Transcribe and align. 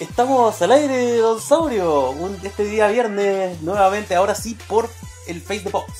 Estamos 0.00 0.60
al 0.62 0.72
aire, 0.72 1.16
Don 1.18 1.40
Saurio. 1.40 2.10
Un- 2.10 2.38
este 2.42 2.64
día 2.64 2.88
viernes, 2.88 3.60
nuevamente, 3.62 4.14
ahora 4.14 4.34
sí, 4.34 4.56
por 4.66 4.88
el 5.28 5.40
Face 5.40 5.60
de 5.60 5.70
Pops. 5.70 5.92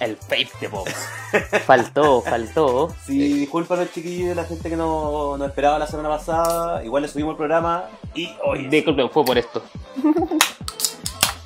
El 0.00 0.16
Face 0.16 0.48
de 0.60 0.68
Pops. 0.70 0.94
faltó, 1.66 2.22
faltó. 2.22 2.94
Sí, 3.06 3.18
discúlpanos, 3.34 3.92
chiquillos, 3.92 4.34
la 4.34 4.44
gente 4.44 4.70
que 4.70 4.76
no, 4.76 5.36
no 5.36 5.44
esperaba 5.44 5.78
la 5.78 5.86
semana 5.86 6.08
pasada. 6.08 6.82
Igual 6.84 7.02
le 7.02 7.08
subimos 7.08 7.32
el 7.32 7.36
programa 7.36 7.84
y 8.14 8.30
hoy. 8.44 8.66
Disculpen, 8.68 9.10
fue 9.10 9.24
por 9.24 9.36
esto. 9.38 9.62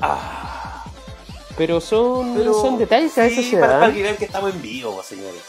Ah, 0.06 0.84
Pero 1.56 1.80
son, 1.80 2.34
pero- 2.34 2.52
son 2.60 2.76
detalles 2.76 3.14
que 3.14 3.20
a 3.20 3.24
veces 3.24 3.44
sí, 3.44 3.50
se 3.52 3.56
para, 3.58 3.74
para 3.74 3.86
dan. 3.86 3.94
que 3.94 4.02
vean 4.02 4.16
que 4.16 4.24
estamos 4.26 4.52
en 4.52 4.60
vivo, 4.60 5.02
señores. 5.02 5.40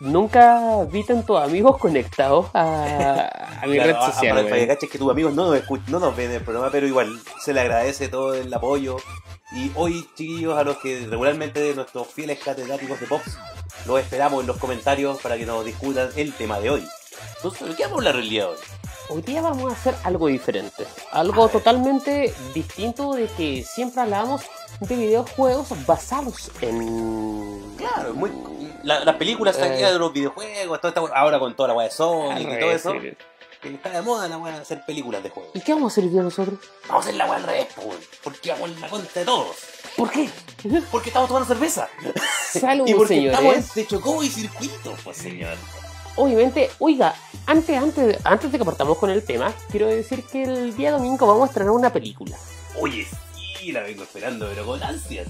Nunca 0.00 0.84
vi 0.90 1.04
tantos 1.04 1.42
amigos 1.42 1.78
conectados 1.78 2.46
a, 2.52 3.60
a 3.62 3.66
mi 3.66 3.74
Claro, 3.76 3.92
red 3.92 4.12
social. 4.12 4.36
para, 4.36 4.48
para 4.48 4.76
que 4.76 4.98
tus 4.98 5.10
amigos 5.10 5.34
no 5.34 5.46
nos, 5.46 5.56
escuch- 5.62 5.86
no 5.88 5.98
nos 5.98 6.14
ven 6.14 6.30
en 6.30 6.36
el 6.36 6.42
programa, 6.42 6.70
pero 6.70 6.86
igual 6.86 7.18
se 7.40 7.52
le 7.54 7.60
agradece 7.60 8.08
todo 8.08 8.34
el 8.34 8.52
apoyo. 8.52 8.96
Y 9.52 9.70
hoy, 9.74 10.06
chiquillos, 10.14 10.58
a 10.58 10.64
los 10.64 10.76
que 10.78 11.06
regularmente 11.08 11.72
nuestros 11.74 12.08
fieles 12.08 12.38
catedráticos 12.44 13.00
de 13.00 13.06
Pops, 13.06 13.38
los 13.86 14.00
esperamos 14.00 14.40
en 14.42 14.48
los 14.48 14.58
comentarios 14.58 15.18
para 15.22 15.36
que 15.38 15.46
nos 15.46 15.64
discutan 15.64 16.10
el 16.16 16.32
tema 16.34 16.58
de 16.60 16.70
hoy. 16.70 16.84
Entonces, 17.36 17.68
¿de 17.68 17.74
qué 17.76 17.84
vamos 17.84 17.96
a 17.98 18.08
hablar 18.08 18.16
el 18.16 18.28
día 18.28 18.42
de 18.42 18.48
hoy? 18.50 18.56
Hoy 19.08 19.22
día 19.22 19.40
vamos 19.40 19.72
a 19.72 19.76
hacer 19.76 19.94
algo 20.04 20.26
diferente. 20.26 20.84
Algo 21.12 21.48
totalmente 21.48 22.34
distinto 22.54 23.12
de 23.12 23.26
que 23.28 23.62
siempre 23.64 24.02
hablamos 24.02 24.42
de 24.80 24.96
videojuegos 24.96 25.68
basados 25.86 26.50
en. 26.60 27.74
Claro, 27.76 28.14
muy, 28.14 28.32
la- 28.82 29.04
las 29.04 29.16
películas 29.16 29.56
Eh. 29.58 29.68
de 29.92 29.98
los 29.98 30.12
videojuegos, 30.12 30.80
toda 30.80 30.88
esta- 31.06 31.16
ahora 31.18 31.38
con 31.38 31.54
toda 31.54 31.68
la 31.68 31.74
weá 31.74 31.86
de 31.86 31.92
Sonic 31.92 32.48
y 32.50 32.58
todo 32.60 32.72
eso, 32.72 32.92
sí. 32.92 33.12
que 33.62 33.74
está 33.74 33.90
de 33.90 34.02
moda 34.02 34.28
la 34.28 34.38
weá 34.38 34.54
de 34.56 34.62
hacer 34.62 34.84
películas 34.84 35.22
de 35.22 35.30
juegos. 35.30 35.52
¿Y 35.54 35.60
qué 35.60 35.72
vamos 35.72 35.92
a 35.92 35.94
hacer 35.94 36.04
hoy 36.04 36.10
día 36.10 36.22
nosotros? 36.22 36.58
Vamos 36.88 37.04
a 37.04 37.08
hacer 37.08 37.14
la 37.14 37.26
weá 37.26 37.36
al 37.36 37.42
revés, 37.44 37.66
porque 38.24 38.50
vamos 38.50 38.70
en 38.70 38.80
la 38.80 38.88
cuenta 38.88 39.20
de 39.20 39.24
todos. 39.26 39.56
¿Por 39.96 40.10
qué? 40.10 40.28
Porque 40.90 41.10
estamos 41.10 41.28
tomando 41.28 41.46
cerveza. 41.46 41.88
Salud, 42.52 42.86
y 42.88 42.94
porque 42.94 43.26
estamos 43.26 43.54
en 43.54 43.62
señores. 43.62 43.74
de 43.74 43.86
Chocó 43.86 44.22
y 44.24 44.28
circuito, 44.28 44.94
pues 45.04 45.16
señor. 45.16 45.56
Obviamente, 46.16 46.70
oiga, 46.78 47.14
antes, 47.46 47.76
antes, 47.76 48.18
antes 48.24 48.50
de 48.52 48.58
que 48.58 48.64
partamos 48.64 48.96
con 48.98 49.10
el 49.10 49.22
tema, 49.24 49.52
quiero 49.70 49.86
decir 49.86 50.24
que 50.24 50.44
el 50.44 50.76
día 50.76 50.90
domingo 50.92 51.26
vamos 51.26 51.42
a 51.44 51.46
estrenar 51.46 51.72
una 51.72 51.92
película. 51.92 52.36
Oye, 52.80 53.06
sí, 53.58 53.72
la 53.72 53.80
vengo 53.82 54.02
esperando, 54.02 54.46
pero 54.48 54.64
con 54.66 54.82
ansias. 54.82 55.28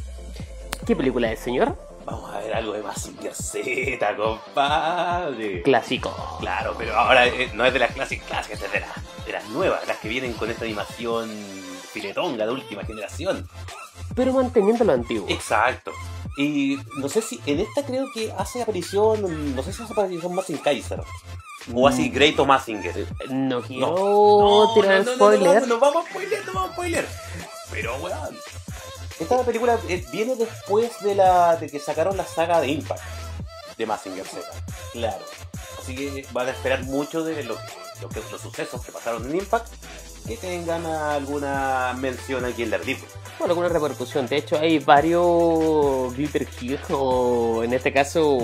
¿Qué 0.86 0.94
película 0.94 1.30
es, 1.32 1.40
señor? 1.40 1.76
Vamos 2.04 2.32
a 2.32 2.38
ver 2.38 2.54
algo 2.54 2.72
de 2.72 2.82
Mazinger 2.82 3.34
Z, 3.34 4.16
compadre. 4.16 5.62
Clásico. 5.62 6.14
Claro, 6.38 6.74
pero 6.78 6.94
ahora 6.96 7.26
eh, 7.26 7.50
no 7.54 7.64
es 7.64 7.72
de 7.72 7.80
las 7.80 7.92
clásicas 7.92 8.26
clásicas, 8.28 8.62
es 8.62 8.72
de, 8.72 8.80
las- 8.80 9.26
de 9.26 9.32
las 9.32 9.44
nuevas, 9.48 9.84
las 9.88 9.96
que 9.98 10.08
vienen 10.08 10.32
con 10.34 10.48
esta 10.48 10.64
animación 10.64 11.28
filetonga 11.92 12.46
de 12.46 12.52
última 12.52 12.84
generación. 12.84 13.48
Pero 14.14 14.32
manteniendo 14.34 14.84
lo 14.84 14.92
antiguo. 14.92 15.26
Exacto. 15.28 15.90
Y 16.36 16.78
no 16.98 17.08
sé 17.08 17.22
si 17.22 17.40
en 17.46 17.60
esta 17.60 17.82
creo 17.84 18.06
que 18.12 18.32
hace 18.36 18.62
aparición, 18.62 19.54
no 19.56 19.62
sé 19.62 19.72
si 19.72 19.82
hace 19.82 19.92
aparición 19.92 20.34
Mazinger 20.34 20.62
Kaiser. 20.62 21.02
O 21.74 21.88
así 21.88 22.10
Great 22.10 22.38
o 22.38 22.46
Mazinger. 22.46 23.06
No 23.30 23.60
quiero 23.62 23.86
No, 23.88 24.74
tirar 24.74 25.04
no, 25.04 25.04
no, 25.04 25.10
no, 25.10 25.14
spoiler. 25.16 25.60
No, 25.62 25.66
no, 25.66 25.78
vamos 25.80 26.06
a 26.06 26.10
spoiler, 26.10 26.46
no 26.46 26.52
vamos 26.52 26.70
a 26.70 26.72
spoiler. 26.74 27.08
Pero, 27.70 27.96
weón. 27.96 28.36
Esta 29.18 29.42
película 29.44 29.78
eh, 29.88 30.04
viene 30.12 30.36
después 30.36 31.00
de 31.00 31.14
la 31.14 31.56
de 31.56 31.68
que 31.70 31.80
sacaron 31.80 32.16
la 32.18 32.26
saga 32.26 32.60
de 32.60 32.68
Impact 32.68 33.02
de 33.78 33.86
Mazinger 33.86 34.26
Z. 34.26 34.42
Claro. 34.92 35.24
Así 35.80 35.94
que 35.96 36.26
van 36.32 36.48
a 36.48 36.50
esperar 36.50 36.82
mucho 36.84 37.24
de 37.24 37.42
lo 37.44 37.56
lo 38.02 38.08
que- 38.10 38.20
los 38.30 38.40
sucesos 38.42 38.84
que 38.84 38.92
pasaron 38.92 39.24
en 39.30 39.36
Impact 39.36 39.68
que 40.26 40.36
tengan 40.36 40.84
alguna 40.86 41.94
mención 41.98 42.44
aquí 42.44 42.62
en 42.64 42.70
Daredevil. 42.70 43.04
Bueno, 43.38 43.52
alguna 43.52 43.68
repercusión. 43.68 44.26
De 44.26 44.36
hecho, 44.36 44.58
hay 44.58 44.78
varios 44.78 46.14
Glitter 46.16 46.46
Kill, 46.46 46.78
o 46.90 47.62
en 47.62 47.72
este 47.74 47.92
caso, 47.92 48.38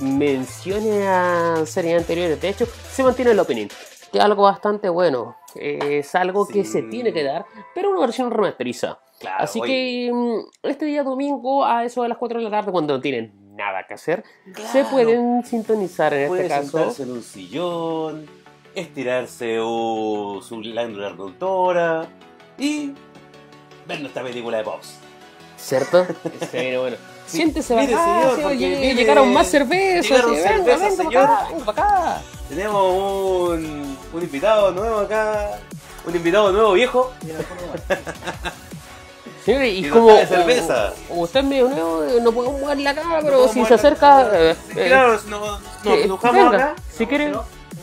menciones 0.00 1.06
a 1.06 1.62
series 1.66 2.00
anteriores. 2.00 2.40
De 2.40 2.48
hecho, 2.48 2.66
se 2.90 3.02
mantiene 3.02 3.32
el 3.32 3.38
opening. 3.38 3.68
Que 4.10 4.18
es 4.18 4.24
algo 4.24 4.42
bastante 4.44 4.88
bueno. 4.88 5.36
Es 5.54 6.14
algo 6.14 6.46
que 6.46 6.64
Sí. 6.64 6.72
se 6.72 6.82
tiene 6.82 7.12
que 7.12 7.22
dar, 7.24 7.44
pero 7.74 7.90
una 7.90 8.00
versión 8.00 8.30
remasterizada. 8.30 9.00
Claro, 9.20 9.44
Así 9.44 9.60
oye, 9.60 9.70
que 9.72 10.10
mm, 10.12 10.66
este 10.66 10.84
día 10.86 11.02
domingo, 11.04 11.64
a 11.64 11.84
eso 11.84 12.02
de 12.02 12.08
las 12.08 12.18
4 12.18 12.38
de 12.38 12.44
la 12.44 12.50
tarde, 12.50 12.72
cuando 12.72 12.94
no 12.94 13.00
tienen 13.00 13.32
nada 13.54 13.84
que 13.86 13.94
hacer, 13.94 14.24
se 14.72 14.80
claro, 14.80 14.88
pueden 14.90 15.44
sintonizar 15.44 16.12
en 16.14 16.28
puede 16.28 16.42
este 16.46 16.54
caso. 16.54 16.70
sentarse 16.78 17.02
en 17.04 17.10
un 17.12 17.22
sillón, 17.22 18.26
estirarse 18.74 19.58
o 19.60 20.40
su 20.46 20.58
glándula 20.58 21.10
reductora 21.10 22.06
y 22.58 22.92
ver 23.86 24.00
nuestra 24.00 24.22
película 24.22 24.58
de 24.58 24.64
Pops. 24.64 24.94
¿Cierto? 25.56 26.06
Sí, 26.50 26.76
bueno. 26.76 26.96
Sí, 27.26 27.36
Siéntese 27.38 27.74
mire, 27.76 27.94
acá, 27.94 28.04
señor, 28.04 28.24
sí, 28.36 28.40
porque 28.42 28.56
oye, 28.56 28.68
viene- 28.68 28.94
llegaron 28.94 29.32
más 29.32 29.46
cervezas. 29.48 30.10
llegaron 30.10 30.34
sí, 30.34 30.42
venga, 30.42 30.52
cervezas, 30.52 30.80
venga, 30.98 31.02
señor. 31.04 31.12
para 31.22 31.34
acá, 31.38 31.48
venga 31.52 31.64
para 31.64 31.82
acá. 32.14 32.22
Tenemos 32.48 32.82
un, 32.94 33.98
un 34.12 34.22
invitado 34.22 34.70
nuevo 34.72 34.98
acá, 34.98 35.50
un 36.04 36.16
invitado 36.16 36.52
nuevo 36.52 36.72
viejo. 36.72 37.12
Señor, 39.44 39.64
y 39.64 39.78
Y 39.78 39.82
nos 39.82 39.92
como 39.98 40.16
cerveza. 40.18 40.92
como 41.08 41.22
usted 41.22 41.40
es 41.40 41.46
medio 41.46 41.68
nuevo, 41.68 42.04
eh, 42.04 42.20
no 42.22 42.32
podemos 42.32 42.60
mover 42.60 42.78
la 42.78 42.94
cara, 42.94 43.20
pero 43.22 43.46
No 43.46 43.52
si 43.52 43.64
se 43.64 43.74
acerca, 43.74 44.28
eh, 44.32 44.56
eh, 44.76 44.84
Claro, 44.88 45.18
no, 45.28 45.58
eh, 45.94 46.02
dibujamos 46.02 46.50
venga, 46.52 46.70
acá. 46.70 46.82
si 46.96 47.06
quiere, 47.06 47.32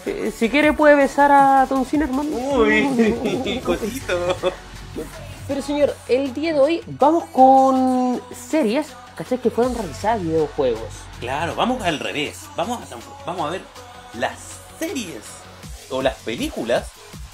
eh, 0.06 0.32
si 0.36 0.50
quiere 0.50 0.74
puede 0.74 0.96
besar 0.96 1.32
a 1.32 1.66
Don 1.66 1.86
Cinerman. 1.86 2.28
Uy, 2.32 3.62
cosito. 3.66 4.36
Pero 5.48 5.62
señor, 5.62 5.96
el 6.08 6.34
día 6.34 6.54
de 6.54 6.60
hoy 6.60 6.84
vamos 6.86 7.26
con 7.32 8.22
series, 8.34 8.88
¿cachai? 9.16 9.40
Que 9.40 9.50
fueron 9.50 9.76
realizadas 9.76 10.22
videojuegos. 10.22 10.90
Claro, 11.20 11.56
vamos 11.56 11.82
al 11.84 12.00
revés. 12.00 12.42
Vamos 12.56 12.80
a, 12.82 12.96
vamos 13.26 13.48
a 13.48 13.50
ver 13.52 13.62
las 14.14 14.38
series 14.78 15.24
o 15.90 16.02
las 16.02 16.16
películas 16.18 16.88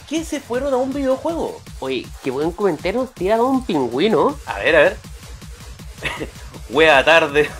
que 0.08 0.24
se 0.24 0.40
fueron 0.40 0.74
a 0.74 0.78
un 0.78 0.94
videojuego. 0.94 1.59
Oye, 1.80 2.06
qué 2.24 2.31
buen 2.31 2.52
comentario 2.52 3.02
nos 3.02 3.14
tira 3.14 3.38
Don 3.38 3.64
Pingüino. 3.66 4.36
A 4.46 4.59
ver, 4.59 4.75
a 4.75 4.80
ver. 4.81 4.98
Wea 6.70 7.03
tarde. 7.03 7.50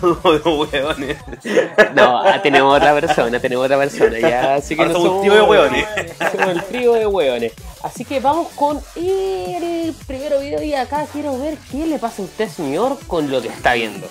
No, 1.94 2.22
tenemos 2.42 2.76
otra 2.76 2.94
persona, 2.94 3.40
tenemos 3.40 3.64
otra 3.64 3.78
persona, 3.78 4.18
ya, 4.18 4.56
así 4.56 4.74
que 4.74 4.82
Ahora 4.82 4.94
no 4.94 5.00
somos 5.00 5.14
un 5.16 5.20
trío 5.22 5.34
de 5.34 5.42
hueones. 5.42 5.86
Somos 6.32 6.48
el 6.48 6.64
trío 6.64 6.92
de 6.94 7.06
hueones. 7.06 7.52
Así 7.82 8.04
que 8.04 8.20
vamos 8.20 8.48
con 8.54 8.80
el 8.96 9.94
primer 10.06 10.38
video 10.40 10.62
y 10.62 10.74
acá 10.74 11.06
quiero 11.12 11.38
ver 11.38 11.56
qué 11.70 11.86
le 11.86 11.98
pasa 11.98 12.22
a 12.22 12.24
usted, 12.24 12.48
señor, 12.48 12.98
con 13.06 13.30
lo 13.30 13.40
que 13.40 13.48
está 13.48 13.74
viendo. 13.74 14.08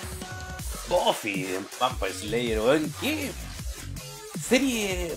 Buffy, 0.87 1.47
Vampire 1.79 2.13
Slayer, 2.13 2.59
weón. 2.59 2.93
¿Qué 3.01 3.31
serie? 4.47 5.13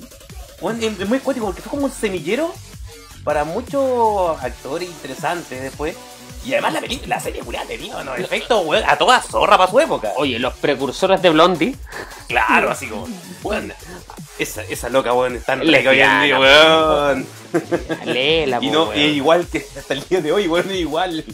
Es 0.60 1.08
muy 1.08 1.20
cuático 1.20 1.46
porque 1.46 1.62
fue 1.62 1.70
como 1.70 1.84
un 1.84 1.92
semillero 1.92 2.52
para 3.22 3.44
muchos 3.44 4.42
actores 4.42 4.88
interesantes 4.88 5.62
después. 5.62 5.94
Y 6.48 6.52
además 6.54 6.72
la, 6.72 6.80
peli- 6.80 7.02
la 7.06 7.20
serie 7.20 7.42
culiada 7.42 7.66
tenía 7.66 7.96
unos 7.98 8.18
efectos, 8.18 8.64
weón, 8.64 8.82
a 8.88 8.96
toda 8.96 9.20
zorra 9.20 9.58
para 9.58 9.70
su 9.70 9.78
época. 9.80 10.12
Oye, 10.16 10.38
los 10.38 10.54
precursores 10.54 11.20
de 11.20 11.28
Blondie. 11.30 11.76
Claro, 12.26 12.70
así 12.70 12.86
como, 12.86 13.06
weón, 13.42 13.72
esa, 14.38 14.62
esa 14.62 14.88
loca, 14.88 15.12
weón, 15.12 15.36
es 15.36 15.44
tan 15.44 15.60
rica 15.60 15.90
hoy 15.90 16.00
en 16.00 16.22
día, 16.22 16.38
weón. 16.40 17.26
Léela, 18.06 18.58
Y 18.62 18.68
po, 18.68 18.72
no, 18.72 18.84
weón. 18.84 18.98
es 18.98 19.14
igual 19.14 19.46
que 19.46 19.66
hasta 19.76 19.92
el 19.94 20.04
día 20.08 20.20
de 20.22 20.32
hoy, 20.32 20.48
weón, 20.48 20.70
es 20.70 20.76
igual. 20.76 21.24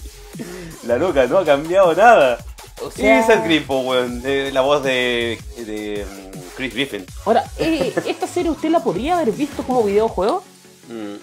La 0.85 0.97
loca 0.97 1.27
no 1.27 1.39
ha 1.39 1.45
cambiado 1.45 1.95
nada. 1.95 2.39
O 2.83 2.91
sea, 2.91 3.21
esa 3.21 3.37
Green, 3.37 3.65
po, 3.65 3.79
weón, 3.83 4.21
de 4.21 4.51
la 4.51 4.63
voz 4.63 4.83
de, 4.83 5.41
de 5.59 6.05
mm, 6.05 6.39
Chris 6.57 6.75
Griffin. 6.75 7.07
Ahora, 7.25 7.45
eh, 7.59 7.95
¿esta 8.05 8.27
serie 8.27 8.51
usted 8.51 8.69
la 8.71 8.81
podría 8.83 9.15
haber 9.15 9.31
visto 9.33 9.63
como 9.63 9.85
videojuego? 9.85 10.43
Mm. 10.89 11.15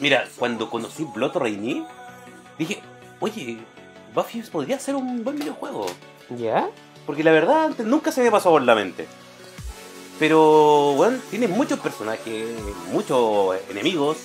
Mira, 0.00 0.26
cuando 0.38 0.70
conocí 0.70 1.04
Blood 1.14 1.36
Rainy, 1.36 1.84
dije, 2.58 2.82
oye, 3.20 3.58
Buffy 4.14 4.42
podría 4.42 4.78
ser 4.78 4.94
un 4.94 5.24
buen 5.24 5.36
videojuego. 5.36 5.86
¿Ya? 6.30 6.68
Porque 7.06 7.24
la 7.24 7.32
verdad 7.32 7.64
antes 7.66 7.86
nunca 7.86 8.12
se 8.12 8.22
me 8.22 8.30
pasó 8.30 8.50
por 8.50 8.62
la 8.62 8.74
mente. 8.74 9.06
Pero, 10.18 10.94
bueno, 10.96 11.18
tiene 11.30 11.48
muchos 11.48 11.80
personajes, 11.80 12.46
muchos 12.92 13.56
enemigos, 13.68 14.18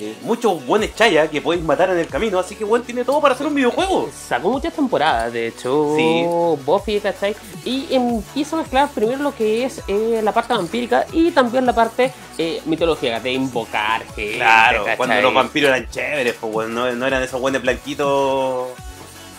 eh, 0.00 0.14
muchos 0.22 0.64
buenos 0.66 0.94
chayas 0.94 1.28
que 1.30 1.40
podéis 1.40 1.62
matar 1.64 1.90
en 1.90 1.98
el 1.98 2.06
camino. 2.08 2.38
Así 2.38 2.54
que, 2.56 2.64
bueno, 2.64 2.84
tiene 2.84 3.04
todo 3.04 3.20
para 3.20 3.34
hacer 3.34 3.46
un 3.46 3.54
videojuego. 3.54 4.08
Sacó 4.28 4.50
muchas 4.50 4.72
temporadas, 4.72 5.32
de 5.32 5.48
hecho, 5.48 5.94
Sí. 5.96 6.24
Buffy, 6.64 7.00
¿cachai? 7.00 7.34
Y 7.64 7.86
empieza 7.94 8.56
a 8.56 8.60
mezclar 8.60 8.88
primero 8.90 9.22
lo 9.22 9.34
que 9.34 9.64
es 9.64 9.80
eh, 9.88 10.20
la 10.22 10.32
parte 10.32 10.52
vampírica 10.54 11.06
y 11.12 11.30
también 11.30 11.64
la 11.66 11.74
parte 11.74 12.12
eh, 12.38 12.60
mitológica, 12.66 13.20
de 13.20 13.32
invocar 13.32 14.02
gente, 14.14 14.36
Claro, 14.36 14.80
¿cachai? 14.80 14.96
cuando 14.96 15.20
los 15.20 15.34
vampiros 15.34 15.68
eran 15.70 15.88
chéveres, 15.88 16.34
pues, 16.40 16.52
bueno, 16.52 16.70
no, 16.86 16.92
no 16.92 17.06
eran 17.06 17.22
esos 17.22 17.40
buenos 17.40 17.62
blanquitos 17.62 18.68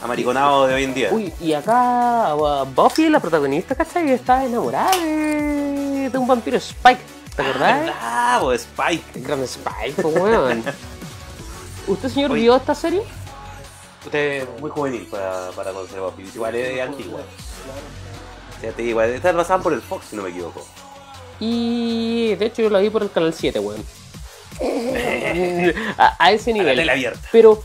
amariconados 0.01 0.68
de 0.69 0.74
hoy 0.75 0.84
en 0.84 0.94
día. 0.94 1.10
Uy, 1.12 1.34
y 1.42 1.54
acá 1.54 2.36
uh, 2.36 2.66
Buffy, 2.66 3.10
la 3.10 3.19
protagonista, 3.19 3.74
¿cachai? 3.75 4.12
Está 4.12 4.46
enamorada 4.46 4.92
de, 4.98 6.10
de 6.12 6.18
un 6.18 6.28
vampiro 6.28 6.58
Spike. 6.58 7.01
¿Te 7.36 7.42
acordás? 7.42 7.92
Ah, 8.02 8.40
pues 8.42 8.62
Spike. 8.62 9.04
El 9.20 9.24
gran 9.24 9.42
Spike, 9.44 10.02
pues, 10.02 10.16
weón. 10.16 10.64
¿Usted, 11.88 12.10
señor, 12.10 12.32
Oye. 12.32 12.42
vio 12.44 12.56
esta 12.56 12.74
serie? 12.74 13.04
Usted 14.06 14.44
es 14.44 14.62
muy 14.62 14.70
juvenil 14.70 15.06
para, 15.08 15.50
para 15.52 15.72
Piece. 16.16 16.36
Igual 16.36 16.56
es 16.56 16.82
antigua. 16.82 17.20
O 18.58 18.62
sea, 18.62 18.72
te 18.72 18.82
digo, 18.82 19.02
esta 19.02 19.34
pasaban 19.34 19.62
por 19.64 19.74
el 19.74 19.82
Fox, 19.82 20.06
si 20.10 20.16
no 20.16 20.24
me 20.24 20.30
equivoco. 20.30 20.66
Y 21.40 22.36
de 22.36 22.46
hecho 22.46 22.62
yo 22.62 22.70
la 22.70 22.80
vi 22.80 22.90
por 22.90 23.04
el 23.04 23.12
canal 23.12 23.34
7, 23.34 23.60
weón. 23.60 23.84
a, 25.98 26.16
a 26.18 26.32
ese 26.32 26.52
A 26.52 26.56
la 26.56 26.60
nivel. 26.62 26.78
tele 26.78 26.92
abierta. 26.92 27.28
Pero 27.32 27.62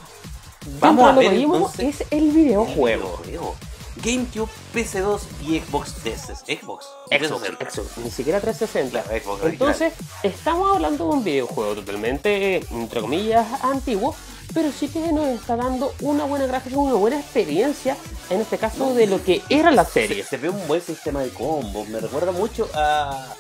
Vamos 0.79 1.09
a 1.09 1.13
ver, 1.13 1.31
que 1.31 1.37
vimos 1.37 1.71
entonces, 1.79 2.01
es 2.03 2.07
el 2.11 2.31
videojuego. 2.33 3.19
Videojuego. 3.25 3.57
GameCube, 4.03 4.49
PC2 4.75 5.21
y 5.47 5.61
Xbox 5.61 5.95
360. 6.03 6.45
Xbox. 6.63 6.87
Xbox, 7.11 7.43
360. 7.43 7.71
Xbox, 7.71 7.99
ni 8.05 8.11
siquiera 8.11 8.41
360. 8.41 9.03
Claro, 9.03 9.21
Xbox. 9.23 9.45
Entonces, 9.45 9.93
estamos 10.23 10.73
hablando 10.75 11.05
de 11.09 11.11
un 11.17 11.25
videojuego 11.25 11.75
totalmente, 11.75 12.65
entre 12.71 13.01
comillas, 13.01 13.47
antiguo, 13.63 14.15
pero 14.55 14.71
sí 14.73 14.89
que 14.89 15.13
nos 15.13 15.29
está 15.29 15.57
dando 15.57 15.93
una 16.01 16.25
buena 16.25 16.47
gráfica, 16.47 16.77
una 16.77 16.95
buena 16.95 17.21
experiencia, 17.21 17.97
en 18.31 18.41
este 18.41 18.59
caso, 18.59 18.95
de 18.95 19.07
lo 19.07 19.23
que 19.23 19.43
era 19.49 19.71
la 19.71 19.85
serie. 19.85 20.23
Se, 20.25 20.31
se 20.31 20.37
ve 20.39 20.49
un 20.49 20.67
buen 20.67 20.81
sistema 20.81 21.21
de 21.21 21.31
combos. 21.31 21.89
Me 21.89 22.01
recuerda 22.01 22.33
mucho 22.33 22.69
a, 22.75 23.35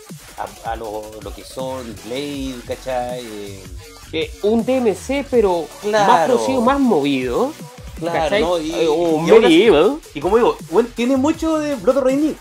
a, 0.64 0.70
a 0.70 0.76
lo, 0.76 1.10
lo 1.20 1.34
que 1.34 1.42
son 1.44 1.94
Blade, 2.04 2.56
¿cachai? 2.66 3.24
Eh, 3.26 3.64
Eh, 4.12 4.28
un 4.42 4.64
DMC, 4.66 5.24
pero 5.30 5.66
Claro. 5.82 6.12
más 6.12 6.26
producido, 6.26 6.60
más 6.62 6.80
movido. 6.80 7.52
Claro, 8.00 8.18
¿cachai? 8.18 8.42
¿no? 8.42 8.58
Y- 8.58 8.72
Eh, 8.72 8.86
o 8.88 9.26
y 9.26 9.30
ahora- 9.30 9.98
y 10.14 10.20
como 10.20 10.36
digo, 10.36 10.56
bueno, 10.70 10.88
tiene 10.96 11.16
mucho 11.16 11.58
de 11.58 11.74
Blood 11.76 11.98
Rainy. 11.98 12.34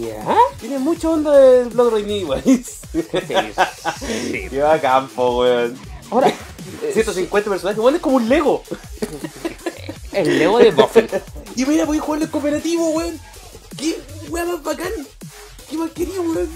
¿Ya? 0.00 0.36
Tiene 0.60 0.78
mucha 0.78 1.08
onda 1.10 1.36
de 1.36 1.64
Blood 1.64 1.92
Rainy, 1.92 2.24
weón. 2.24 2.42
Sí. 2.44 2.64
Lleva 4.50 4.78
campo, 4.80 5.40
weón. 5.40 5.78
Ahora, 6.10 6.32
150 6.92 7.50
personajes, 7.50 7.78
weón, 7.82 7.94
es 7.96 8.00
como 8.00 8.16
un 8.16 8.28
Lego. 8.28 8.62
el 10.12 10.38
Lego 10.38 10.58
de 10.58 10.70
Buffy. 10.70 11.06
Y 11.56 11.66
mira, 11.66 11.84
voy 11.84 11.98
a 11.98 12.00
jugarlo 12.00 12.24
en 12.24 12.30
cooperativo, 12.30 12.90
weón. 12.90 13.20
¿Qué 13.76 13.98
weón 14.30 14.52
más 14.52 14.62
bacán? 14.62 14.92
¿Qué 15.68 15.76
más 15.76 15.90
quería, 15.90 16.20
weón? 16.20 16.48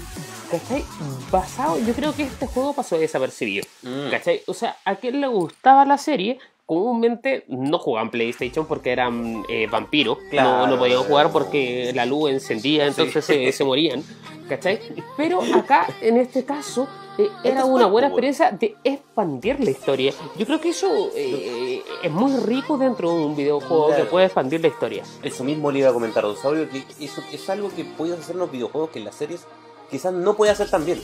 ¿Cachai? 0.49 0.83
Basado, 1.29 1.77
yo 1.79 1.93
creo 1.93 2.15
que 2.15 2.23
este 2.23 2.47
juego 2.47 2.73
pasó 2.73 2.97
desapercibido. 2.97 3.65
Mm. 3.83 4.09
¿Cachai? 4.09 4.41
O 4.47 4.53
sea, 4.53 4.77
a 4.85 4.95
quien 4.95 5.19
le 5.21 5.27
gustaba 5.27 5.85
la 5.85 5.97
serie, 5.97 6.39
comúnmente 6.67 7.45
no 7.47 7.79
jugaban 7.79 8.11
PlayStation 8.11 8.67
porque 8.67 8.91
eran 8.91 9.43
eh, 9.49 9.65
vampiros. 9.71 10.19
Claro. 10.29 10.49
No, 10.49 10.67
no 10.67 10.77
podían 10.77 11.01
jugar 11.01 11.31
porque 11.31 11.91
la 11.95 12.05
luz 12.05 12.29
encendía, 12.29 12.85
entonces 12.85 13.25
se, 13.25 13.51
se 13.51 13.63
morían. 13.63 14.03
¿Cachai? 14.47 14.79
Pero 15.17 15.41
acá, 15.55 15.87
en 16.01 16.17
este 16.17 16.45
caso, 16.45 16.87
eh, 17.17 17.27
era 17.43 17.65
una 17.65 17.85
buena 17.87 18.07
experiencia 18.07 18.51
de 18.51 18.75
expandir 18.83 19.59
la 19.61 19.71
historia. 19.71 20.13
Yo 20.37 20.45
creo 20.45 20.61
que 20.61 20.69
eso 20.69 21.09
eh, 21.15 21.81
es 22.03 22.11
muy 22.11 22.33
rico 22.45 22.77
dentro 22.77 23.09
de 23.11 23.25
un 23.25 23.35
videojuego 23.35 23.87
Claro. 23.87 24.03
que 24.03 24.09
puede 24.09 24.25
expandir 24.25 24.61
la 24.61 24.67
historia. 24.67 25.03
Eso 25.23 25.43
mismo 25.43 25.71
le 25.71 25.79
iba 25.79 25.89
a 25.89 25.93
comentar 25.93 26.23
a 26.23 26.27
Osaurio, 26.27 26.69
que 26.69 26.83
eso 26.99 27.21
es 27.31 27.49
algo 27.49 27.69
que 27.75 27.83
puedes 27.85 28.19
hacer 28.19 28.35
en 28.35 28.39
los 28.39 28.51
videojuegos 28.51 28.89
que 28.91 28.99
en 28.99 29.05
las 29.05 29.15
series 29.15 29.45
quizás 29.89 30.13
no 30.13 30.35
puede 30.35 30.51
hacer 30.51 30.69
tan 30.69 30.85
bien. 30.85 31.01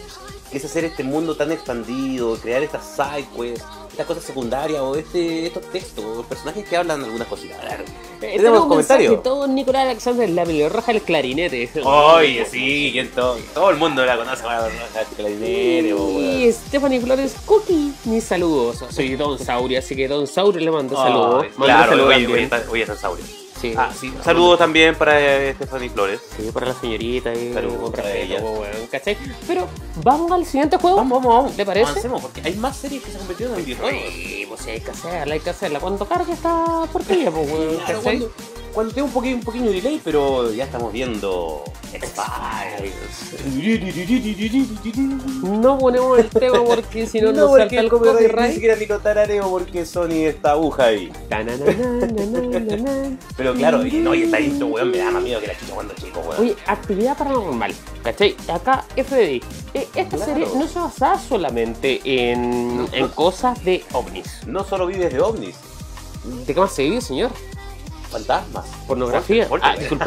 Que 0.52 0.58
es 0.58 0.66
hacer 0.66 0.86
este 0.86 1.04
mundo 1.04 1.36
tan 1.36 1.52
expandido, 1.52 2.36
crear 2.36 2.62
estas 2.62 2.86
side 2.86 3.26
quests, 3.36 3.66
estas 3.90 4.06
cosas 4.06 4.24
secundarias 4.24 4.82
o 4.82 4.96
este, 4.96 5.48
estos 5.48 5.64
textos, 5.72 6.26
personajes 6.28 6.70
que 6.70 6.78
hablan 6.78 7.04
algunas 7.04 7.28
cositas. 7.28 7.58
Eh, 8.22 8.38
Tenemos 8.38 8.62
un 8.62 8.70
comentarios. 8.70 9.24
Todo 9.24 9.48
Nicolás 9.48 9.86
Alexander, 9.86 10.30
la 10.30 10.46
pelirroja 10.46 10.94
del 10.94 11.02
clarinete. 11.02 11.72
Oye, 11.84 12.46
sí, 12.46 13.10
todo, 13.16 13.38
todo 13.54 13.72
el 13.72 13.78
mundo 13.78 14.06
la 14.06 14.16
conoce, 14.16 14.44
bueno, 14.44 14.62
clarinete, 15.18 15.96
po, 15.96 16.06
weón. 16.06 16.42
Y 16.42 16.52
Stephanie 16.52 17.02
Flores 17.02 17.36
Cookie, 17.46 17.92
mis 18.06 18.24
saludos. 18.24 18.84
Soy 18.92 19.16
Don 19.16 19.40
Saurio, 19.40 19.80
así 19.80 19.96
que 19.96 20.08
Don 20.08 20.28
Saurio 20.28 20.62
le 20.62 20.70
mando 20.70 20.96
saludos. 20.96 21.46
Ay, 21.46 21.50
Mando 21.58 21.66
Claro, 21.66 21.90
saludos 21.90 22.14
está, 22.38 22.64
hoy 22.70 22.82
está 22.82 22.94
en 22.94 23.00
Saurio. 23.00 23.43
Sí. 23.64 23.74
Ah, 23.78 23.90
sí, 23.98 24.14
saludos 24.22 24.60
también 24.60 24.94
para 24.94 25.18
eh, 25.22 25.54
Stephanie 25.54 25.90
Flores. 25.90 26.20
Sí, 26.36 26.52
para 26.52 26.66
la 26.68 26.74
señorita 26.74 27.34
y 27.34 27.54
Saludos 27.54 27.92
para 27.92 28.04
respeto, 28.04 28.62
ella. 28.66 28.88
¿cachai? 28.92 29.18
Pero 29.48 29.70
vamos 30.04 30.30
al 30.34 30.46
siguiente 30.46 30.76
juego. 30.76 30.98
Vamos, 30.98 31.24
vamos, 31.24 31.38
vamos. 31.44 31.58
¿Le 31.58 31.66
parece? 31.66 31.90
Avancemos, 31.92 32.22
porque 32.22 32.42
hay 32.44 32.56
más 32.56 32.76
series 32.76 33.02
que 33.02 33.08
se 33.12 33.14
han 33.16 33.20
convertido 33.20 33.56
en 33.56 33.64
videojuegos. 33.66 34.04
Sí, 34.14 34.46
pues 34.50 34.68
hay 34.68 34.82
que 34.82 34.92
hacerla, 34.92 35.34
hay 35.36 35.40
que 35.40 35.50
hacerla. 35.50 35.80
Cuando 35.80 36.06
cargue 36.06 36.34
esta 36.34 36.84
porquería, 36.92 37.32
pues, 37.32 37.50
weón, 37.50 37.78
Claro, 37.78 38.00
¿cachai? 38.00 38.02
cuando, 38.02 38.32
cuando 38.74 38.94
tengo 38.94 39.08
un 39.08 39.14
pequeño, 39.14 39.36
un 39.38 39.42
pequeño 39.44 39.72
delay, 39.72 40.02
pero 40.04 40.52
ya 40.52 40.64
estamos 40.66 40.92
viendo 40.92 41.64
X-Files. 41.94 42.94
No 45.44 45.78
ponemos 45.78 46.20
el 46.20 46.30
tema 46.30 46.64
porque 46.64 47.06
si 47.06 47.22
no, 47.22 47.32
No, 47.34 47.48
nos 47.48 47.58
salta 47.58 47.76
el 47.80 47.90
copyright 47.90 48.20
ni 48.22 48.28
copyright. 48.28 48.54
siquiera 48.54 48.76
ni 48.76 48.86
lo 48.86 49.00
tarareo 49.00 49.50
porque 49.50 49.86
Sony 49.86 50.26
está 50.28 50.52
aguja 50.52 50.86
ahí. 50.86 51.12
Pero 53.38 53.54
claro, 53.54 53.86
y 53.86 53.92
no, 53.94 54.14
y 54.16 54.24
esta 54.24 54.40
intro, 54.40 54.68
weón, 54.68 54.92
me 54.92 54.98
da 54.98 55.12
más 55.12 55.24
miedo 55.24 55.40
que 55.42 55.48
la 55.48 55.58
chucha 55.58 55.74
cuando 55.74 55.94
chico, 55.96 56.20
weón. 56.22 56.42
Oye, 56.42 56.56
actividad 56.68 57.18
paranormal, 57.18 57.74
¿cachai? 58.04 58.36
Acá 58.52 58.86
FBI. 58.96 59.42
Eh, 59.74 59.88
esta 59.96 60.18
Claro. 60.18 60.26
serie 60.34 60.48
no 60.56 60.68
se 60.68 60.80
basaba 60.80 61.20
solamente 61.20 62.02
en, 62.06 62.78
No, 62.78 62.88
en 62.92 63.02
no. 63.02 63.12
cosas 63.16 63.64
de 63.64 63.84
ovnis. 63.94 64.42
No 64.46 64.64
solo 64.64 64.86
vives 64.88 65.12
de 65.14 65.20
ovnis, 65.22 65.56
¿De 66.48 66.54
qué 66.54 66.60
más 66.60 66.74
se 66.74 66.84
vive, 66.84 67.02
señor? 67.02 67.32
Fantasmas, 68.14 68.66
¿Pornografía? 68.88 69.48
Polter- 69.50 69.70
Ah, 69.70 69.76
disculpe. 69.78 70.06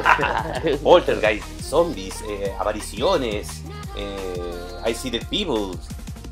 poltergeist, 0.82 1.44
zombies, 1.60 2.14
eh, 2.28 2.52
apariciones, 2.58 3.48
eh, 3.96 4.88
I 4.88 4.94
See 4.94 5.10
Dead 5.10 5.24
People. 5.28 5.78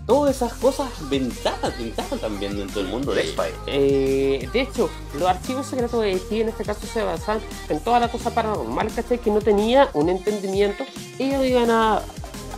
Todas 0.06 0.36
esas 0.36 0.52
cosas 0.54 0.88
ventajan, 1.08 1.72
ventajan 1.78 2.18
también 2.18 2.58
dentro 2.58 2.82
del 2.82 2.90
mundo 2.90 3.12
de 3.14 3.22
X-Files. 3.22 3.54
Eh, 3.66 4.48
de 4.52 4.60
hecho, 4.60 4.90
los 5.18 5.26
archivos 5.28 5.66
secretos 5.66 6.02
de 6.02 6.12
IT 6.12 6.30
en 6.42 6.50
este 6.50 6.62
caso 6.62 6.86
se 6.86 7.02
basan 7.02 7.40
en 7.70 7.80
toda 7.80 8.00
la 8.00 8.08
cosa 8.08 8.28
paranormal, 8.30 8.92
¿cachai? 8.94 9.18
Que 9.18 9.30
no 9.30 9.40
tenía 9.40 9.88
un 9.94 10.10
entendimiento. 10.10 10.84
Ellos 11.18 11.42
iban 11.46 11.70
a, 11.70 11.96
a 11.96 12.02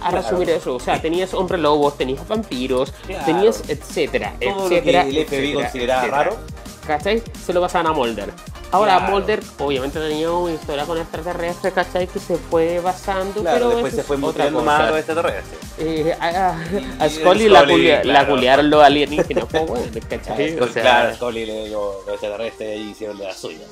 Claro. 0.00 0.16
resumir 0.22 0.50
eso. 0.50 0.74
O 0.74 0.80
sea, 0.80 1.00
tenías 1.00 1.34
hombre 1.34 1.56
lobos, 1.58 1.96
tenías 1.96 2.26
vampiros, 2.26 2.92
Claro. 3.06 3.24
tenías 3.24 3.62
etcétera, 3.68 4.34
Todo 4.40 4.64
lo 4.64 4.68
que 4.68 4.78
etcétera. 4.78 5.02
el 5.02 5.08
FBI 5.14 5.20
etcétera, 5.22 5.62
consideraba 5.62 6.00
etcétera. 6.02 6.24
raro. 6.24 6.36
¿Cachai? 6.84 7.22
Se 7.44 7.52
lo 7.52 7.60
pasaban 7.60 7.86
a 7.86 7.92
Mulder. 7.92 8.32
Ahora, 8.72 8.98
Claro. 8.98 9.12
Mulder 9.12 9.42
obviamente 9.58 9.98
tenía 10.00 10.30
una 10.32 10.52
historia 10.52 10.84
con 10.84 10.98
extraterrestres, 10.98 11.72
¿cachai? 11.72 12.06
Que 12.08 12.18
se 12.18 12.36
fue 12.36 12.80
basando, 12.80 13.40
Claro, 13.40 13.56
pero 13.58 13.68
después 13.70 13.92
eso 13.92 14.02
se 14.02 14.06
fue 14.08 14.16
mostrando 14.16 14.62
más 14.62 14.80
a 14.80 14.86
los 14.90 14.96
extraterrestres. 14.98 15.58
Eh, 15.78 16.16
a, 16.18 16.26
a- 16.26 16.58
a 16.98 17.06
Y- 17.06 17.10
Scully 17.10 17.44
y 17.44 17.48
la, 17.48 17.60
Scully, 17.60 17.74
culia- 17.74 17.96
la 17.98 18.02
claro. 18.02 18.28
culiaron 18.34 18.70
los 18.70 18.82
alienígenas, 18.82 19.44
pues 19.50 19.66
bueno, 19.66 19.84
¿cachai? 20.10 20.58
O 20.60 20.66
sea, 20.68 20.82
claro, 20.82 21.14
Scully, 21.14 21.46
le- 21.46 21.68
los 21.70 22.04
los 22.06 22.14
extraterrestres 22.14 22.68
ahí 22.76 22.90
hicieron 22.90 23.16
de 23.18 23.24
la 23.24 23.34
suya. 23.34 23.66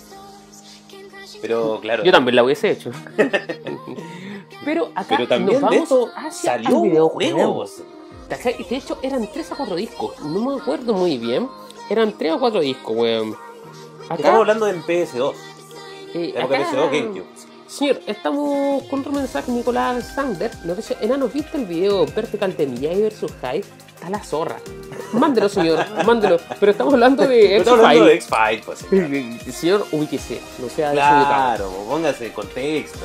Pero 1.43 1.79
claro, 1.81 2.05
Yo 2.05 2.13
también 2.13 2.37
la 2.37 2.45
hubiese 2.45 2.71
hecho. 2.71 2.91
Pero 4.65 4.91
acá 4.95 5.17
pero 5.17 5.29
también 5.29 5.61
nos 5.61 5.71
de 5.71 5.77
vamos 5.79 5.83
esto 5.83 6.11
hacia 6.17 6.53
salió 6.53 6.69
el 6.71 6.75
un 6.77 6.83
videojuego. 6.91 7.37
juego. 7.37 7.67
¿Cachai? 8.29 8.57
De 8.65 8.77
hecho, 8.77 8.99
eran 9.03 9.29
3 9.31 9.53
a 9.53 9.57
4 9.57 9.77
discos. 9.77 10.19
No 10.21 10.41
me 10.41 10.61
acuerdo 10.61 10.95
muy 10.95 11.19
bien. 11.19 11.49
Eran 11.91 12.17
3 12.17 12.33
o 12.33 12.39
4 12.41 12.61
discos, 12.61 12.97
weón. 12.97 13.37
Acá, 14.07 14.15
Estamos 14.17 14.41
hablando 14.41 14.69
en 14.69 14.83
PS2. 14.83 15.35
eh, 16.15 16.33
época 16.37 16.57
acá- 16.59 16.71
PS2 16.71 16.91
GameCube. 16.91 17.27
Señor, 17.67 18.01
estamos 18.07 18.83
con 18.85 19.01
otro 19.01 19.11
mensaje. 19.13 19.51
Nicolás 19.51 20.15
Sander 20.15 20.51
nos 20.65 20.77
dice: 20.77 20.97
Enano, 21.01 21.29
¿viste 21.29 21.57
el 21.57 21.65
video 21.65 22.07
vertical 22.07 22.57
de 22.57 22.67
Miyagi 22.67 23.03
vs. 23.03 23.33
High? 23.43 23.65
Está 23.95 24.11
la 24.11 24.23
zorra. 24.23 24.57
Mándelo, 25.13 25.49
señor, 25.49 25.85
mándelo. 26.05 26.39
Pero 26.61 26.71
estamos 26.73 26.93
hablando 26.93 27.27
de 27.27 27.29
Pero 27.43 27.59
Estamos 27.59 27.81
hablando 27.81 28.05
de 28.05 28.15
X-File. 28.15 28.61
X-Files, 28.61 29.41
pues. 29.43 29.55
Señor, 29.57 29.87
ubíquese. 29.93 30.41
No 30.61 30.69
sea. 30.69 30.93
Claro, 30.93 31.71
póngase 31.89 32.33
contexto. 32.33 32.99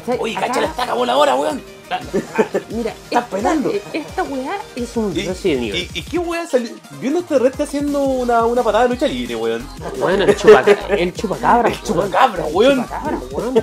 ¿Cachai? 0.00 0.18
Oye, 0.20 0.36
Acá- 0.36 0.46
cacha 0.48 0.60
la 0.62 0.66
estaca 0.68 0.94
voladora, 0.94 1.34
weón. 1.34 1.62
Mira, 2.70 2.90
Está 3.04 3.20
esta, 3.20 3.26
pelando. 3.26 3.70
eh, 3.70 3.80
esta 3.92 4.22
weá 4.24 4.58
es 4.74 4.96
un 4.96 5.16
¿Y, 5.16 5.22
Resident 5.22 5.62
Evil. 5.62 5.88
y, 5.94 5.98
y 6.00 6.02
qué 6.02 6.18
weón 6.18 6.48
salió? 6.48 6.70
Vi 7.00 7.06
un 7.08 7.16
extraterrestre 7.18 7.62
haciendo 7.64 8.02
una, 8.02 8.44
una 8.44 8.62
patada 8.64 8.84
de 8.84 8.90
lucha 8.90 9.06
libre, 9.06 9.36
weón. 9.36 9.64
Bueno, 10.00 10.24
el 10.24 10.36
chupacabra. 10.36 10.96
El 10.96 11.14
chupacabra, 11.14 11.68
El 11.68 11.82
chupacabra, 11.82 12.44
weón. 12.46 12.72
El 12.80 12.84
chupacabra, 12.84 13.18
weón. 13.30 13.54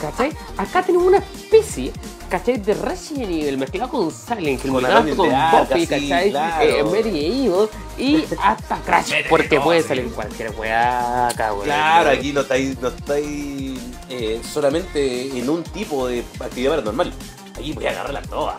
¿Cachai? 0.00 0.32
Acá 0.56 0.82
tenemos 0.84 1.06
una 1.08 1.18
especie, 1.18 1.92
¿cachai? 2.28 2.58
De 2.58 2.74
Resident 2.74 3.24
Evil 3.32 3.58
mezclado 3.58 3.90
con 3.90 4.10
Silent 4.12 4.64
Hill, 4.64 4.70
Con 4.72 4.82
mezclado 4.82 5.16
con 5.16 5.28
Buffy, 5.30 5.80
sí, 5.80 5.86
¿cachai? 5.88 6.30
claro. 6.30 6.64
Eh, 6.64 6.84
Medieval 6.84 7.68
y 7.98 8.24
hasta 8.40 8.76
Crash, 8.82 9.12
porque 9.28 9.60
puede 9.60 9.82
sí. 9.82 9.88
salir 9.88 10.10
cualquier 10.12 10.50
weá 10.56 11.26
acá, 11.28 11.52
weón. 11.52 11.64
Claro, 11.64 12.10
aquí 12.10 12.32
no 12.32 12.42
estáis, 12.42 12.78
no 12.80 12.88
estáis 12.88 13.53
eh, 14.16 14.40
solamente 14.42 15.38
en 15.38 15.48
un 15.50 15.62
tipo 15.62 16.06
de 16.06 16.24
actividad 16.40 16.70
paranormal. 16.72 17.12
Aquí 17.56 17.72
voy 17.72 17.86
a 17.86 17.90
agarrarla 17.90 18.22
toda. 18.22 18.56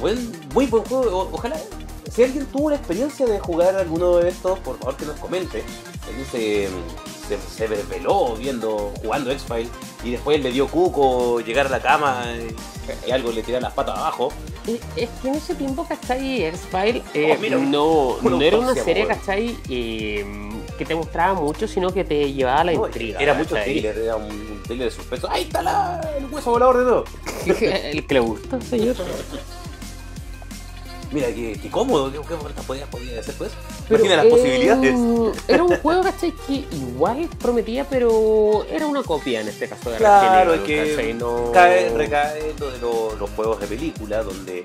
Buen, 0.00 0.32
muy 0.54 0.66
buen 0.66 0.84
juego. 0.84 1.04
O- 1.18 1.30
ojalá, 1.34 1.56
si 2.12 2.22
alguien 2.22 2.46
tuvo 2.46 2.70
la 2.70 2.76
experiencia 2.76 3.26
de 3.26 3.38
jugar 3.40 3.74
alguno 3.76 4.16
de 4.16 4.28
estos, 4.28 4.58
por 4.60 4.78
favor 4.78 4.96
que 4.96 5.06
nos 5.06 5.18
comente. 5.18 5.64
Alguien 6.06 6.26
se, 6.30 6.68
se, 7.28 7.38
se 7.56 7.68
desveló 7.68 8.34
viendo, 8.36 8.92
jugando 9.02 9.30
X-Files 9.30 9.70
y 10.04 10.10
después 10.12 10.42
le 10.42 10.52
dio 10.52 10.68
cuco 10.68 11.40
llegar 11.40 11.66
a 11.66 11.70
la 11.70 11.80
cama 11.80 12.24
y, 12.36 13.08
y 13.08 13.10
algo 13.12 13.32
le 13.32 13.42
tirara 13.42 13.62
las 13.62 13.72
patas 13.72 13.96
abajo. 13.98 14.30
Es 14.96 15.08
que 15.22 15.28
en 15.28 15.34
ese 15.34 15.54
tiempo, 15.54 15.86
¿cachai? 15.88 16.44
X-File 16.44 17.02
eh, 17.14 17.38
Oh, 17.54 18.18
no, 18.20 18.30
no 18.30 18.40
era 18.42 18.58
una 18.58 18.74
serie. 18.74 19.06
¿cachai? 19.06 19.56
Eh, 19.70 20.24
que 20.78 20.84
te 20.84 20.94
mostraba 20.94 21.34
mucho, 21.40 21.66
sino 21.68 21.90
que 21.92 22.04
te 22.04 22.32
llevaba 22.32 22.60
a 22.60 22.64
la 22.64 22.72
No, 22.72 22.86
intriga. 22.86 23.20
era 23.20 23.34
mucho 23.34 23.54
thriller, 23.56 23.96
era 23.98 24.16
un, 24.16 24.24
un 24.30 24.62
thriller 24.64 24.86
de 24.90 24.90
suspenso. 24.94 25.30
¡Ahí 25.30 25.42
está 25.42 25.62
la, 25.62 26.00
el 26.18 26.26
hueso 26.26 26.50
volador 26.50 26.78
de 26.78 26.84
todo! 26.84 27.04
El 27.92 28.06
que 28.06 28.14
le 28.14 28.20
gusta, 28.20 28.60
señor. 28.60 28.96
Mira, 31.12 31.28
qué, 31.28 31.56
qué 31.62 31.70
cómodo, 31.70 32.10
qué, 32.10 32.18
qué 32.18 32.62
podía, 32.66 32.86
podía 32.86 33.20
hacer 33.20 33.34
pues. 33.36 33.52
Pero, 33.88 34.00
Imagina 34.04 34.16
las 34.16 34.26
eh, 34.26 34.30
posibilidades. 34.30 34.94
Era 35.46 35.62
un 35.62 35.76
juego, 35.76 36.02
¿cachai? 36.02 36.32
Que 36.46 36.64
igual 36.74 37.28
prometía, 37.38 37.84
pero 37.88 38.66
era 38.68 38.86
una 38.86 39.02
copia 39.04 39.40
en 39.40 39.46
este 39.48 39.68
caso 39.68 39.90
de 39.90 39.98
Claro, 39.98 40.52
Resident 40.56 40.70
es 40.88 40.98
Evil, 40.98 41.06
que. 41.06 41.14
No- 41.14 41.52
cae, 41.52 41.90
recae 41.96 42.54
lo 42.58 42.70
de 42.70 42.78
lo- 42.78 43.14
los 43.16 43.30
juegos 43.30 43.60
de 43.60 43.66
película, 43.68 44.24
donde 44.24 44.64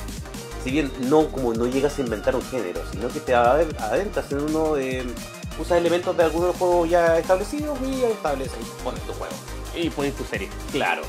si 0.63 0.72
bien 0.72 0.92
no 1.01 1.28
como 1.28 1.54
no 1.54 1.68
llegas 1.68 2.00
a 2.00 2.01
inventar 2.01 2.36
un 2.36 2.42
género, 2.42 2.82
sino 2.92 3.10
que 3.10 3.20
te 3.20 3.36
ade- 3.36 3.78
adentras 3.78 4.32
en 4.32 4.39
uno, 4.39 4.75
eh, 4.78 5.04
usas 5.60 5.78
elementos 5.80 6.16
de 6.16 6.24
algunos 6.24 6.56
juegos 6.56 6.89
ya 6.89 7.18
establecidos 7.18 7.78
y 7.82 8.04
estableces, 8.04 8.66
pones 8.84 9.01
tu 9.04 9.13
juego. 9.13 9.34
Y 9.75 9.89
pones 9.89 10.16
tu 10.16 10.24
serie. 10.24 10.50
Claro. 10.72 11.01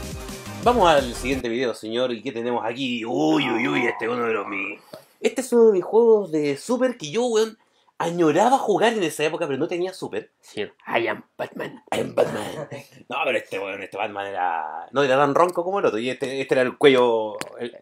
Vamos 0.62 0.88
al 0.88 1.14
siguiente 1.14 1.48
video, 1.48 1.72
señor. 1.74 2.12
¿Y 2.12 2.22
qué 2.22 2.32
tenemos 2.32 2.62
aquí? 2.64 3.04
Uy, 3.04 3.48
uy, 3.50 3.66
uy, 3.68 3.86
este 3.86 4.04
es 4.04 4.10
uno 4.10 4.24
de 4.26 4.32
los 4.34 4.46
mis. 4.46 4.78
Este 5.20 5.40
es 5.40 5.52
uno 5.52 5.66
de 5.68 5.72
mis 5.72 5.84
juegos 5.84 6.30
de 6.32 6.56
Super 6.56 6.96
que 6.98 7.10
yo, 7.10 7.24
weón, 7.26 7.56
añoraba 7.98 8.58
jugar 8.58 8.92
en 8.92 9.02
esa 9.02 9.24
época, 9.24 9.46
pero 9.46 9.58
no 9.58 9.68
tenía 9.68 9.94
Super. 9.94 10.30
Señor, 10.40 10.74
I 10.86 11.06
am 11.08 11.24
Batman. 11.38 11.82
En 11.90 12.14
Batman. 12.14 12.68
No, 13.08 13.16
pero 13.24 13.38
este 13.38 13.58
weón, 13.58 13.82
este 13.82 13.96
Batman 13.96 14.26
era. 14.26 14.88
No 14.92 15.02
era 15.02 15.16
tan 15.16 15.34
ronco 15.34 15.64
como 15.64 15.78
el 15.78 15.86
otro. 15.86 15.98
Y 15.98 16.10
este, 16.10 16.40
este 16.40 16.54
era 16.54 16.62
el 16.62 16.76
cuello. 16.76 17.36
el- 17.58 17.74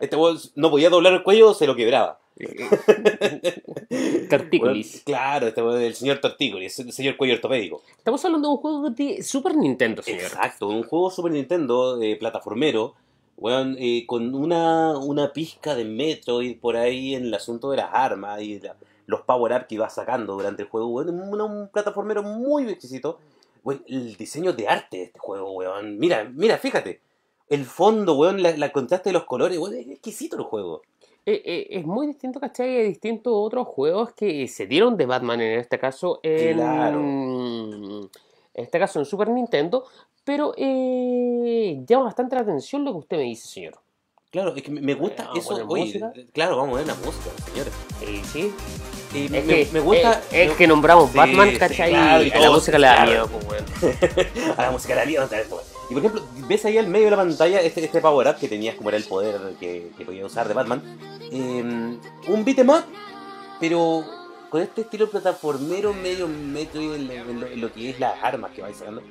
este 0.00 0.16
weón 0.16 0.38
no 0.56 0.70
podía 0.70 0.90
doblar 0.90 1.14
el 1.14 1.22
cuello, 1.22 1.54
se 1.54 1.66
lo 1.66 1.74
quebraba. 1.74 2.18
Tortícolis. 4.28 5.02
Claro, 5.04 5.46
este 5.48 5.86
el 5.86 5.94
señor 5.94 6.18
Tortícolis, 6.18 6.78
el 6.80 6.92
señor 6.92 7.16
cuello 7.16 7.34
ortopédico. 7.34 7.82
Estamos 7.96 8.24
hablando 8.24 8.48
de 8.48 8.54
un 8.54 8.60
juego 8.60 8.90
de 8.90 9.22
Super 9.22 9.56
Nintendo, 9.56 10.02
señor. 10.02 10.22
Exacto, 10.22 10.68
un 10.68 10.82
juego 10.82 11.10
Super 11.10 11.32
Nintendo 11.32 12.00
eh, 12.00 12.16
plataformero, 12.16 12.94
weón, 13.36 13.76
eh, 13.78 14.04
con 14.06 14.34
una, 14.34 14.98
una 14.98 15.32
pizca 15.32 15.74
de 15.74 15.84
Metroid 15.84 16.58
por 16.58 16.76
ahí 16.76 17.14
en 17.14 17.24
el 17.26 17.34
asunto 17.34 17.70
de 17.70 17.78
las 17.78 17.90
armas 17.92 18.40
y 18.42 18.60
la- 18.60 18.76
los 19.06 19.20
power-up 19.22 19.66
que 19.68 19.76
iba 19.76 19.88
sacando 19.88 20.34
durante 20.34 20.62
el 20.62 20.68
juego, 20.68 20.88
weón, 20.88 21.10
un, 21.20 21.40
un 21.40 21.68
plataformero 21.68 22.22
muy 22.22 22.68
exquisito. 22.68 23.18
Weón, 23.62 23.82
el 23.88 24.16
diseño 24.16 24.52
de 24.52 24.68
arte 24.68 24.96
de 24.98 25.02
este 25.04 25.18
juego, 25.18 25.52
weón, 25.52 25.98
mira, 25.98 26.24
mira, 26.34 26.58
fíjate, 26.58 27.00
el 27.48 27.64
fondo, 27.64 28.14
weón, 28.16 28.42
la, 28.42 28.56
la 28.56 28.72
contraste 28.72 29.10
de 29.10 29.14
los 29.14 29.24
colores, 29.24 29.58
weón, 29.58 29.74
es 29.76 29.86
exquisito 29.88 30.36
el 30.36 30.42
juego. 30.42 30.82
Eh, 31.28 31.42
eh, 31.44 31.66
es 31.70 31.84
muy 31.84 32.06
distinto, 32.06 32.38
¿cachai? 32.38 32.76
Es 32.76 32.88
distinto 32.88 33.30
a 33.30 33.40
otros 33.40 33.66
juegos 33.66 34.12
que 34.12 34.46
se 34.46 34.66
dieron 34.66 34.96
de 34.96 35.06
Batman 35.06 35.40
en 35.40 35.58
este 35.58 35.78
caso. 35.78 36.20
En, 36.22 36.56
Claro. 36.56 37.00
En 37.00 38.08
este 38.54 38.78
caso 38.78 39.00
en 39.00 39.04
Super 39.04 39.28
Nintendo. 39.30 39.84
Pero 40.24 40.54
eh, 40.56 41.82
llama 41.86 42.04
bastante 42.06 42.34
la 42.36 42.42
atención 42.42 42.84
lo 42.84 42.92
que 42.92 42.98
usted 42.98 43.16
me 43.18 43.22
dice, 43.24 43.46
señor. 43.48 43.74
Claro, 44.30 44.54
es 44.56 44.62
que 44.62 44.70
me- 44.70 44.94
gusta 44.94 45.30
a 45.32 45.38
eso, 45.38 45.54
oye, 45.54 45.84
música. 45.84 46.12
claro, 46.32 46.56
vamos 46.56 46.74
a 46.74 46.78
ver 46.78 46.86
la 46.88 46.94
música, 46.96 47.30
señores. 47.48 47.72
Sí. 48.32 48.52
Y 49.14 49.24
Es 49.26 49.30
me, 49.30 49.42
que, 49.44 49.68
me 49.72 49.80
gusta... 49.80 50.20
es 50.32 50.52
que 50.54 50.66
nombramos 50.66 51.10
Sí, 51.12 51.16
Batman, 51.16 51.50
sí, 51.50 51.56
¿cachai? 51.58 51.90
claro, 51.90 52.24
y 52.24 52.30
a 52.32 52.40
la 52.40 52.50
música 52.50 52.76
claro. 52.76 53.10
miedo, 53.10 53.28
pues, 53.46 53.62
a 54.58 54.62
la 54.62 54.70
música 54.72 54.94
la 54.96 55.04
vida 55.04 55.24
otra 55.24 55.38
vez, 55.38 55.46
pues. 55.48 55.62
Y 55.88 55.94
por 55.94 55.98
ejemplo, 56.04 56.22
ves 56.48 56.64
ahí 56.64 56.76
al 56.76 56.88
medio 56.88 57.04
de 57.06 57.10
la 57.12 57.16
pantalla 57.18 57.60
este, 57.60 57.84
este 57.84 58.00
power 58.00 58.26
up 58.28 58.34
que 58.36 58.48
tenías 58.48 58.74
como 58.74 58.88
era 58.90 58.98
el 58.98 59.04
poder 59.04 59.40
que, 59.60 59.90
que 59.96 60.04
podía 60.04 60.26
usar 60.26 60.48
de 60.48 60.54
Batman. 60.54 60.82
Eh, 61.30 61.98
un 62.28 62.44
beat'em 62.44 62.68
up, 62.70 62.84
pero 63.60 64.04
con 64.50 64.62
este 64.62 64.82
estilo 64.82 65.10
plataformero 65.10 65.92
medio 65.92 66.28
metro 66.28 66.94
en, 66.94 67.60
lo- 67.60 67.72
que 67.72 67.90
es 67.90 68.00
las 68.00 68.22
armas 68.22 68.52
que 68.52 68.62
vais 68.62 68.76
sacando. 68.76 69.02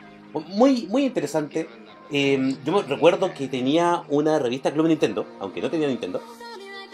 Muy, 0.47 0.87
muy 0.87 1.05
interesante. 1.05 1.67
Eh, 2.11 2.55
yo 2.65 2.81
recuerdo 2.83 3.33
que 3.33 3.47
tenía 3.47 4.03
una 4.09 4.37
revista 4.39 4.71
Club 4.71 4.87
Nintendo, 4.87 5.25
aunque 5.39 5.61
no 5.61 5.69
tenía 5.69 5.87
Nintendo, 5.87 6.21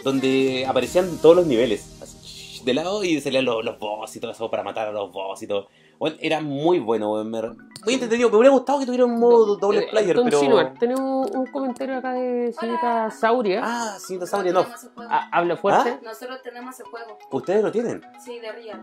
donde 0.04 0.64
aparecían 0.66 1.18
todos 1.20 1.36
los 1.36 1.46
niveles. 1.46 1.98
así, 2.02 2.62
de 2.64 2.74
lado 2.74 3.02
y 3.04 3.20
salían 3.20 3.44
los, 3.44 3.64
los 3.64 3.78
boss 3.78 4.16
y 4.16 4.20
todo 4.20 4.30
eso 4.32 4.50
para 4.50 4.62
matar 4.62 4.88
a 4.88 4.92
los 4.92 5.12
boss 5.12 5.42
y 5.42 5.46
todo. 5.46 5.68
Bueno, 6.02 6.16
era 6.20 6.40
muy 6.40 6.80
bueno, 6.80 7.12
weón, 7.12 7.30
me- 7.30 7.40
muy 7.84 7.94
entretenido. 7.94 8.28
Me 8.28 8.36
hubiera 8.38 8.52
gustado 8.52 8.80
que 8.80 8.86
tuviera 8.86 9.04
un 9.04 9.20
modo 9.20 9.54
doble 9.54 9.82
Eh, 9.84 9.88
player, 9.88 10.16
Don 10.16 10.24
pero. 10.24 10.40
Silver, 10.40 10.74
tenemos 10.76 11.30
un 11.30 11.46
comentario 11.46 11.96
acá 11.96 12.12
de 12.14 12.52
señorita 12.58 13.08
Sauria. 13.12 13.60
Ah, 13.62 13.90
Nosotros 13.94 14.28
sabría, 14.28 14.52
no. 14.52 14.66
Ah, 15.08 15.28
Habla 15.30 15.56
fuerte. 15.56 15.90
¿Ah? 15.90 16.00
Nosotros 16.02 16.42
tenemos 16.42 16.74
ese 16.74 16.82
juego. 16.90 17.16
Ustedes 17.30 17.62
lo 17.62 17.70
tienen. 17.70 18.02
Sí, 18.20 18.40
de 18.40 18.50
Real. 18.50 18.82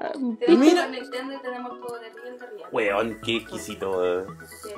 Ah, 0.00 0.10
Tenemos 0.40 0.66
mira. 0.66 0.88
Nintendo 0.88 1.32
y 1.32 1.38
tenemos 1.42 1.72
el 1.74 1.78
juego 1.78 1.98
de 2.00 2.10
Real 2.10 2.38
de 2.40 2.46
Real. 2.46 2.68
Weón, 2.72 3.20
qué 3.24 3.36
exquisito. 3.36 3.90
weón. 3.92 4.26
Sí. 4.48 4.70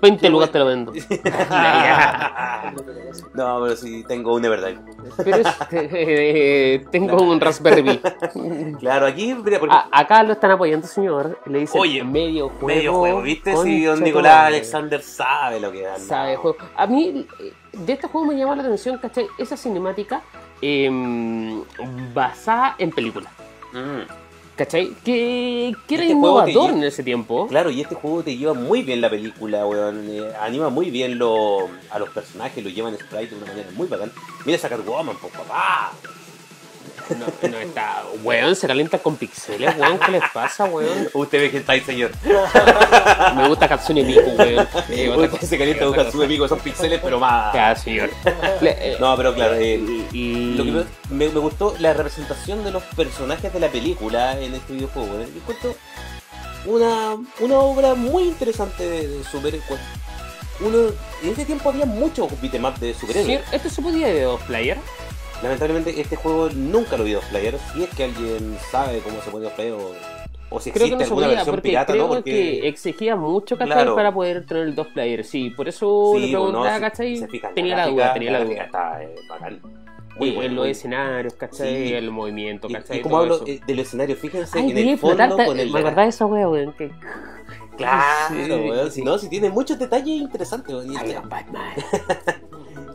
20 0.00 0.28
lugares 0.30 0.52
te 0.52 0.58
lo 0.58 0.66
vendo. 0.66 0.92
no, 3.34 3.60
pero 3.62 3.76
sí, 3.76 4.04
tengo 4.06 4.34
un 4.34 4.44
Everdrive. 4.44 4.80
Pero 5.16 5.36
es- 5.38 5.56
eh, 5.72 6.84
tengo 6.90 7.22
un 7.22 7.40
Raspberry 7.40 7.82
Pi. 7.82 8.00
Claro, 8.78 9.06
aquí, 9.06 9.34
mira, 9.34 9.58
porque. 9.58 9.74
A- 9.74 9.88
acá 9.92 10.22
lo 10.22 10.32
están 10.32 10.50
apoyando, 10.52 10.86
señor. 10.86 11.38
Le 11.46 11.60
dicen 11.60 11.80
Oye, 11.80 12.04
medio 12.04 12.48
juego. 12.48 12.66
medio 12.66 12.92
juego, 12.94 13.22
¿viste? 13.22 13.56
Si 13.56 13.84
don 13.84 14.02
Nicolás 14.02 14.34
madre. 14.34 14.46
Alexander 14.56 15.02
sabe 15.02 15.60
lo 15.60 15.72
que 15.72 15.82
es. 15.84 16.06
Sabe 16.06 16.36
juego. 16.36 16.56
A 16.76 16.86
mí, 16.86 17.26
de 17.72 17.92
este 17.92 18.08
juego 18.08 18.26
me 18.26 18.36
llama 18.38 18.56
la 18.56 18.62
atención, 18.62 18.98
¿cachai? 18.98 19.26
Esa 19.38 19.56
cinemática 19.56 20.22
em, 20.60 21.62
basada 22.14 22.74
en 22.78 22.90
película. 22.90 23.30
Mm. 23.72 24.27
¿Cachai? 24.58 24.92
Que, 25.04 25.72
que 25.86 25.94
era 25.94 26.02
Este 26.02 26.14
innovador 26.16 26.70
en 26.72 26.82
ese 26.82 27.04
tiempo. 27.04 27.46
Claro, 27.46 27.70
y 27.70 27.80
este 27.80 27.94
juego 27.94 28.24
te 28.24 28.36
lleva 28.36 28.54
muy 28.54 28.82
bien 28.82 29.00
la 29.00 29.08
película, 29.08 29.64
weón. 29.64 30.04
eh, 30.10 30.32
anima 30.40 30.68
muy 30.68 30.90
bien 30.90 31.16
lo, 31.16 31.68
a 31.90 31.98
los 32.00 32.08
personajes, 32.10 32.62
lo 32.64 32.68
llevan 32.68 32.96
sprite 32.98 33.36
de 33.36 33.36
una 33.36 33.46
manera 33.46 33.68
muy 33.76 33.86
bacán. 33.86 34.10
Mira 34.44 34.56
esa 34.58 34.68
Catwoman, 34.68 35.16
po, 35.16 35.28
papá. 35.28 35.92
No, 37.16 37.48
no 37.48 37.58
está. 37.58 38.02
Weón, 38.22 38.54
se 38.56 38.66
calienta 38.66 38.98
con 38.98 39.16
pixeles, 39.16 39.76
weón. 39.76 39.98
¿Qué 39.98 40.10
les 40.12 40.22
pasa, 40.32 40.64
weón? 40.64 41.08
Usted 41.14 41.40
ve 41.40 41.50
que 41.50 41.58
está 41.58 41.72
ahí, 41.72 41.80
señor. 41.80 42.10
Me 43.36 43.48
gusta 43.48 43.68
Katsune 43.68 44.02
Miku, 44.04 44.30
weón. 44.36 44.68
Eh, 44.90 45.08
otra 45.08 45.32
Usted 45.32 45.46
se 45.48 45.58
calienta 45.58 45.84
con 45.86 46.12
su 46.12 46.22
amigo, 46.22 46.48
son 46.48 46.58
píxeles, 46.60 47.00
pero 47.02 47.18
más. 47.18 47.54
Ya, 47.54 47.74
señor. 47.76 48.10
Eh, 48.60 48.96
No, 49.00 49.16
pero 49.16 49.34
claro, 49.34 49.54
eh, 49.54 49.80
y- 50.12 50.54
lo 50.54 50.64
que 50.64 50.70
me, 50.72 50.84
me- 51.10 51.28
me 51.28 51.40
gustó 51.40 51.74
la 51.78 51.92
representación 51.94 52.64
de 52.64 52.70
los 52.70 52.82
personajes 52.82 53.52
de 53.52 53.60
la 53.60 53.68
película 53.68 54.38
en 54.38 54.54
este 54.54 54.72
videojuego. 54.74 55.20
¿eh? 55.20 55.28
Yo 55.32 55.40
encuentro 55.40 55.74
una, 56.66 57.16
una 57.40 57.58
obra 57.58 57.94
muy 57.94 58.24
interesante 58.24 58.82
de, 58.88 59.08
de 59.08 59.24
super. 59.24 59.58
Uno, 60.60 60.78
en 61.22 61.30
ese 61.30 61.44
tiempo 61.44 61.68
había 61.68 61.86
muchos 61.86 62.28
beat'em 62.40 62.64
up 62.64 62.78
de 62.80 62.92
superhéroes. 62.92 63.26
Señor, 63.26 63.42
¿esto 63.52 63.70
se 63.70 63.80
podía 63.80 64.08
de 64.08 64.22
dos 64.22 64.40
player? 64.42 64.76
Lamentablemente 65.42 66.00
este 66.00 66.16
juego 66.16 66.48
nunca 66.54 66.96
lo 66.96 67.04
vi 67.04 67.12
dos 67.12 67.24
player. 67.26 67.56
Si 67.72 67.82
es 67.84 67.90
que 67.94 68.04
alguien 68.04 68.56
sabe 68.70 68.98
cómo 69.00 69.20
se 69.22 69.30
puede 69.30 69.44
dos 69.44 69.52
player 69.54 69.72
o, 69.74 69.92
o 70.50 70.60
si 70.60 70.70
Creo 70.72 70.86
existe 70.86 70.88
que 70.88 70.90
no 70.94 70.98
se 70.98 71.04
alguna 71.04 71.26
podía, 71.26 71.36
versión 71.36 71.54
porque 71.56 71.68
pirata, 71.68 71.92
creo 71.92 72.02
¿no? 72.04 72.08
Porque 72.14 72.30
que 72.32 72.68
exigía 72.68 73.16
mucho, 73.16 73.56
¿cachai? 73.56 73.74
Claro. 73.74 73.94
Para 73.94 74.12
poder 74.12 74.44
tener 74.46 74.64
el 74.64 74.74
dos 74.74 74.88
player. 74.88 75.24
Sí, 75.24 75.50
por 75.50 75.68
eso 75.68 76.12
Sí, 76.14 76.20
le 76.22 76.28
preguntaba, 76.28 76.74
si- 76.74 76.80
¿cachai? 76.80 77.16
se 77.18 77.28
fijan, 77.28 77.54
tenía 77.54 77.76
la 77.76 77.82
gráfica- 77.84 77.94
duda, 78.04 78.12
tenía 78.14 78.30
la 78.32 78.38
gráfica 78.40 78.66
duda. 78.66 78.66
Está 78.66 79.02
eh, 79.04 79.14
bacán. 79.28 79.60
Y 80.16 80.18
Muy 80.18 80.30
bueno, 80.32 80.50
en 80.50 80.56
los 80.56 80.66
escenarios, 80.66 81.34
¿cachai? 81.34 81.88
Sí. 81.88 81.94
El 81.94 82.10
movimiento, 82.10 82.66
Y, 82.68 82.72
¿cachai? 82.72 82.98
y 82.98 83.02
como 83.02 83.22
Todo 83.22 83.34
hablo 83.34 83.46
eh, 83.46 83.60
del 83.64 83.78
escenario, 83.78 84.16
fíjense 84.16 84.58
Ay, 84.58 84.70
en 84.72 84.78
el 84.78 84.98
fondo 84.98 85.16
flotar, 85.24 85.46
con 85.46 85.60
el. 85.60 85.70
me 85.70 85.78
acordaba 85.78 86.02
de 86.02 86.08
esa 86.08 86.26
wea, 86.26 86.48
weón. 86.48 86.72
Que... 86.72 86.90
Claro, 87.76 88.34
Sí. 88.44 88.50
weón, 88.50 88.90
si 88.90 89.02
no, 89.02 89.16
si 89.18 89.28
tiene 89.28 89.50
muchos 89.50 89.78
detalles 89.78 90.08
interesantes. 90.20 90.74
weón, 90.74 90.92
y 90.92 90.96
este- 90.96 91.20
Batman. 91.20 91.72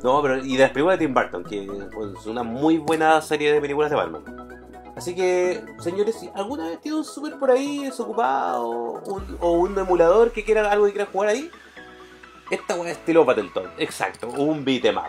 No, 0.04 0.22
pero 0.22 0.38
y 0.44 0.58
de 0.58 0.64
las 0.64 0.72
películas 0.72 1.00
de 1.00 1.06
Tim 1.06 1.14
Burton, 1.14 1.44
que 1.46 1.64
es 1.64 2.26
una 2.26 2.44
muy 2.44 2.78
buena 2.78 3.22
serie 3.22 3.54
de 3.54 3.62
películas 3.62 3.90
de 3.90 3.96
Batman. 3.96 4.24
Así 4.96 5.16
que, 5.16 5.64
señores, 5.80 6.20
si 6.20 6.30
alguna 6.36 6.68
vez 6.68 6.82
tiene 6.82 6.98
un 6.98 7.04
super 7.06 7.40
por 7.40 7.50
ahí 7.50 7.80
desocupado 7.86 8.68
un- 8.68 9.38
o 9.40 9.52
un 9.54 9.78
emulador 9.78 10.32
que 10.32 10.44
quiera 10.44 10.70
algo 10.72 10.86
que 10.86 10.92
quiera 10.92 11.08
jugar 11.12 11.30
ahí, 11.30 11.50
esta 12.52 12.76
weá 12.76 12.92
es 12.92 12.98
estilo 12.98 13.26
Battletoad. 13.26 13.66
Exacto, 13.78 14.28
un 14.28 14.64
beat'em 14.64 14.98
up. 14.98 15.04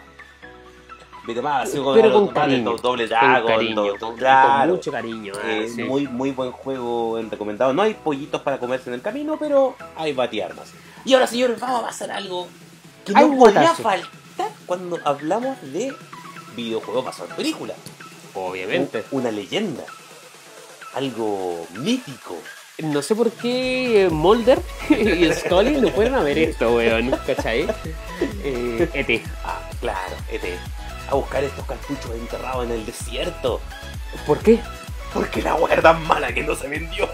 Beat'em 1.26 1.44
up, 1.44 1.50
así 1.62 1.76
como 1.78 1.94
Pero 1.94 2.12
con 2.12 2.28
cariño. 2.28 2.76
doble 2.76 3.08
Con 3.08 3.18
Dragon, 3.18 3.46
cariño, 3.48 3.82
do- 3.84 3.98
con, 3.98 4.16
claro. 4.16 4.58
con 4.68 4.76
mucho 4.76 4.92
cariño. 4.92 5.32
ah, 5.36 5.50
Eh, 5.50 5.68
sí. 5.68 5.82
muy, 5.82 6.06
muy 6.06 6.30
buen 6.30 6.52
juego 6.52 7.18
en 7.18 7.30
recomendado. 7.30 7.72
No 7.74 7.82
hay 7.82 7.94
pollitos 7.94 8.40
para 8.42 8.58
comerse 8.58 8.88
en 8.90 8.94
el 8.94 9.02
camino, 9.02 9.36
pero 9.38 9.74
hay 9.96 10.12
batiarmas. 10.14 10.72
Y 11.04 11.12
ahora, 11.14 11.26
señores, 11.26 11.58
vamos 11.60 11.82
a 11.82 11.86
pasar 11.86 12.10
algo 12.12 12.46
que 13.04 13.12
no 13.12 13.20
podía 13.20 13.36
guatazo. 13.36 13.82
Cuando 14.66 14.98
hablamos 15.04 15.60
de 15.72 15.94
videojuegos 16.56 17.04
basados 17.04 17.30
en 17.30 17.36
película. 17.36 17.74
Obviamente. 18.34 19.04
Un- 19.10 19.20
una 19.20 19.30
leyenda. 19.30 19.84
Algo 20.94 21.66
mítico. 21.72 22.36
No 22.78 23.02
sé 23.02 23.14
por 23.14 23.30
qué 23.30 24.08
Mulder 24.10 24.60
y 24.90 25.32
Scully 25.32 25.80
no 25.80 25.88
pueden 25.90 26.14
haber 26.14 26.38
esto, 26.38 26.74
weón. 26.74 27.10
¿Cachai? 27.26 27.66
Eh, 28.42 28.88
ET. 28.94 29.22
Ah, 29.44 29.60
claro, 29.80 30.16
ET. 30.30 30.42
a 31.08 31.14
buscar 31.14 31.44
estos 31.44 31.64
cartuchos 31.66 32.10
enterrados 32.14 32.64
en 32.66 32.72
el 32.72 32.86
desierto. 32.86 33.60
¿Por 34.26 34.38
qué? 34.40 34.60
Porque 35.14 35.40
la 35.40 35.54
weá 35.54 35.74
era 35.74 35.82
tan 35.82 36.04
mala 36.06 36.34
que 36.34 36.42
no 36.42 36.56
se 36.56 36.66
vendió. 36.66 37.08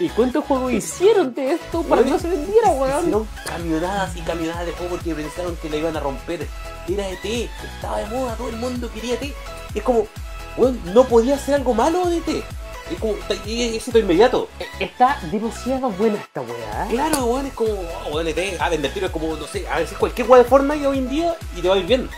¿Y 0.00 0.08
cuántos 0.08 0.44
juegos 0.44 0.72
hicieron 0.72 1.32
de 1.32 1.52
esto 1.52 1.82
para 1.84 2.02
que 2.02 2.10
no 2.10 2.18
se 2.18 2.28
vendiera, 2.28 2.70
weón? 2.70 3.00
Hicieron 3.00 3.28
camionadas 3.46 4.16
y 4.16 4.20
camionadas 4.22 4.66
de 4.66 4.72
juego 4.72 4.96
porque 4.96 5.14
pensaron 5.14 5.56
que 5.56 5.70
la 5.70 5.76
iban 5.76 5.96
a 5.96 6.00
romper. 6.00 6.46
Era 6.88 7.08
ET, 7.08 7.24
estaba 7.24 7.98
de 7.98 8.06
moda, 8.06 8.34
todo 8.34 8.48
el 8.48 8.56
mundo 8.56 8.90
quería 8.92 9.14
ET. 9.14 9.32
Es 9.74 9.82
como, 9.84 10.08
weón, 10.56 10.80
no 10.92 11.04
podía 11.04 11.38
ser 11.38 11.54
algo 11.54 11.72
malo 11.72 12.04
de 12.06 12.16
ET. 12.16 12.44
Es 12.90 12.98
como, 12.98 13.14
es 13.28 13.74
éxito 13.76 13.98
inmediato. 14.00 14.48
Está 14.80 15.20
demasiado 15.30 15.90
buena 15.90 16.16
esta 16.16 16.40
weá. 16.40 16.88
Claro, 16.90 17.26
weón, 17.26 17.46
es 17.46 17.52
como, 17.52 17.70
oh, 17.70 18.14
weón, 18.14 18.26
ET, 18.26 18.56
ah, 18.58 18.68
vender 18.68 18.92
tiro 18.92 19.06
es 19.06 19.12
como, 19.12 19.36
no 19.36 19.46
sé, 19.46 19.68
a 19.68 19.78
veces 19.78 19.96
cualquier 19.96 20.28
weá 20.28 20.42
de 20.42 20.48
Fortnite 20.48 20.84
hoy 20.84 20.98
en 20.98 21.08
día 21.08 21.36
y 21.56 21.60
te 21.60 21.68
va 21.68 21.76
a 21.76 21.78
ir 21.78 21.86
bien. 21.86 22.10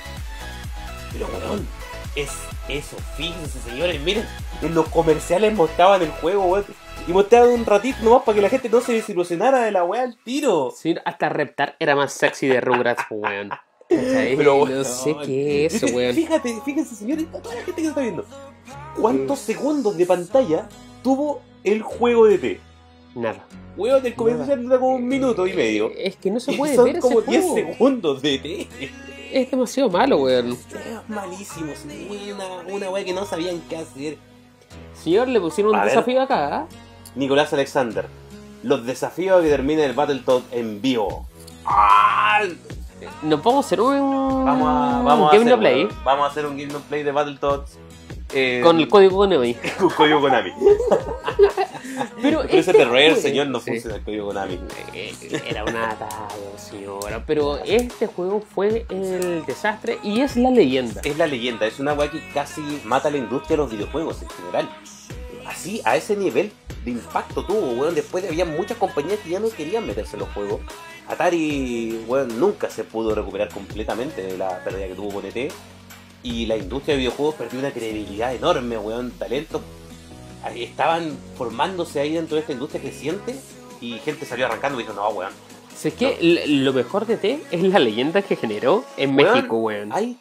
Pero 1.13 1.27
weón, 1.27 1.69
es 2.17 2.31
eso, 2.69 2.97
fíjense 3.17 3.59
señores, 3.61 4.01
miren, 4.03 4.25
en 4.63 4.75
los 4.75 4.89
comerciales 4.89 5.55
mostraban 5.55 6.03
el 6.03 6.11
juego, 6.11 6.45
weón. 6.47 6.65
Y 7.09 7.13
mostraban 7.13 7.51
un 7.51 7.67
ratito 7.67 7.99
nomás 8.05 8.23
para 8.23 8.37
que 8.37 8.43
la 8.43 8.49
gente 8.49 8.69
no 8.69 8.81
se 8.81 8.93
desilusionara 8.93 9.61
de 9.65 9.73
la 9.73 9.83
weá 9.83 10.03
al 10.03 10.17
tiro. 10.23 10.73
Sí, 10.77 10.95
hasta 11.05 11.29
Reptar 11.29 11.75
era 11.81 11.97
más 11.97 12.13
sexy 12.13 12.47
de 12.47 12.61
Rugrats, 12.61 13.05
weón. 13.11 13.51
Pero, 13.89 14.59
no 14.59 14.63
weón, 14.65 14.85
sé 14.85 15.17
qué 15.27 15.67
es 15.67 15.75
eso, 15.83 15.87
weón. 15.95 16.15
Fíjate, 16.15 16.57
fíjense 16.65 16.95
señores, 16.95 17.27
a 17.35 17.41
toda 17.43 17.57
la 17.57 17.63
gente 17.63 17.83
que 17.83 17.89
está 17.89 18.01
viendo. 18.01 18.25
¿Cuántos 18.97 19.41
segundos 19.41 19.97
de 19.97 20.07
pantalla 20.07 20.69
tuvo 21.03 21.43
el 21.65 21.83
juego 21.83 22.27
de 22.27 22.39
T? 22.39 22.61
Nada. 23.17 23.45
Weón, 23.77 24.05
el 24.07 24.15
comercial 24.15 24.63
dura 24.63 24.79
como 24.79 24.95
un 24.97 25.09
minuto 25.09 25.47
y 25.47 25.55
medio. 25.55 25.91
Es 25.97 26.17
que 26.17 26.31
no 26.31 26.39
se 26.41 26.53
Y 26.53 26.57
puede 26.57 26.77
son 26.77 26.85
ver 26.85 26.97
ese 26.97 27.01
como 27.01 27.21
10 27.23 27.45
juego. 27.45 27.73
segundos 27.73 28.23
de 28.23 28.39
T. 28.39 28.69
Es 29.33 29.51
demasiado 29.51 29.89
malo, 29.91 30.19
weón. 30.19 30.53
Es 30.53 31.09
malísimo, 31.09 31.73
sí, 31.75 32.33
una, 32.33 32.75
una 32.75 32.91
weá 32.91 33.05
que 33.05 33.13
no 33.13 33.25
sabían 33.25 33.61
qué 33.69 33.77
hacer. 33.79 34.19
Señor, 35.03 35.29
le 35.29 35.41
pusieron 35.41 35.75
A 35.75 35.79
un 35.79 35.85
ver. 35.85 35.91
desafío 35.95 36.23
acá. 36.23 36.57
¿ah? 36.57 36.67
Nicolás 37.15 37.53
Alexander. 37.53 38.07
Los 38.63 38.87
desafíos 38.87 39.43
que 39.43 39.49
termine 39.49 39.85
el 39.85 39.93
Battletoad 39.95 40.43
en 40.53 40.81
vivo. 40.81 41.27
¡Ah! 41.65 42.43
Nos 43.23 43.43
vamos 43.43 43.65
a 43.65 43.67
hacer 43.67 43.81
un. 43.81 44.45
Vamos 44.45 44.69
a, 44.69 45.03
vamos 45.03 45.29
a 45.29 45.37
Game 45.37 45.45
hacer, 45.45 45.47
no 45.57 45.59
Play 45.59 45.85
weón, 45.85 46.05
vamos 46.05 46.25
a 46.27 46.31
hacer 46.31 46.47
un 46.47 46.57
Game 46.57 46.73
no 46.73 46.79
Play 46.81 47.03
de 47.03 47.11
Battletoads. 47.11 47.79
Eh, 48.33 48.61
con 48.63 48.79
el 48.81 48.89
código 48.89 49.17
Konami. 49.19 49.55
con 49.79 49.91
código 49.91 50.21
Konami. 50.21 50.53
Pero 52.23 52.41
Pero 52.41 52.43
ese 52.45 52.59
este 52.59 52.73
terror, 52.73 52.93
juego- 52.97 53.17
señor, 53.17 53.47
no 53.49 53.61
Sí. 53.61 53.71
funciona 53.73 53.97
el 53.97 54.03
código 54.03 54.27
Konami. 54.29 54.59
Eh, 54.95 55.15
Era 55.49 55.65
una 55.65 55.91
talla, 55.99 56.29
señora. 56.57 57.23
Pero 57.27 57.59
este 57.65 58.07
juego 58.07 58.41
fue 58.55 58.87
el 58.89 59.45
desastre 59.47 59.99
y 60.03 60.21
es 60.21 60.37
la 60.37 60.51
leyenda. 60.51 61.01
Es 61.05 61.19
la 61.19 61.27
leyenda, 61.27 61.67
es 61.67 61.79
una 61.81 61.93
weá 61.95 62.11
que 62.11 62.21
casi 62.33 62.61
mata 62.85 63.11
la 63.11 63.19
industria 63.19 63.57
de 63.57 63.63
los 63.63 63.71
videojuegos 63.71 64.23
en 64.23 64.29
general. 64.31 64.71
Así, 65.47 65.83
a 65.85 65.97
ese 65.97 66.17
nivel 66.17 66.53
de 66.85 66.93
impacto 66.93 67.45
tuvo, 67.45 67.73
weón. 67.73 67.95
Después 67.95 68.25
había 68.27 68.45
muchas 68.45 68.79
compañías 68.79 69.19
que 69.21 69.31
ya 69.31 69.41
no 69.41 69.49
querían 69.51 69.87
meterse 69.87 70.15
en 70.17 70.21
los 70.21 70.29
juegos. 70.31 70.61
Atari, 71.09 72.05
weón, 72.07 72.39
nunca 72.41 72.71
se 72.71 72.85
pudo 72.85 73.15
recuperar 73.15 73.49
completamente 73.51 74.23
de 74.23 74.39
la 74.39 74.63
pérdida 74.65 74.87
que 74.87 74.95
tuvo 74.95 75.11
con 75.13 75.27
ET. 75.27 75.53
Y 76.23 76.47
la 76.47 76.57
industria 76.57 76.95
de 76.95 77.01
videojuegos 77.01 77.35
perdió 77.35 77.59
una 77.59 77.73
credibilidad 77.73 78.35
enorme, 78.35 78.79
weón. 78.79 79.11
Talentos 79.13 79.61
estaban 80.55 81.17
formándose 81.37 82.01
ahí 82.01 82.15
dentro 82.15 82.37
de 82.37 82.43
esta 82.43 82.53
industria 82.53 82.81
creciente. 82.81 83.37
Y 83.81 83.99
gente 83.99 84.25
salió 84.27 84.47
arrancando 84.47 84.79
y 84.79 84.85
dijo, 84.85 84.95
no, 84.95 85.09
weón. 85.11 85.33
Si 85.77 85.89
es 85.89 85.95
que 85.95 86.45
lo 86.47 86.73
mejor 86.73 87.07
de 87.07 87.17
T 87.17 87.43
es 87.51 87.63
la 87.63 87.79
leyenda 87.79 88.23
que 88.23 88.37
generó 88.37 88.85
en 88.97 89.17
Weón, 89.17 89.35
México, 89.35 89.57
weón. 89.57 89.93
Hay 89.93 90.17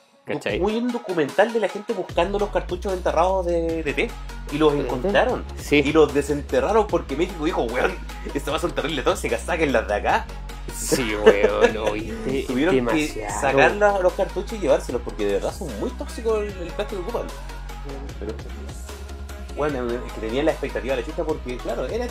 muy 0.59 0.75
un 0.75 0.91
documental 0.91 1.51
de 1.53 1.59
la 1.59 1.67
gente 1.67 1.93
buscando 1.93 2.39
los 2.39 2.49
cartuchos 2.49 2.93
enterrados 2.93 3.45
de, 3.45 3.83
de 3.83 3.91
ET. 3.91 4.11
Y 4.51 4.57
los 4.57 4.73
encontraron. 4.73 5.43
Sí. 5.57 5.83
Y 5.85 5.93
los 5.93 6.13
desenterraron 6.13 6.87
porque 6.87 7.15
México 7.15 7.45
dijo, 7.45 7.63
weón, 7.63 7.93
esto 8.33 8.51
va 8.51 8.57
a 8.57 8.59
ser 8.59 8.71
terrible 8.71 9.01
tóxica, 9.03 9.37
sáquenlas 9.37 9.87
de 9.87 9.93
acá. 9.93 10.25
Sí, 10.73 11.15
weón, 11.15 11.77
oíste. 11.77 12.43
Tuvieron 12.47 12.75
demasiado. 12.75 13.13
que 13.27 13.29
sacar 13.41 14.01
los 14.01 14.13
cartuchos 14.13 14.53
y 14.53 14.59
llevárselos 14.59 15.01
porque 15.03 15.25
de 15.25 15.33
verdad 15.33 15.53
son 15.53 15.67
muy 15.79 15.89
tóxicos 15.91 16.39
el, 16.41 16.47
el 16.49 16.67
plástico 16.73 17.01
que 17.03 17.09
ocupan. 17.09 17.27
Pero, 18.19 18.33
bueno, 19.57 19.87
es 19.91 20.13
que 20.13 20.21
tenían 20.21 20.45
la 20.45 20.51
expectativa 20.51 20.95
de 20.95 21.01
la 21.01 21.07
chica 21.07 21.23
porque, 21.23 21.57
claro, 21.57 21.85
era. 21.87 22.07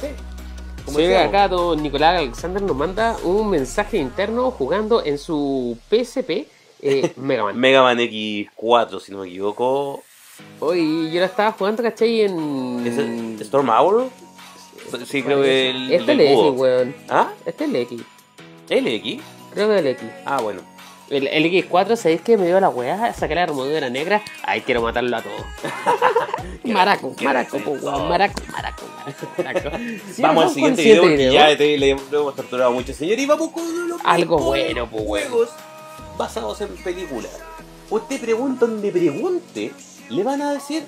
Como 0.85 0.97
Sí, 0.99 1.05
decíamos. 1.05 1.29
acá 1.29 1.49
don 1.49 1.83
Nicolás 1.83 2.19
Alexander 2.19 2.63
nos 2.63 2.77
manda 2.77 3.17
un 3.23 3.51
mensaje 3.51 3.99
interno 3.99 4.51
jugando 4.51 5.05
en 5.05 5.19
su 5.19 5.77
PSP 5.91 6.47
eh, 6.83 7.13
Mega 7.17 7.45
Man. 7.45 7.57
Mega 7.59 7.83
Man 7.83 7.99
X4, 7.99 9.01
si 9.01 9.13
no 9.13 9.19
me 9.21 9.29
equivoco. 9.29 10.03
Hoy 10.59 11.11
yo 11.13 11.21
la 11.21 11.27
estaba 11.27 11.53
jugando, 11.53 11.83
¿cachai? 11.83 12.23
En. 12.23 12.83
¿Es 12.87 12.97
el 12.99 13.37
Storm 13.43 13.69
Hour? 13.69 14.09
Sí, 15.07 15.23
creo 15.23 15.43
que 15.43 15.71
el, 15.71 15.93
Este 15.93 16.13
es 16.13 16.19
el 16.19 16.21
X, 16.27 16.53
weón. 16.57 16.97
¿Ah? 17.09 17.31
Este 17.45 17.65
es 17.65 17.71
el 17.71 17.77
X. 17.77 18.03
¿LX? 18.71 19.23
Creo 19.53 19.69
que 19.69 19.75
es 19.75 19.81
el 19.81 19.87
X. 19.89 20.09
Ah, 20.25 20.41
bueno. 20.41 20.63
El, 21.11 21.27
el 21.27 21.45
X4, 21.45 21.97
¿sabéis 21.97 22.21
que 22.21 22.37
me 22.37 22.47
dio 22.47 22.61
la 22.61 22.69
weá? 22.69 23.13
Saqué 23.13 23.35
la 23.35 23.43
armadura 23.43 23.91
negra. 23.91 24.23
Ay, 24.45 24.61
quiero 24.61 24.81
matarlo 24.81 25.17
a 25.17 25.23
todos. 25.23 25.43
maraco, 26.65 27.13
maraco, 27.21 27.59
po, 27.59 27.71
weón. 27.73 28.09
Maraco, 28.09 28.41
maraco, 28.53 28.83
maraco. 29.37 29.71
Sí, 30.15 30.23
vamos 30.23 30.45
al 30.45 30.51
siguiente 30.51 30.83
video 30.83 31.03
de 31.03 31.09
porque 31.09 31.33
ya 31.33 31.57
te- 31.57 31.77
le, 31.79 31.91
hemos 31.91 32.37
torturado 32.37 32.71
mucho, 32.71 32.95
señor. 32.95 33.19
Y 33.19 33.27
vamos 33.27 33.51
con 33.51 33.89
los 33.89 34.01
Algo 34.05 34.39
bueno, 34.39 34.89
pues, 34.89 35.05
bueno. 35.05 35.31
juegos 35.31 35.49
basados 36.17 36.61
en 36.61 36.69
películas. 36.77 37.33
Usted 37.91 38.21
pregunta 38.21 38.67
donde 38.67 38.93
pregunte, 38.93 39.73
le 40.11 40.23
van 40.23 40.43
a 40.43 40.53
decir. 40.53 40.85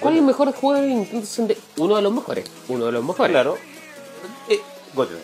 ¿Cuál 0.00 0.14
es 0.14 0.20
el 0.20 0.26
mejor 0.26 0.52
juego 0.52 0.80
de 0.80 0.88
Nintendo 0.88 1.24
64? 1.26 1.82
Uno 1.84 1.96
de 1.96 2.02
los 2.02 2.12
mejores. 2.12 2.50
Uno 2.68 2.84
de 2.86 2.92
los 2.92 3.02
mejores. 3.02 3.32
Claro. 3.32 3.56
Eh, 4.50 4.60
Gotham. 4.94 5.16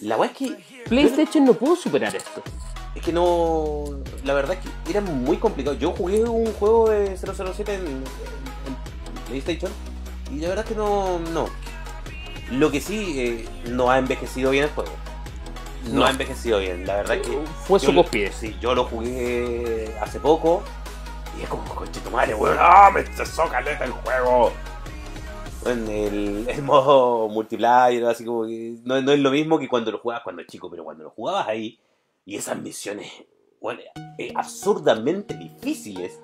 La 0.00 0.16
weá 0.16 0.30
es 0.30 0.36
que. 0.36 0.56
PlayStation 0.88 1.44
no 1.44 1.54
pudo 1.54 1.76
superar 1.76 2.14
esto. 2.14 2.42
Es 2.94 3.02
que 3.02 3.12
no. 3.12 3.84
La 4.24 4.34
verdad 4.34 4.56
es 4.56 4.60
que 4.84 4.90
era 4.90 5.00
muy 5.00 5.36
complicado. 5.38 5.76
Yo 5.76 5.92
jugué 5.92 6.22
un 6.24 6.52
juego 6.54 6.88
de 6.90 7.16
007 7.16 7.74
en, 7.74 7.86
en- 7.86 8.04
PlayStation 9.28 9.70
y 10.32 10.36
la 10.40 10.48
verdad 10.48 10.64
es 10.64 10.70
que 10.72 10.76
no. 10.78 11.18
no. 11.18 11.46
Lo 12.52 12.70
que 12.70 12.80
sí, 12.80 13.14
eh, 13.20 13.48
no 13.70 13.90
ha 13.90 13.98
envejecido 13.98 14.50
bien 14.52 14.64
el 14.64 14.70
juego. 14.70 14.90
No, 15.88 16.00
No. 16.00 16.06
ha 16.06 16.10
envejecido 16.10 16.58
bien. 16.60 16.86
La 16.86 16.96
verdad 16.96 17.16
es 17.16 17.26
que. 17.26 17.38
Fue 17.66 17.78
su 17.80 17.94
cúspide. 17.94 18.32
Sí, 18.32 18.56
yo 18.60 18.74
lo 18.74 18.84
jugué 18.84 19.94
hace 20.00 20.18
poco 20.20 20.62
y 21.38 21.42
es 21.42 21.48
como, 21.48 21.62
coche 21.74 22.00
tu 22.00 22.10
madre, 22.10 22.34
weón. 22.34 22.56
¡Ah, 22.58 22.90
me 22.92 23.00
estresó 23.00 23.48
caleta 23.48 23.84
el 23.84 23.90
juego! 23.92 24.52
En 25.66 25.88
el, 25.88 26.48
el 26.48 26.62
modo 26.62 27.28
multiplayer, 27.28 28.04
así 28.04 28.24
como 28.24 28.46
que 28.46 28.76
no, 28.84 29.00
no 29.00 29.12
es 29.12 29.20
lo 29.20 29.30
mismo 29.30 29.58
que 29.58 29.68
cuando 29.68 29.90
lo 29.90 29.98
jugabas 29.98 30.24
cuando 30.24 30.42
chico, 30.44 30.70
pero 30.70 30.84
cuando 30.84 31.04
lo 31.04 31.10
jugabas 31.10 31.48
ahí 31.48 31.78
y 32.24 32.36
esas 32.36 32.60
misiones, 32.60 33.10
bueno, 33.60 33.80
eh, 34.18 34.32
absurdamente 34.34 35.34
difíciles, 35.34 36.20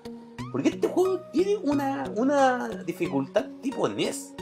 porque 0.52 0.68
este 0.68 0.88
juego 0.88 1.20
tiene 1.32 1.56
una, 1.56 2.04
una 2.16 2.68
dificultad 2.84 3.46
tipo 3.60 3.88
NES. 3.88 4.34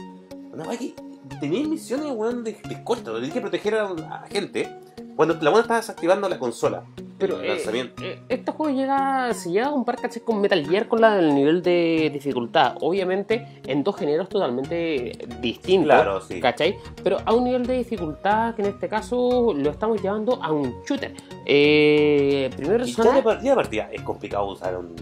Una 0.51 0.63
weá 0.65 0.77
que 0.77 0.93
tenéis 1.39 1.67
misiones, 1.67 2.11
weón, 2.11 2.43
de, 2.43 2.53
de 2.53 2.83
corto, 2.83 3.15
tenéis 3.15 3.33
que 3.33 3.41
proteger 3.41 3.75
a, 3.75 3.87
a 3.87 4.27
gente 4.27 4.82
cuando 5.15 5.35
la 5.35 5.49
buena 5.49 5.61
está 5.61 5.75
desactivando 5.75 6.27
la 6.27 6.39
consola. 6.39 6.83
Pero 7.17 7.39
el 7.39 7.45
eh, 7.45 7.49
lanzamiento. 7.49 8.03
eh, 8.03 8.19
este 8.27 8.51
juego 8.51 8.75
llega, 8.75 9.33
se 9.33 9.51
llega 9.51 9.67
a 9.67 9.71
un 9.71 9.85
par 9.85 9.95
¿cachai? 10.01 10.23
con 10.23 10.41
Metal 10.41 10.65
Gear 10.67 10.87
con 10.87 10.99
la 10.99 11.15
del 11.15 11.33
nivel 11.33 11.61
de 11.61 12.09
dificultad. 12.11 12.75
Obviamente 12.81 13.61
en 13.65 13.83
dos 13.83 13.95
géneros 13.95 14.29
totalmente 14.29 15.17
distintos. 15.39 15.85
Claro, 15.85 16.21
sí. 16.21 16.39
¿Cachai? 16.41 16.77
Pero 17.03 17.17
a 17.23 17.33
un 17.33 17.45
nivel 17.45 17.65
de 17.65 17.77
dificultad 17.77 18.55
que 18.55 18.63
en 18.63 18.69
este 18.69 18.89
caso 18.89 19.53
lo 19.55 19.69
estamos 19.69 20.01
llevando 20.01 20.41
a 20.41 20.51
un 20.51 20.81
shooter. 20.87 21.13
Eh, 21.45 22.49
primero 22.55 22.83
ya 22.83 23.13
de 23.13 23.21
partida 23.23 23.53
a 23.53 23.55
partida 23.55 23.89
es 23.91 24.01
complicado 24.01 24.45
usar 24.45 24.75
un. 24.77 24.95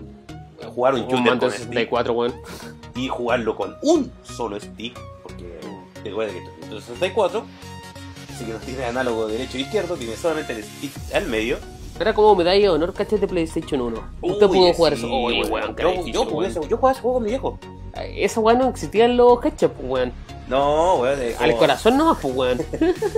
jugar 0.75 0.95
un 0.95 1.01
un 1.01 1.07
shooter 1.07 1.39
con 1.39 1.39
de 1.39 1.49
stick 1.51 1.67
64, 1.67 2.13
weón. 2.13 2.33
y 2.95 3.07
jugarlo 3.07 3.55
con 3.55 3.75
un 3.83 4.11
solo 4.21 4.59
stick, 4.59 4.99
porque 5.23 5.59
recuerda 6.03 6.33
que 6.33 6.39
esto 6.61 6.77
es 6.77 6.83
64, 6.83 7.45
así 8.33 8.45
que 8.45 8.53
no 8.53 8.59
tiene 8.59 8.85
análogo 8.85 9.27
derecho 9.27 9.57
e 9.57 9.61
izquierdo, 9.61 9.95
tiene 9.95 10.15
solamente 10.15 10.53
el 10.53 10.63
stick 10.63 10.91
al 11.13 11.27
medio. 11.27 11.57
Era 11.99 12.13
como 12.13 12.35
medalla 12.35 12.59
de 12.59 12.69
honor, 12.69 12.93
¿cachai? 12.93 13.19
De 13.19 13.27
PlayStation 13.27 13.81
1. 13.81 14.03
Usted 14.21 14.47
Uy, 14.47 14.57
pudo 14.57 14.73
jugar 14.73 14.93
sí, 14.93 14.99
eso. 14.99 15.13
Uy, 15.13 15.43
weón, 15.43 15.75
yo, 15.75 15.91
difícil, 15.91 16.13
yo, 16.13 16.25
jugué 16.25 16.47
ese, 16.47 16.59
yo 16.67 16.77
jugaba 16.77 16.91
ese 16.93 17.01
juego 17.01 17.13
con 17.15 17.23
mi 17.23 17.29
viejo. 17.29 17.59
Esa 17.95 18.39
weón 18.39 18.59
no 18.59 18.69
existía 18.69 19.05
en 19.05 19.17
los 19.17 19.39
ketchup, 19.39 19.73
weón. 19.83 20.11
No, 20.47 20.95
weón, 20.95 21.19
Al 21.19 21.49
como 21.49 21.57
corazón 21.59 21.97
nomás, 21.97 22.17
pues, 22.21 22.35
weón. 22.35 22.59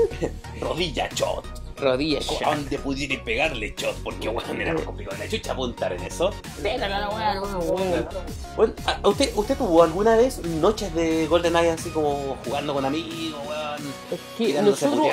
Rodilla 0.61 1.07
shot. 1.15 1.62
Rodillas, 1.83 2.27
A 2.45 2.55
donde 2.55 2.79
pudiera 2.79 3.23
pegarle 3.23 3.73
shot, 3.77 3.95
porque 4.03 4.29
weón 4.29 4.61
era 4.61 4.73
complicado. 4.75 5.17
La 5.19 5.27
chucha 5.29 5.51
apuntar 5.51 5.93
en 5.93 6.01
eso. 6.03 6.31
Pégala 6.61 6.99
la 7.01 7.09
weá, 7.09 7.35
no, 7.35 7.41
weón. 7.59 8.07
Bueno, 8.55 8.73
¿a- 8.85 9.07
¿usted, 9.07 9.31
¿usted 9.35 9.57
tuvo 9.57 9.83
alguna 9.83 10.15
vez 10.15 10.39
noches 10.45 10.93
de 10.95 11.27
GoldenEye 11.27 11.71
así 11.71 11.89
como 11.89 12.37
jugando 12.45 12.73
con 12.73 12.85
amigos, 12.85 13.39
weón? 13.47 13.93
Es 14.11 14.19
que 14.37 14.61
nosotros, 14.61 15.07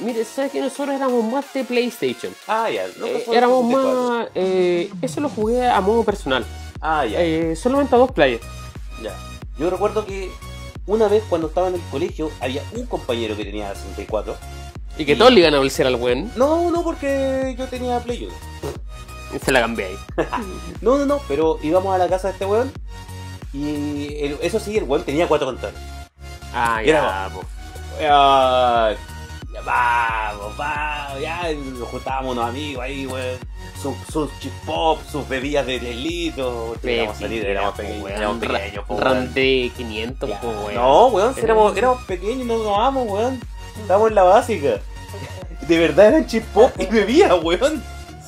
mire, 0.00 0.24
¿sabes 0.24 0.52
que 0.52 0.60
nosotros 0.60 0.94
éramos 0.96 1.24
más 1.24 1.52
de 1.52 1.64
PlayStation? 1.64 2.32
Ah, 2.46 2.68
ya. 2.70 2.86
No, 2.98 3.06
Eh, 3.06 3.24
éramos 3.32 3.64
64. 3.66 4.08
más. 4.10 4.28
eh, 4.34 4.90
eso 5.02 5.20
lo 5.20 5.28
jugué 5.28 5.66
a 5.66 5.80
modo 5.80 6.04
personal. 6.04 6.44
Ah, 6.80 7.04
ya. 7.06 7.20
Eh, 7.22 7.56
solamente 7.56 7.94
a 7.94 7.98
dos 7.98 8.12
players. 8.12 8.42
Ya. 9.02 9.14
Yo 9.58 9.70
recuerdo 9.70 10.04
que 10.04 10.30
una 10.86 11.08
vez 11.08 11.22
cuando 11.30 11.46
estaba 11.48 11.68
en 11.68 11.74
el 11.76 11.80
colegio 11.90 12.30
había 12.40 12.62
un 12.74 12.84
compañero 12.86 13.36
que 13.36 13.44
tenía 13.44 13.74
64. 13.74 14.36
Y 14.98 15.04
que 15.04 15.12
Y- 15.12 15.16
todos 15.16 15.32
le 15.32 15.40
iban 15.40 15.54
a 15.54 15.58
bolsear 15.58 15.88
al 15.88 15.96
weón. 15.96 16.30
No, 16.36 16.70
no, 16.70 16.82
porque 16.82 17.54
yo 17.58 17.66
tenía 17.66 17.98
Play 18.00 18.24
1. 18.26 18.34
Y 19.34 19.38
se 19.38 19.50
la 19.52 19.60
cambié 19.60 19.86
ahí. 19.86 19.96
No, 20.80 20.98
no, 20.98 21.06
no, 21.06 21.20
pero 21.26 21.58
íbamos 21.62 21.94
a 21.94 21.98
la 21.98 22.08
casa 22.08 22.28
de 22.28 22.32
este 22.34 22.44
weón. 22.46 22.72
Y 23.52 24.06
el- 24.20 24.38
eso 24.42 24.58
sí, 24.60 24.76
el 24.76 24.84
weón 24.84 25.04
tenía 25.04 25.26
cuatro 25.28 25.46
controles. 25.46 25.78
Ah, 26.52 26.82
Y 26.82 26.86
ya, 26.88 27.28
po. 27.32 27.42
Ah, 28.02 28.92
ya 29.52 29.60
vamos, 29.62 30.56
vamos, 30.56 31.20
ya 31.20 31.52
nos 31.52 31.88
juntábamos 31.88 32.32
unos 32.32 32.48
amigos 32.48 32.82
ahí, 32.84 33.06
weón. 33.06 33.38
Sus, 33.80 33.94
sus 34.12 34.30
chip 34.40 34.52
pop, 34.64 34.98
sus 35.10 35.28
bebidas 35.28 35.66
de 35.66 35.78
10 35.78 35.96
litros. 35.96 36.78
Éramos 36.82 37.18
salir, 37.18 37.44
éramos 37.44 37.74
pequeños, 37.74 38.10
éramos 38.10 38.38
pequeños, 38.38 38.84
po, 38.86 38.94
weón. 38.94 39.04
Ran 39.04 39.34
de 39.34 39.72
500, 39.76 40.28
Ya. 40.30 40.40
po, 40.40 40.48
weón. 40.48 40.74
No, 40.74 41.06
weón, 41.08 41.34
éramos, 41.42 41.76
éramos 41.76 42.02
pequeños 42.04 42.44
y 42.44 42.44
nos 42.44 42.62
tomamos, 42.62 43.08
weón. 43.08 43.40
Estábamos 43.80 44.08
en 44.10 44.14
la 44.14 44.22
básica. 44.22 44.80
De 45.68 45.78
verdad 45.78 46.08
eran 46.08 46.26
chip 46.26 46.44
pop 46.52 46.70
y 46.78 46.86
bebía, 46.86 47.34
weón. 47.36 47.82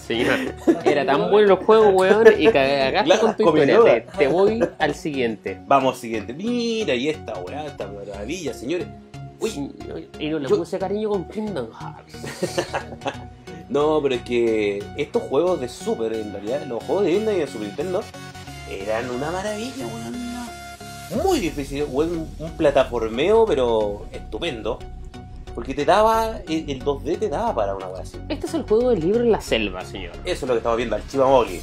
Señor, 0.07 0.55
era 0.85 1.05
tan 1.05 1.31
bueno 1.33 1.49
los 1.57 1.65
juegos, 1.65 1.93
weón, 1.95 2.27
y 2.39 2.47
cagaste 2.47 3.05
Claro, 3.05 3.21
con 3.23 3.37
tu 3.37 3.43
historia. 3.59 4.07
Te, 4.07 4.19
te 4.19 4.27
voy 4.29 4.65
al 4.79 4.95
siguiente. 4.95 5.59
Vamos, 5.67 5.99
siguiente. 5.99 6.33
Mira, 6.33 6.95
y 6.95 7.09
esta 7.09 7.35
weá, 7.41 7.67
esta 7.67 7.89
maravilla, 7.89 8.55
señores. 8.55 8.87
Uy, 9.41 9.73
y 10.21 10.29
no 10.29 10.39
le 10.39 10.49
yo- 10.49 10.57
puse 10.59 10.79
cariño 10.79 11.11
con 11.11 11.25
Kingdom 11.29 11.69
Hearts. 11.73 12.67
No, 13.69 14.01
pero 14.01 14.15
es 14.15 14.23
que 14.23 14.81
estos 14.97 15.25
juegos 15.25 15.61
de 15.61 15.69
Super, 15.69 16.13
en 16.13 16.33
realidad, 16.33 16.65
los 16.69 16.81
juegos 16.85 17.05
de 17.05 17.11
Disney 17.11 17.37
y 17.37 17.41
de 17.41 17.47
Super 17.49 17.67
Nintendo, 17.67 18.01
eran 18.71 19.11
una 19.11 19.33
maravilla, 19.33 19.85
weón. 19.89 21.25
Muy 21.25 21.41
difícil, 21.41 21.85
weón. 21.91 22.29
Un 22.39 22.51
plataformeo, 22.53 23.45
pero 23.45 24.07
estupendo. 24.13 24.79
Porque 25.57 25.75
te 25.75 25.85
daba, 25.85 26.39
el, 26.49 26.71
el 26.71 26.85
2D 26.85 27.19
te 27.19 27.29
daba 27.29 27.53
para 27.55 27.75
una 27.75 27.89
weá 27.89 28.03
así. 28.03 28.17
Este 28.29 28.47
es 28.47 28.55
el 28.55 28.63
juego 28.63 28.91
del 28.91 29.01
libro 29.01 29.23
en 29.25 29.33
la 29.33 29.41
selva, 29.41 29.85
señor. 29.85 30.13
Eso 30.25 30.31
es 30.35 30.43
lo 30.43 30.49
que 30.55 30.59
estamos 30.59 30.77
viendo, 30.77 30.95
al 30.95 31.09
Chivamogli. 31.09 31.63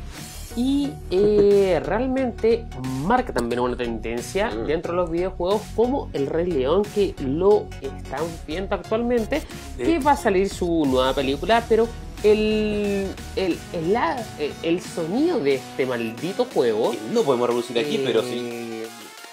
Y 0.58 0.90
eh, 1.12 1.80
realmente 1.86 2.66
marca 3.06 3.32
también 3.34 3.60
una 3.62 3.78
tendencia 3.78 4.50
Mm. 4.52 4.66
dentro 4.66 4.92
de 4.94 4.98
los 4.98 5.10
videojuegos 5.12 5.62
como 5.76 6.10
el 6.14 6.28
Rey 6.28 6.48
León 6.52 6.82
que 6.94 7.16
lo 7.20 7.68
están 7.82 8.24
viendo 8.48 8.76
actualmente, 8.76 9.42
que 9.78 10.00
va 10.00 10.12
a 10.12 10.18
salir 10.18 10.50
su 10.50 10.86
nueva 10.86 11.14
película, 11.14 11.64
pero 11.70 11.88
el, 12.24 13.08
el, 13.36 13.58
el, 13.74 13.94
la- 13.94 14.24
el- 14.40 14.54
el 14.64 14.82
sonido 14.82 15.40
de 15.40 15.56
este 15.56 15.86
maldito 15.86 16.46
juego 16.54 16.94
No 17.14 17.22
podemos 17.24 17.48
reproducir 17.48 17.78
aquí, 17.80 17.98
eh, 17.98 18.02
pero 18.06 18.22
sí. 18.24 18.84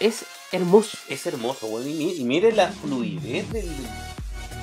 es 0.01 0.25
hermoso. 0.53 0.99
Es 1.09 1.25
hermoso, 1.27 1.67
weón. 1.69 1.89
Y, 1.89 1.95
mi- 1.95 2.13
y 2.17 2.25
mire 2.25 2.53
la 2.53 2.69
fluidez 2.73 3.51
del, 3.53 3.69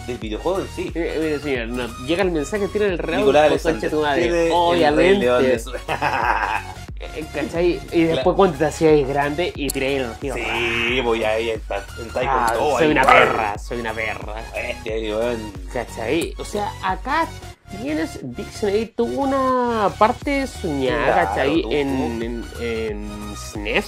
del 0.08 0.18
videojuego 0.18 0.62
en 0.62 0.68
sí. 0.76 0.92
Mire, 0.96 1.20
mire, 1.20 1.40
señor, 1.40 1.68
no, 1.68 1.88
llega 2.06 2.24
el 2.24 2.32
mensaje, 2.32 2.68
tira 2.70 2.86
el 2.86 2.98
rabo 2.98 3.18
Nicolás 3.20 3.62
concha 3.62 3.90
tu 3.90 4.02
madre. 4.02 4.22
tiene 4.24 4.50
Obviamente. 4.52 5.28
Eh, 7.00 7.26
¿Cachai? 7.32 7.80
Y 7.92 8.04
después 8.04 8.24
Claro. 8.24 8.36
cuando 8.36 8.58
te 8.58 8.66
hacías 8.66 9.08
grande 9.08 9.52
y 9.56 9.68
tiré 9.70 9.98
el 9.98 10.12
tío. 10.16 10.34
Sí, 10.34 11.00
voy 11.02 11.24
ahí 11.24 11.52
en 11.52 11.60
Taekwondo. 11.62 12.20
Ah, 12.20 12.48
ahí, 12.54 12.58
soy 12.80 12.88
una 12.92 13.04
perra, 13.06 13.58
soy 13.60 13.80
una 13.82 13.94
perra. 13.94 14.34
Este 14.56 15.14
weón. 15.16 15.54
¿Cachai? 15.72 16.34
O 16.40 16.46
sea, 16.46 16.72
acá 16.84 17.28
tienes. 17.84 18.20
Disney 18.24 18.88
tuvo 18.88 19.22
una 19.24 19.92
parte 20.00 20.48
soñada, 20.48 21.06
Claro, 21.06 21.28
¿cachai? 21.30 21.62
En, 21.72 22.24
en, 22.24 22.46
en 22.62 23.36
SNES 23.52 23.86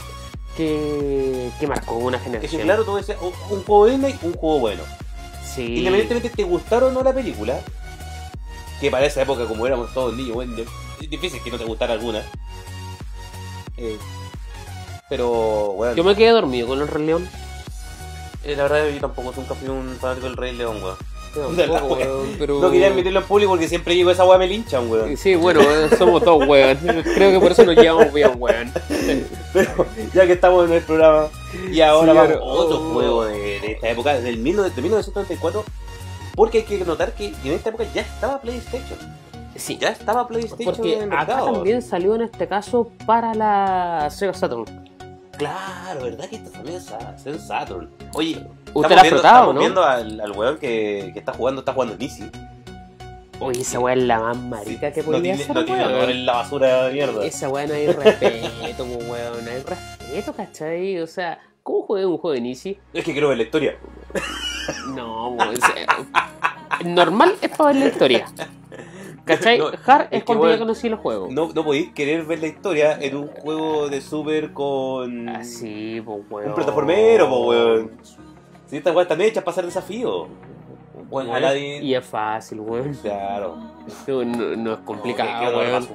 que, 0.56 1.50
que 1.60 1.66
marcó 1.68 1.96
una 1.96 2.18
Es 2.18 2.24
generación. 2.24 2.60
que 2.62 2.66
claro, 2.66 2.84
tú 2.86 2.96
decías, 2.98 3.18
un, 3.22 3.34
un 3.58 3.64
juego 3.64 3.88
Disney, 3.88 4.20
un 4.22 4.34
juego 4.34 4.60
bueno. 4.60 4.84
Sí. 5.66 5.76
Independientemente 5.80 6.30
te 6.30 6.44
gustara 6.44 6.86
o 6.86 6.92
no 6.92 7.04
la 7.04 7.14
película, 7.14 7.60
que 8.80 8.90
para 8.90 9.06
esa 9.06 9.22
época, 9.22 9.46
como 9.46 9.68
éramos 9.68 9.94
todos 9.94 10.16
niños, 10.16 10.38
de- 10.56 10.66
es 11.02 11.10
difícil 11.10 11.42
que 11.44 11.52
no 11.52 11.58
te 11.58 11.66
gustara 11.66 11.94
alguna. 11.94 12.24
Eh, 13.78 13.98
pero, 15.10 15.72
weón, 15.72 15.96
Yo 15.96 16.04
me 16.04 16.16
quedé 16.16 16.30
dormido 16.30 16.68
con 16.68 16.80
el 16.82 16.88
Rey 16.88 17.06
León. 17.06 17.30
eh, 18.46 18.56
la 18.56 18.64
verdad 18.64 18.88
yo 18.90 19.00
tampoco 19.02 19.34
nunca 19.36 19.54
fui 19.56 19.68
un 19.68 19.98
fanático 20.00 20.28
del 20.28 20.38
Rey 20.38 20.56
León, 20.56 20.82
weón. 20.82 20.96
Tampoco, 21.34 21.96
weón, 21.96 22.36
pero... 22.38 22.60
No 22.60 22.72
quería 22.72 22.88
admitirlo 22.88 23.20
en 23.20 23.26
público 23.26 23.52
porque 23.52 23.68
siempre 23.68 23.94
digo 23.94 24.12
esa 24.12 24.26
weá 24.26 24.38
me 24.38 24.48
linchan, 24.48 24.90
weón. 24.90 25.16
Sí, 25.18 25.36
bueno, 25.36 25.62
eh, 25.62 25.90
somos 25.98 26.24
todos 26.24 26.48
weón. 26.48 26.78
Creo 27.16 27.32
que 27.32 27.40
por 27.40 27.52
eso 27.52 27.66
nos 27.66 27.76
llevamos 27.76 28.14
bien, 28.14 28.32
weón. 28.38 28.72
Pero 29.54 29.86
ya 30.14 30.26
que 30.26 30.34
estamos 30.34 30.68
en 30.68 30.76
el 30.76 30.84
programa, 30.84 31.28
y 31.72 31.82
ahora 31.82 32.14
vamos 32.14 32.36
a 32.36 32.42
otro 32.42 32.78
oh. 32.78 32.94
juego 32.94 33.26
de, 33.26 33.60
de 33.60 33.72
esta 33.74 33.90
época, 33.90 34.14
del 34.20 34.44
19 34.44 34.70
de 34.76 34.82
1994, 34.82 35.64
porque 36.36 36.60
hay 36.60 36.64
que 36.64 36.86
notar 36.86 37.14
que 37.14 37.28
en 37.28 37.52
esta 37.52 37.70
época 37.70 37.86
ya 37.94 38.02
estaba 38.02 38.42
PlayStation. 38.42 38.98
Sí, 39.56 39.78
Ya 39.78 39.90
estaba 39.90 40.28
PlayStation 40.28 40.74
porque 40.74 40.98
en 40.98 41.12
el 41.12 41.14
acá 41.14 41.44
también 41.44 41.82
salió 41.82 42.16
en 42.16 42.22
este 42.22 42.48
caso 42.48 42.92
para 43.06 43.34
la 43.34 44.08
Sega 44.10 44.34
Saturn. 44.34 44.89
Claro, 45.40 46.04
¿verdad 46.04 46.30
que 46.30 46.36
esto 46.36 46.52
también 46.52 46.76
es 46.78 46.86
Sa- 46.86 47.16
es 47.26 47.42
Saturn? 47.48 47.90
Oye, 48.14 48.46
¿Usted 48.74 48.94
la 48.96 49.00
ha 49.00 49.04
viendo, 49.04 49.20
frotado, 49.22 49.36
estamos 49.38 49.54
no? 49.56 49.60
viendo 49.62 49.84
al, 49.84 50.22
al 50.22 50.32
weón 50.34 50.58
que, 50.60 51.10
que 51.14 51.20
está 51.20 51.34
jugando, 51.34 51.62
está 51.62 51.74
jugando 51.74 51.96
Nisi. 51.98 52.30
Oye, 53.40 53.62
esa 53.62 53.80
weá 53.80 53.96
es 53.96 54.04
la 54.04 54.20
más 54.20 54.38
marica 54.38 54.92
que 54.92 55.00
no 55.00 55.06
podía 55.08 55.22
tiene, 55.22 55.38
ser, 55.38 55.56
no 55.56 55.66
tiene 55.66 55.88
weón. 55.88 56.10
en 56.10 56.26
la 56.26 56.34
basura 56.34 56.84
de 56.84 56.94
mierda. 56.94 57.26
Esa 57.26 57.48
weá 57.50 57.66
no 57.66 57.74
hay 57.74 57.88
respeto, 57.88 58.84
weón. 59.10 59.46
No 59.46 59.52
hay 59.52 59.64
respeto, 59.64 60.34
¿cachai? 60.34 61.00
O 61.00 61.08
sea, 61.08 61.40
¿cómo 61.64 61.84
juega 61.84 62.06
un 62.08 62.18
juego 62.18 62.34
de 62.36 62.42
Nisi? 62.42 62.78
Es 62.94 63.04
que 63.06 63.14
quiero 63.14 63.30
ver 63.30 63.38
la 63.38 63.44
historia. 63.44 63.78
No, 64.94 65.30
weón. 65.30 65.56
normal 66.84 67.36
es 67.42 67.50
para 67.58 67.72
ver 67.72 67.76
la 67.82 67.88
historia. 67.88 68.26
¿Cachai? 69.38 69.58
No, 69.58 69.68
Hard 69.86 70.08
es 70.12 70.24
cuando 70.24 70.44
ya 70.46 70.50
weón, 70.50 70.60
conocí 70.60 70.90
los 70.90 71.00
juegos. 71.00 71.32
No, 71.32 71.50
no 71.54 71.64
podéis 71.64 71.92
querer 71.94 72.26
ver 72.26 72.40
la 72.40 72.48
historia 72.48 72.98
en 73.00 73.16
un 73.16 73.28
juego 73.28 73.88
de 73.90 74.02
super 74.02 74.52
con. 74.54 75.30
Así, 75.30 76.02
pues, 76.04 76.20
weón. 76.30 76.50
Un 76.50 76.56
plataformero, 76.56 77.30
po, 77.30 77.48
weón. 77.48 77.92
Si 78.68 78.78
estas 78.78 78.96
weas 78.96 79.06
están 79.06 79.22
hechas 79.22 79.44
para 79.44 79.52
hacer 79.54 79.66
desafíos. 79.66 80.28
Bueno, 81.10 81.34
Aladdin. 81.34 81.84
Y 81.84 81.96
es 81.96 82.06
fácil, 82.06 82.60
weón. 82.60 82.94
Claro. 82.96 83.58
No, 84.08 84.24
no- 84.24 84.74
es 84.74 84.80
complicado, 84.80 85.58
weón. 85.58 85.88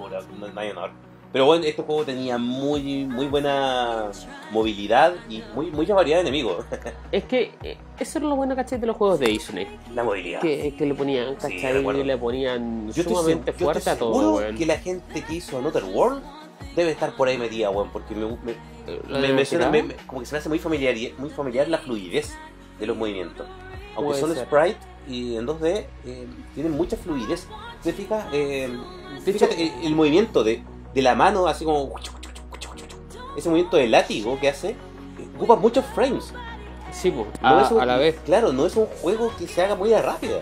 Pero 1.34 1.46
bueno, 1.46 1.64
este 1.64 1.82
juego 1.82 2.04
tenía 2.04 2.38
muy, 2.38 3.04
muy 3.06 3.26
buena 3.26 4.10
movilidad 4.52 5.14
y 5.28 5.42
muy, 5.54 5.70
mucha 5.72 5.92
variedad 5.92 6.18
de 6.18 6.28
enemigos. 6.28 6.64
Es 7.12 7.24
que 7.24 7.50
eh, 7.62 7.76
eso 7.98 8.18
es 8.18 8.24
lo 8.24 8.36
bueno, 8.36 8.54
¿cachai? 8.56 8.78
De 8.80 8.86
los 8.86 8.96
juegos 8.96 9.18
de 9.18 9.26
Disney. 9.26 9.66
La 9.94 10.04
movilidad. 10.04 10.40
Que, 10.40 10.74
que 10.78 10.86
le 10.86 10.94
ponían, 10.94 11.34
Sí, 11.40 11.54
¿cachai? 11.56 11.72
recuerdo. 11.74 12.04
le 12.04 12.16
ponían 12.16 12.86
Yo 12.92 13.02
estoy, 13.02 13.16
sumamente 13.16 13.52
yo 13.52 13.58
fuerte 13.64 13.78
estoy 13.80 13.92
a 13.94 13.98
todo, 13.98 14.36
weón. 14.36 14.56
que 14.56 14.64
la 14.64 14.78
gente 14.78 15.22
que 15.24 15.34
hizo 15.34 15.58
Another 15.58 15.82
World 15.84 16.22
debe 16.76 16.92
estar 16.92 17.14
por 17.16 17.26
ahí 17.28 17.36
metida, 17.36 17.68
weón, 17.70 17.90
porque 17.90 18.14
me, 18.14 18.26
me, 18.26 18.54
¿Lo 19.08 19.18
me- 19.18 19.32
me 19.32 19.44
suena- 19.44 19.72
como 20.06 20.20
que 20.20 20.26
se 20.26 20.34
me 20.34 20.38
hace 20.38 20.48
muy 20.48 20.58
familiar, 20.60 20.94
muy 21.18 21.30
familiar 21.30 21.68
la 21.68 21.78
fluidez 21.78 22.32
de 22.78 22.86
los 22.86 22.96
movimientos. 22.96 23.46
Aunque 23.96 24.14
son 24.20 24.34
ser. 24.34 24.44
sprite 24.46 24.78
y 25.08 25.36
en 25.36 25.46
2D, 25.46 25.84
eh, 26.06 26.26
tienen 26.54 26.72
mucha 26.72 26.96
fluidez. 26.96 27.46
¿Te 27.82 27.92
fijas? 27.92 28.24
Eh, 28.32 28.68
fíjate, 29.24 29.60
el, 29.62 29.86
el 29.86 29.94
movimiento 29.94 30.42
de, 30.44 30.62
de 30.94 31.02
la 31.02 31.14
mano, 31.14 31.46
así 31.46 31.64
como. 31.64 31.92
Ese 33.36 33.48
movimiento 33.48 33.76
de 33.76 33.88
látigo 33.88 34.38
que 34.40 34.48
hace, 34.48 34.76
ocupa 35.36 35.56
muchos 35.56 35.84
frames. 35.94 36.32
Sí, 36.92 37.10
pues, 37.10 37.26
No 37.42 37.58
a, 37.58 37.62
es 37.62 37.70
un- 37.72 37.80
a 37.80 37.86
la 37.86 37.96
vez. 37.96 38.16
Claro, 38.24 38.52
no 38.52 38.64
es 38.66 38.76
un 38.76 38.86
juego 39.02 39.32
que 39.36 39.48
se 39.48 39.62
haga 39.62 39.74
muy 39.74 39.92
rápida. 39.92 40.40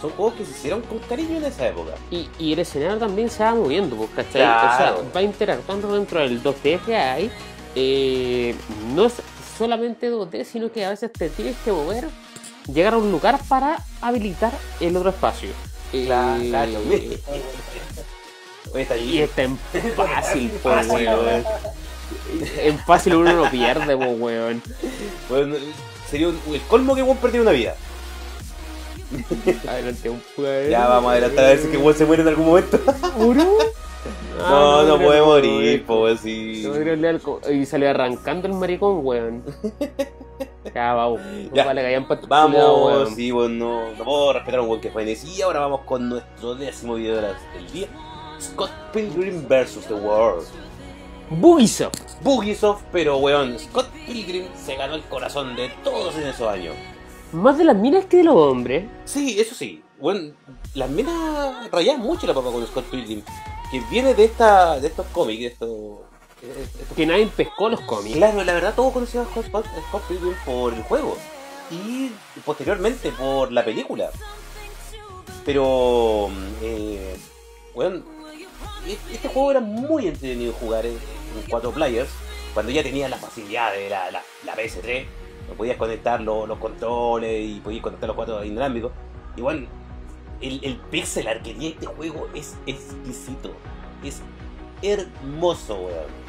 Son 0.00 0.10
juegos 0.10 0.34
que 0.34 0.44
se 0.44 0.50
hicieron 0.50 0.82
con 0.82 0.98
cariño 0.98 1.36
en 1.36 1.44
esa 1.44 1.68
época. 1.68 1.92
Y, 2.10 2.28
y 2.38 2.52
el 2.52 2.58
escenario 2.58 2.98
también 2.98 3.30
se 3.30 3.44
va 3.44 3.54
moviendo, 3.54 3.96
¿cachai? 4.14 4.42
Claro. 4.42 4.96
O 4.96 5.02
sea, 5.02 5.10
va 5.14 5.22
interactuando 5.22 5.94
dentro 5.94 6.18
del 6.20 6.42
2D 6.42 6.80
que 6.80 6.96
hay. 6.96 7.30
Eh, 7.76 8.54
no 8.94 9.06
es 9.06 9.14
solamente 9.56 10.10
2D, 10.10 10.44
sino 10.44 10.70
que 10.72 10.84
a 10.84 10.90
veces 10.90 11.12
te 11.12 11.28
tienes 11.30 11.56
que 11.64 11.70
mover, 11.72 12.08
llegar 12.72 12.94
a 12.94 12.98
un 12.98 13.10
lugar 13.12 13.38
para 13.48 13.78
habilitar 14.02 14.52
el 14.80 14.96
otro 14.96 15.10
espacio. 15.10 15.50
Eh, 15.92 16.04
Claro, 16.06 16.72
Oye, 18.72 18.82
está 18.82 18.96
y 18.96 19.18
está 19.20 19.42
en 19.42 19.58
fácil, 19.96 20.50
weón. 20.64 20.90
weón. 20.90 21.44
En 22.58 22.78
fácil 22.80 23.14
uno 23.16 23.32
no 23.32 23.50
pierde, 23.50 23.94
weón. 23.94 24.62
Bueno, 25.28 25.56
sería 26.10 26.28
un- 26.28 26.40
el 26.52 26.60
colmo 26.62 26.94
que 26.94 27.02
Juan 27.02 27.16
perdió 27.18 27.42
una 27.42 27.52
vida. 27.52 27.74
Adelante, 29.68 30.10
un 30.10 30.22
weón. 30.36 30.70
Ya 30.70 30.86
vamos 30.88 31.10
a 31.10 31.12
adelantar 31.12 31.44
a 31.44 31.48
ver 31.48 31.58
si 31.60 31.68
que 31.68 31.76
Juan 31.76 31.94
se 31.94 32.04
muere 32.04 32.22
en 32.22 32.28
algún 32.28 32.46
momento. 32.46 32.78
Ah, 34.38 34.82
no, 34.86 34.98
no, 34.98 35.02
puede 35.04 35.20
no, 35.20 35.26
morir, 35.26 35.84
weón. 35.88 36.02
pues 36.10 36.20
sí. 36.20 36.62
Y 37.50 37.64
salió 37.66 37.88
arrancando 37.90 38.46
el 38.46 38.54
maricón, 38.54 39.00
weón. 39.04 39.42
Ya, 40.74 40.92
vamos. 40.92 41.20
Ya. 41.54 41.64
Vale, 41.64 41.98
Vamos, 42.28 42.84
weón. 42.92 43.16
sí, 43.16 43.30
bueno, 43.30 43.92
no 43.96 44.04
puedo 44.04 44.32
respetar 44.34 44.58
a 44.58 44.62
un 44.62 44.68
buen 44.68 44.80
que 44.80 44.90
fue 44.90 45.04
Y 45.10 45.40
ahora 45.42 45.60
vamos 45.60 45.80
con 45.82 46.08
nuestro 46.08 46.54
décimo 46.54 46.96
video 46.96 47.16
de 47.16 47.22
la- 47.22 47.38
del 47.54 47.72
día. 47.72 47.86
Scott 48.40 48.70
Pilgrim 48.92 49.46
vs. 49.48 49.86
The 49.88 49.94
World. 49.94 50.46
Bugisoft. 51.30 52.20
Bugisoft, 52.22 52.82
pero 52.92 53.16
weón, 53.18 53.58
Scott 53.58 53.88
Pilgrim 54.06 54.46
se 54.54 54.76
ganó 54.76 54.94
el 54.94 55.02
corazón 55.04 55.56
de 55.56 55.68
todos 55.82 56.14
en 56.16 56.28
esos 56.28 56.48
años. 56.48 56.74
Más 57.32 57.58
de 57.58 57.64
las 57.64 57.74
minas 57.76 58.04
que 58.06 58.18
de 58.18 58.24
los 58.24 58.36
hombres. 58.36 58.84
Sí, 59.04 59.38
eso 59.40 59.54
sí. 59.54 59.82
Bueno, 59.98 60.32
las 60.74 60.88
minas 60.90 61.70
rayaban 61.72 62.00
mucho 62.02 62.26
la 62.26 62.34
papa 62.34 62.52
con 62.52 62.64
Scott 62.66 62.84
Pilgrim. 62.84 63.22
Que 63.70 63.80
viene 63.90 64.14
de 64.14 64.24
esta 64.24 64.78
de 64.78 64.86
estos 64.86 65.06
cómics, 65.06 65.40
de 65.40 65.46
estos... 65.46 65.70
estos- 66.40 66.96
Que 66.96 67.04
nadie 67.06 67.26
pescó 67.26 67.68
los 67.68 67.80
cómics. 67.80 68.16
Claro, 68.16 68.44
la 68.44 68.52
verdad 68.52 68.74
todos 68.76 68.92
conocían 68.92 69.24
a 69.24 69.42
Scott, 69.42 69.66
Pilgrim 70.06 70.34
por 70.44 70.72
el 70.72 70.82
juego. 70.84 71.16
Y 71.72 72.12
posteriormente 72.44 73.10
por 73.10 73.50
la 73.50 73.64
película. 73.64 74.10
Pero... 75.44 76.28
eh, 76.62 77.16
bueno, 77.74 78.02
este 79.12 79.28
juego 79.28 79.50
era 79.52 79.60
muy 79.60 80.06
entretenido 80.08 80.52
jugar 80.54 80.86
en, 80.86 80.92
en 80.92 81.50
cuatro 81.50 81.70
players. 81.72 82.08
Cuando 82.54 82.72
ya 82.72 82.82
tenías 82.82 83.10
la 83.10 83.16
facilidad 83.18 83.72
de 83.72 83.90
la, 83.90 84.10
la, 84.10 84.22
la 84.44 84.54
PS3. 84.56 85.04
no 85.48 85.54
Podías 85.54 85.76
conectar 85.76 86.20
lo- 86.20 86.46
los 86.46 86.58
controles 86.58 87.46
y 87.48 87.60
podías 87.60 87.82
conectar 87.82 88.06
los 88.06 88.16
cuatro 88.16 88.42
inalámbricos. 88.44 88.92
Y 89.36 89.42
bueno, 89.42 89.66
el, 90.40 90.60
el 90.64 90.76
pixel 90.90 91.28
art 91.28 91.42
que 91.42 91.52
tiene 91.52 91.68
este 91.74 91.86
juego 91.86 92.28
es 92.34 92.54
exquisito. 92.66 93.52
Es 94.02 94.22
hermoso, 94.82 95.74
weón. 95.74 96.26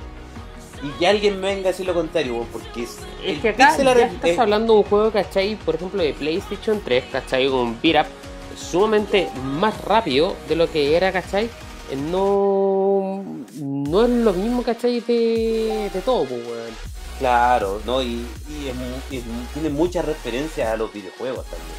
Y 0.83 0.89
que 0.99 1.07
alguien 1.07 1.39
me 1.41 1.47
venga 1.55 1.69
a 1.69 1.71
decir 1.71 1.85
lo 1.87 1.93
contrario, 1.93 2.33
weón, 2.35 2.47
porque 2.51 2.83
es. 2.83 2.97
Es 3.23 3.35
el 3.35 3.41
que 3.41 3.49
acá 3.49 3.75
ya 3.77 3.91
es- 3.93 4.13
estás 4.13 4.29
es- 4.31 4.39
hablando 4.39 4.73
de 4.73 4.79
un 4.79 4.85
juego, 4.85 5.11
¿cachai? 5.11 5.55
Por 5.55 5.75
ejemplo, 5.75 6.03
de 6.03 6.13
PlayStation 6.13 6.81
3, 6.83 7.05
¿cachai? 7.11 7.47
Un 7.47 7.79
beat 7.81 8.05
up 8.05 8.11
sumamente 8.57 9.29
más 9.43 9.79
rápido 9.85 10.35
de 10.49 10.55
lo 10.55 10.69
que 10.69 10.95
era, 10.95 11.11
¿cachai? 11.11 11.49
No, 11.95 13.23
no 13.55 14.03
es 14.03 14.09
lo 14.09 14.33
mismo, 14.33 14.63
¿cachai? 14.63 14.99
De, 14.99 15.89
de 15.93 16.01
todo, 16.01 16.25
pues, 16.25 16.45
weón. 16.45 16.97
Claro, 17.19 17.81
¿no? 17.85 18.01
Y, 18.01 18.27
es 18.65 19.23
tiene 19.53 19.69
muchas 19.69 20.05
referencias 20.05 20.69
a 20.69 20.77
los 20.77 20.91
videojuegos 20.93 21.45
también. 21.45 21.77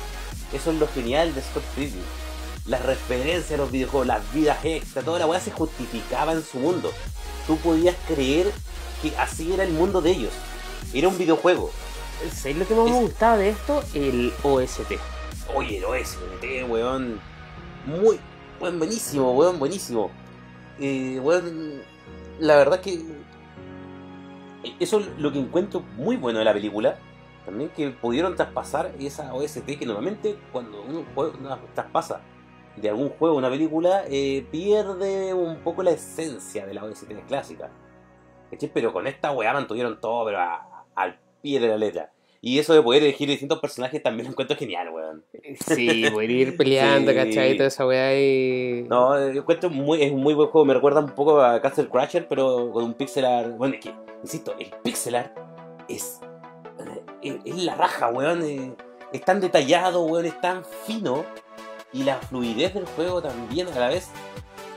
Eso 0.52 0.70
es 0.72 0.78
lo 0.78 0.88
genial 0.88 1.34
de 1.34 1.42
Scott 1.42 1.62
Pilgrim. 1.76 2.02
Las 2.66 2.84
referencias 2.84 3.52
a 3.52 3.62
los 3.62 3.70
videojuegos, 3.70 4.06
las 4.06 4.32
vidas 4.32 4.58
extra, 4.64 5.02
toda 5.02 5.18
la 5.18 5.26
weá 5.26 5.40
se 5.40 5.50
justificaba 5.50 6.32
en 6.32 6.42
su 6.42 6.58
mundo. 6.58 6.90
Tú 7.46 7.56
podías 7.58 7.96
creer 8.06 8.50
que 9.00 9.16
así 9.16 9.52
era 9.52 9.62
el 9.62 9.72
mundo 9.72 10.00
de 10.00 10.10
ellos. 10.10 10.32
Era 10.92 11.08
un 11.08 11.18
videojuego. 11.18 11.70
¿Sabes 12.34 12.56
lo 12.56 12.66
que 12.66 12.74
más 12.74 12.90
me 12.90 13.00
gustaba 13.00 13.36
de 13.36 13.50
esto? 13.50 13.82
El 13.94 14.32
OST. 14.42 14.98
Oye, 15.54 15.78
el 15.78 15.84
OST, 15.84 16.68
weón. 16.68 17.20
Muy, 17.86 18.18
weón, 18.60 18.78
buenísimo, 18.78 19.32
weón, 19.32 19.58
buenísimo. 19.58 20.10
Eh, 20.80 21.20
la 22.38 22.56
verdad 22.56 22.80
que 22.80 23.02
eso 24.80 25.00
es 25.00 25.08
lo 25.18 25.32
que 25.32 25.38
encuentro 25.40 25.80
muy 25.96 26.16
bueno 26.16 26.38
de 26.38 26.44
la 26.44 26.52
película. 26.52 26.98
También 27.44 27.70
que 27.70 27.88
pudieron 27.90 28.36
traspasar 28.36 28.92
esa 28.98 29.32
OST 29.32 29.78
que 29.78 29.86
normalmente 29.86 30.38
cuando 30.52 30.82
uno 30.82 31.04
juega- 31.14 31.58
traspasa 31.74 32.20
de 32.76 32.88
algún 32.90 33.08
juego 33.08 33.36
una 33.36 33.48
película 33.48 34.04
eh, 34.08 34.46
pierde 34.52 35.32
un 35.34 35.58
poco 35.64 35.82
la 35.82 35.90
esencia 35.92 36.66
de 36.66 36.74
la 36.74 36.84
OST 36.84 37.10
clásica. 37.26 37.70
Pero 38.72 38.92
con 38.92 39.06
esta 39.06 39.32
weá 39.32 39.52
mantuvieron 39.52 40.00
todo 40.00 40.26
pero 40.26 40.38
al 40.94 41.18
pie 41.42 41.58
de 41.60 41.68
la 41.68 41.76
letra. 41.76 42.12
Y 42.40 42.58
eso 42.60 42.72
de 42.72 42.82
poder 42.82 43.02
elegir 43.02 43.28
distintos 43.28 43.58
personajes 43.58 44.00
también 44.02 44.26
lo 44.26 44.30
encuentro 44.32 44.56
genial, 44.56 44.90
weón. 44.90 45.24
Sí, 45.66 46.04
poder 46.12 46.30
ir 46.30 46.56
peleando, 46.56 47.10
Sí. 47.10 47.16
¿cachai? 47.16 47.56
Toda 47.56 47.68
esa 47.68 47.84
weá 47.86 48.14
y... 48.16 48.84
No, 48.88 49.18
yo 49.32 49.40
encuentro 49.40 49.70
muy, 49.70 50.02
es 50.02 50.12
un 50.12 50.20
muy 50.22 50.34
buen 50.34 50.48
juego, 50.48 50.64
me 50.64 50.74
recuerda 50.74 51.00
un 51.00 51.10
poco 51.10 51.40
a 51.40 51.60
Castle 51.60 51.88
Crasher, 51.88 52.28
pero 52.28 52.70
con 52.70 52.84
un 52.84 52.94
pixel 52.94 53.24
art. 53.24 53.56
Bueno, 53.56 53.74
es 53.74 53.80
que, 53.80 53.92
insisto, 54.22 54.54
el 54.58 54.70
pixel 54.84 55.16
art 55.16 55.36
es. 55.88 56.20
Es, 57.22 57.34
es 57.44 57.56
la 57.64 57.74
raja, 57.74 58.08
weón. 58.10 58.76
Es 59.12 59.20
tan 59.22 59.40
detallado, 59.40 60.04
weón, 60.04 60.26
es 60.26 60.40
tan 60.40 60.62
fino. 60.86 61.24
Y 61.92 62.04
la 62.04 62.16
fluidez 62.18 62.72
del 62.74 62.84
juego 62.86 63.20
también 63.20 63.66
a 63.68 63.80
la 63.80 63.88
vez. 63.88 64.08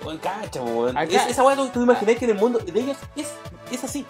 Weón, 0.03 0.17
cacha, 0.17 0.63
weón. 0.63 0.97
Acá- 0.97 1.25
Es- 1.25 1.29
esa 1.31 1.43
weón, 1.43 1.57
tú, 1.57 1.67
tú 1.73 1.83
imagináis 1.83 2.17
que 2.17 2.25
en 2.25 2.31
el 2.31 2.37
mundo 2.37 2.57
de 2.57 2.79
ellos 2.79 2.97
es, 3.15 3.31
es 3.71 3.83
así. 3.83 4.03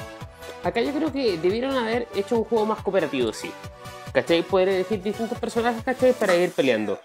Acá 0.63 0.82
yo 0.82 0.93
creo 0.93 1.12
que 1.12 1.38
debieron 1.38 1.76
haber 1.76 2.08
hecho 2.15 2.38
un 2.38 2.43
juego 2.43 2.65
más 2.65 2.82
cooperativo, 2.82 3.34
sí. 3.34 3.52
¿Cachai? 4.13 4.43
Poder 4.43 4.69
elegir 4.69 5.02
distintos 5.02 5.38
personajes, 5.39 5.84
¿cachai? 5.84 6.13
Para 6.13 6.36
ir 6.36 6.52
peleando. 6.52 7.00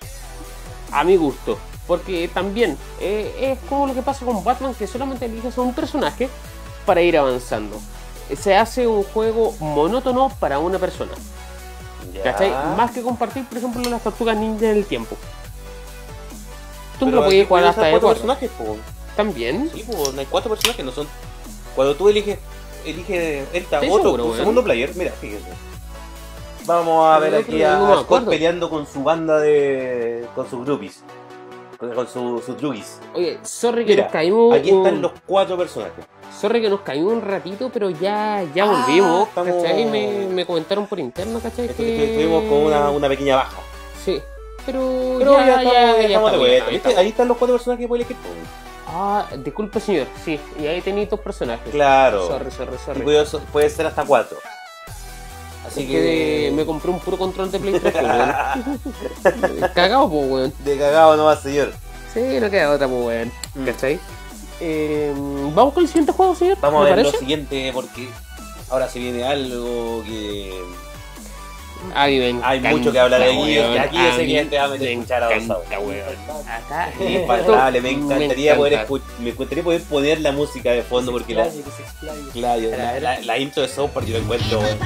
A 0.93 1.05
mi 1.05 1.17
gusto. 1.17 1.59
Porque 1.87 2.29
también 2.29 2.77
eh, 3.01 3.33
es 3.41 3.59
como 3.69 3.87
lo 3.87 3.95
que 3.95 4.03
pasa 4.03 4.27
con 4.27 4.43
Batman, 4.43 4.75
que 4.75 4.87
solamente 4.87 5.27
eliges 5.27 5.57
a 5.57 5.61
un 5.63 5.73
personaje 5.73 6.29
para 6.85 7.01
ir 7.01 7.17
avanzando. 7.17 7.81
Se 8.37 8.57
hace 8.57 8.87
un 8.87 9.05
juego 9.05 9.55
monótono 9.61 10.31
para 10.41 10.59
una 10.59 10.79
persona. 10.79 11.13
Ya. 12.13 12.25
¿Cachai? 12.25 12.51
Más 12.77 12.91
que 12.91 13.03
compartir, 13.03 13.45
por 13.47 13.59
ejemplo, 13.59 13.89
las 13.89 14.03
tortugas 14.03 14.37
ninja 14.37 14.71
en 14.71 14.79
el 14.79 14.85
tiempo. 14.85 15.17
Tú 16.99 17.11
lo 17.11 17.25
podías 17.25 17.47
jugar 17.47 17.65
hasta 17.65 17.85
de 17.85 17.91
cuatro 17.93 18.09
personajes, 18.09 18.51
po. 18.51 18.77
También. 19.17 19.71
Sí, 19.73 19.85
pues, 19.87 20.17
hay 20.17 20.27
cuatro 20.27 20.51
personajes, 20.51 20.85
no 20.85 20.93
son. 20.93 21.07
Cuando 21.75 21.95
tú 21.95 22.09
eliges, 22.09 22.39
elige 22.91 23.41
esta 23.53 23.57
¿Estás 23.81 23.85
otro, 23.91 24.03
seguro, 24.13 24.25
tu 24.25 24.35
segundo 24.35 24.63
player, 24.65 24.91
mira, 24.95 25.13
fíjense. 25.13 25.47
Vamos 26.65 27.07
a 27.07 27.19
ver 27.21 27.35
aquí 27.37 27.63
a 27.63 27.79
me 27.79 28.03
Scott 28.03 28.25
peleando 28.29 28.69
con 28.69 28.87
su 28.87 29.03
banda 29.03 29.39
de. 29.39 30.27
con 30.35 30.49
sus 30.51 30.65
groupies. 30.65 31.03
Con, 31.79 31.93
con 31.95 32.09
su- 32.09 32.43
sus 32.45 32.57
druggies. 32.57 32.99
Oye, 33.15 33.39
sorry 33.43 33.85
que 33.85 33.93
Mira, 33.93 34.05
nos 34.05 34.13
caímos. 34.13 34.55
Aquí 34.57 34.71
están 34.71 35.03
los 35.03 35.13
cuatro 35.27 35.59
personajes. 35.59 36.05
Sorry 36.41 36.61
que 36.63 36.71
nos 36.71 36.81
caímos 36.81 37.13
un 37.13 37.21
ratito, 37.23 37.71
pero 37.73 37.91
ya, 37.91 38.43
ya 38.55 38.65
Ah, 38.65 38.85
volvimos, 38.87 39.29
estamos- 39.29 39.63
¿cachai? 39.63 39.85
Me, 39.85 40.27
me 40.27 40.47
comentaron 40.47 40.87
por 40.87 40.99
interno, 40.99 41.39
¿cachai? 41.39 41.67
Esto 41.67 41.83
que 41.83 42.05
estuvimos 42.05 42.45
con 42.45 42.65
una, 42.65 42.91
una 42.91 43.09
pequeña 43.09 43.37
baja. 43.37 43.59
Sí, 44.05 44.21
pero, 44.65 45.17
Pero 45.19 45.37
ya, 45.37 45.47
ya, 45.47 45.53
estamos, 45.63 45.73
ya, 46.01 46.07
estamos 46.07 46.33
de 46.33 46.39
vuelta. 46.39 46.89
ahí 46.99 47.09
están 47.09 47.29
los 47.29 47.37
cuatro 47.37 47.57
personajes 47.57 47.85
que 47.85 47.89
puedes 47.89 48.07
elegir. 48.07 48.27
Ah, 48.89 49.27
disculpe 49.39 49.81
señor, 49.81 50.07
sí, 50.25 50.39
y 50.61 50.67
ahí 50.67 50.81
tenéis 50.81 51.11
dos 51.11 51.21
personajes. 51.21 51.69
Claro. 51.71 52.27
Sorry, 52.29 52.51
sorry, 52.51 52.79
sorry. 52.85 53.03
puede, 53.03 53.25
puede 53.53 53.69
ser 53.71 53.87
hasta 53.87 54.05
cuatro. 54.05 54.39
Así 55.67 55.81
Es 55.83 55.87
que. 55.89 55.93
que 55.93 56.53
me 56.55 56.65
compré 56.65 56.91
un 56.93 57.01
puro 57.01 57.17
control 57.19 57.51
de 57.51 57.59
Play 57.59 57.81
3, 57.81 57.93
po, 57.93 58.01
weón. 58.01 59.71
Cagado, 59.75 60.09
pues, 60.09 60.31
weón. 60.31 60.53
De 60.65 60.79
cagado 60.79 61.17
nomás, 61.17 61.41
señor. 61.43 61.73
Sí, 62.15 62.39
no 62.41 62.49
queda 62.49 62.71
otra, 62.71 62.87
pues, 62.87 63.05
weón. 63.05 63.33
Mm. 63.57 63.65
¿Cachai? 63.65 63.99
Eh, 64.61 65.13
Vamos 65.55 65.75
con 65.75 65.83
el 65.83 65.89
siguiente 65.89 66.13
juego, 66.13 66.35
señor. 66.37 66.57
Vamos 66.61 66.87
a 66.87 66.91
¿Me 66.91 66.97
ver 66.97 67.07
lo 67.07 67.11
siguiente 67.19 67.71
porque 67.75 68.09
ahora 68.71 68.89
se 68.89 69.01
viene 69.01 69.25
algo 69.27 70.03
que 70.05 70.55
A 71.95 72.07
mí 72.07 72.19
me 72.19 72.25
hay 72.25 72.31
encanta, 72.59 72.71
mucho 72.71 72.93
que 72.93 72.99
hablar 72.99 73.21
de 73.21 73.27
que 73.31 73.79
Aquí 73.81 73.97
yo 73.97 74.03
A 74.13 74.17
sé 74.17 74.27
que 74.27 74.45
te 74.45 74.59
va 74.59 74.65
a 74.65 74.69
meter 74.69 74.87
me 74.89 74.93
escuchar 74.95 75.23
a 75.25 75.33
encanta, 75.35 75.79
weón. 75.79 76.49
Acá, 76.49 76.91
Infaltable, 77.01 77.81
me 77.83 77.91
encantaría 77.91 78.57
poder 78.57 78.73
encanta. 78.75 78.93
escu- 78.93 79.03
me 79.21 79.31
encantaría 79.31 79.65
poder 79.65 79.83
poner 79.83 80.21
la 80.21 80.33
música 80.33 80.73
de 80.73 80.83
fondo 80.83 81.13
porque 81.13 81.35
la, 81.35 81.49
claro, 82.33 82.63
la, 82.77 83.01
la- 83.01 83.21
la 83.21 83.39
intro 83.39 83.63
de 83.63 83.69
South 83.69 83.91
Park 83.91 84.07
yo 84.07 84.15
la 84.19 84.25
encuentro 84.25 84.59
weón. 84.61 84.79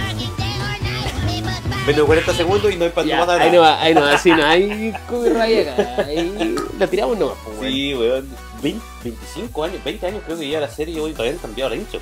menos 1.86 2.04
40 2.06 2.34
segundos 2.34 2.72
y 2.72 2.76
no 2.76 2.84
hay 2.84 2.90
para 2.90 3.06
Ya, 3.06 3.16
no 3.18 3.26
pasa 3.26 3.42
ahí 3.42 3.50
no 3.52 3.60
va, 3.60 3.80
ahí 3.82 3.94
no 3.94 4.00
va, 4.02 4.12
así 4.12 4.30
no 4.30 4.44
hay 4.44 4.94
copyright 5.08 5.68
acá. 5.68 6.04
Ahí 6.06 6.54
la 6.78 6.86
tiramos 6.86 7.18
nomás, 7.18 7.36
pues, 7.44 7.58
weón. 7.58 7.72
Sí, 7.72 7.94
weón. 7.94 8.28
20, 8.62 8.80
25 9.04 9.64
años, 9.64 9.84
20 9.84 10.06
años 10.06 10.22
creo 10.26 10.38
que 10.38 10.46
lleva 10.46 10.60
la 10.60 10.70
serie 10.70 10.94
y 10.96 11.00
hoy 11.00 11.12
todavía 11.12 11.32
han 11.32 11.38
cambiado 11.38 11.70
la 11.70 11.76
intro. 11.76 11.98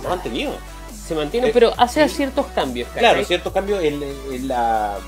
Se 0.00 0.06
ha 0.06 0.10
mantenido. 0.10 0.52
Se 1.06 1.14
mantiene, 1.14 1.48
Eh, 1.48 1.50
pero 1.52 1.72
hace 1.76 2.08
sí. 2.08 2.16
ciertos 2.16 2.46
cambios, 2.48 2.88
¿cachai? 2.88 3.00
Claro, 3.02 3.24
ciertos 3.24 3.52
cambios 3.52 3.82
en, 3.84 4.02
en 4.02 4.48
la 4.48 4.98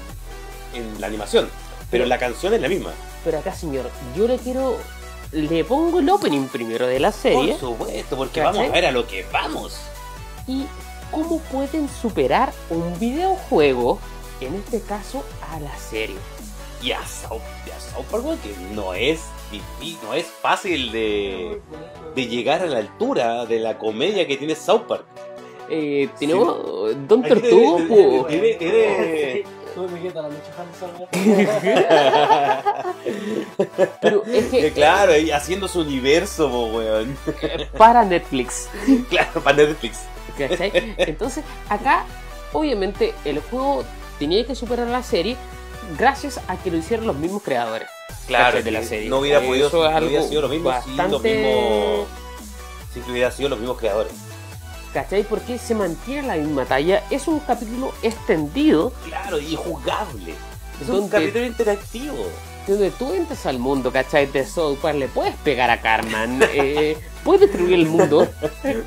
en 0.74 1.00
la 1.00 1.06
animación, 1.06 1.48
pero 1.90 2.04
la 2.06 2.18
canción 2.18 2.52
es 2.54 2.60
la 2.60 2.68
misma. 2.68 2.90
Pero 3.24 3.38
acá, 3.38 3.52
señor, 3.54 3.90
yo 4.16 4.26
le 4.28 4.36
quiero. 4.38 4.76
Le 5.32 5.62
pongo 5.64 5.98
el 5.98 6.08
opening 6.08 6.46
primero 6.48 6.86
de 6.86 7.00
la 7.00 7.12
serie. 7.12 7.54
Por 7.56 7.60
supuesto, 7.60 8.16
porque 8.16 8.40
¿Cachai? 8.40 8.54
vamos 8.54 8.70
a 8.70 8.72
ver 8.74 8.86
a 8.86 8.92
lo 8.92 9.06
que 9.06 9.26
vamos. 9.30 9.76
Y 10.46 10.64
cómo 11.10 11.38
pueden 11.40 11.88
superar 11.88 12.52
un 12.70 12.98
videojuego, 12.98 13.98
en 14.40 14.54
este 14.54 14.80
caso, 14.80 15.22
a 15.52 15.60
la 15.60 15.76
serie. 15.76 16.16
Y 16.82 16.92
a 16.92 17.00
South, 17.06 17.42
y 17.66 17.70
a 17.70 17.80
South 17.80 18.04
Park, 18.10 18.24
que 18.42 18.54
no 18.74 18.94
es 18.94 19.20
no 20.02 20.14
es 20.14 20.26
fácil 20.26 20.92
de, 20.92 21.60
de 22.14 22.26
llegar 22.26 22.62
a 22.62 22.66
la 22.66 22.78
altura 22.78 23.46
de 23.46 23.58
la 23.58 23.78
comedia 23.78 24.26
que 24.26 24.36
tiene 24.36 24.54
South 24.54 24.82
Park. 24.88 25.04
Eh, 25.70 26.08
tenemos 26.18 26.56
Don 27.06 27.24
Aquí 27.24 27.28
Tortugo, 27.34 28.26
tiene- 28.26 28.56
pero 34.00 34.24
es 34.26 34.44
Eh, 34.44 34.48
que 34.50 34.72
claro, 34.72 35.12
haciendo 35.34 35.68
su 35.68 35.80
universo, 35.80 36.50
po, 36.50 36.66
weón. 36.78 37.16
eh, 37.42 37.68
para 37.76 38.04
Netflix. 38.04 38.68
Claro, 39.10 39.40
para 39.42 39.56
Netflix. 39.58 40.00
¿Cachai? 40.36 40.94
Entonces, 40.98 41.44
acá 41.68 42.04
obviamente 42.52 43.14
el 43.24 43.40
juego 43.40 43.84
tenía 44.18 44.46
que 44.46 44.54
superar 44.54 44.86
la 44.88 45.02
serie 45.02 45.36
gracias 45.98 46.40
a 46.48 46.56
que 46.56 46.70
lo 46.70 46.76
hicieron 46.78 47.06
los 47.06 47.16
mismos 47.16 47.42
creadores. 47.42 47.88
¿cachai? 48.28 48.62
de 48.62 48.70
la 48.70 48.80
que 48.80 48.86
serie. 48.86 49.08
No 49.08 49.18
hubiera 49.18 49.40
podido 49.40 49.70
no 49.70 50.06
hubiera 50.06 50.22
sido 50.22 50.42
lo 50.42 50.48
mismo 50.48 50.70
si 50.84 50.90
los 50.96 51.22
mismos. 51.22 52.06
Si 52.92 53.10
hubiera 53.10 53.30
sido 53.30 53.48
los 53.48 53.58
mismos 53.58 53.78
creadores. 53.78 54.12
¿Cachai? 54.92 55.22
Porque 55.22 55.58
se 55.58 55.74
mantiene 55.74 56.26
la 56.28 56.34
misma 56.36 56.64
talla. 56.64 57.02
Es 57.10 57.28
un 57.28 57.40
capítulo 57.40 57.92
extendido 58.02 58.92
Claro, 59.04 59.38
y 59.38 59.54
jugable. 59.54 60.34
Es 60.80 60.88
un 60.88 61.08
capítulo 61.08 61.44
interactivo. 61.44 62.14
donde 62.66 62.90
tú 62.92 63.12
entras 63.12 63.44
al 63.46 63.58
mundo, 63.58 63.90
¿cachai? 63.92 64.26
De 64.26 64.44
South 64.46 64.78
Park, 64.80 64.96
le 64.96 65.08
puedes 65.08 65.34
pegar 65.36 65.70
a 65.70 65.80
Carmen, 65.80 66.40
eh, 66.54 66.96
puedes 67.24 67.42
destruir 67.42 67.74
el 67.74 67.86
mundo. 67.86 68.28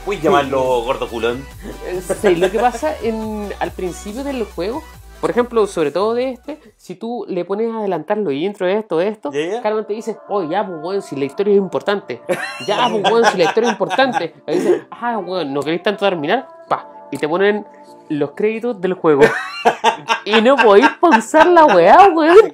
Puedes 0.06 0.24
llamarlo 0.24 0.84
gordo 0.84 1.08
culón. 1.10 1.46
Eh, 1.86 2.02
sí, 2.22 2.36
lo 2.36 2.50
que 2.52 2.60
pasa 2.60 2.96
en, 3.02 3.52
al 3.60 3.72
principio 3.72 4.24
del 4.24 4.44
juego, 4.46 4.84
por 5.22 5.30
ejemplo, 5.30 5.68
sobre 5.68 5.92
todo 5.92 6.16
de 6.16 6.32
este, 6.32 6.60
si 6.76 6.96
tú 6.96 7.26
le 7.30 7.46
pones 7.46 7.72
a 7.72 7.78
adelantar 7.78 8.18
los 8.18 8.34
intros 8.34 8.68
de 8.68 8.80
esto, 8.80 8.98
de 8.98 9.08
esto, 9.08 9.32
Ya, 9.32 9.46
ya. 9.46 9.62
Carmen 9.62 9.86
te 9.86 9.94
dice, 9.94 10.18
oh, 10.28 10.44
ya, 10.50 10.66
pues, 10.66 10.80
weón, 10.82 11.02
si 11.04 11.16
la 11.16 11.26
historia 11.26 11.54
es 11.54 11.60
importante. 11.60 12.22
Ya, 12.68 12.90
pues, 12.90 13.04
weón, 13.12 13.26
si 13.26 13.38
la 13.38 13.44
historia 13.46 13.70
es 13.70 13.74
importante. 13.74 14.34
Y 14.48 14.54
dice, 14.54 14.84
ah, 14.90 15.20
weón, 15.20 15.54
¿no 15.54 15.62
queréis 15.62 15.84
tanto 15.84 16.04
terminar? 16.06 16.48
Pa. 16.68 17.08
Y 17.12 17.18
te 17.18 17.30
ponen 17.30 17.66
los 18.10 18.32
créditos 18.32 18.82
del 18.82 18.94
juego. 18.94 19.22
y 20.26 20.42
no 20.42 20.56
podéis 20.56 20.90
pausar 21.00 21.48
la 21.48 21.66
weá, 21.66 22.10
weón. 22.14 22.52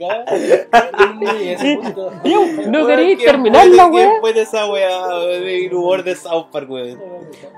No 2.68 2.88
queréis 2.88 3.20
terminar 3.24 3.68
la 3.68 3.88
weá. 3.88 4.10
¿Quién 4.10 4.22
fue 4.22 4.42
esa 4.42 4.66
weá 4.72 5.08
de 5.10 5.70
humor 5.72 6.04
de 6.04 6.16
South 6.16 6.48
Park, 6.52 6.70
weón? 6.70 7.00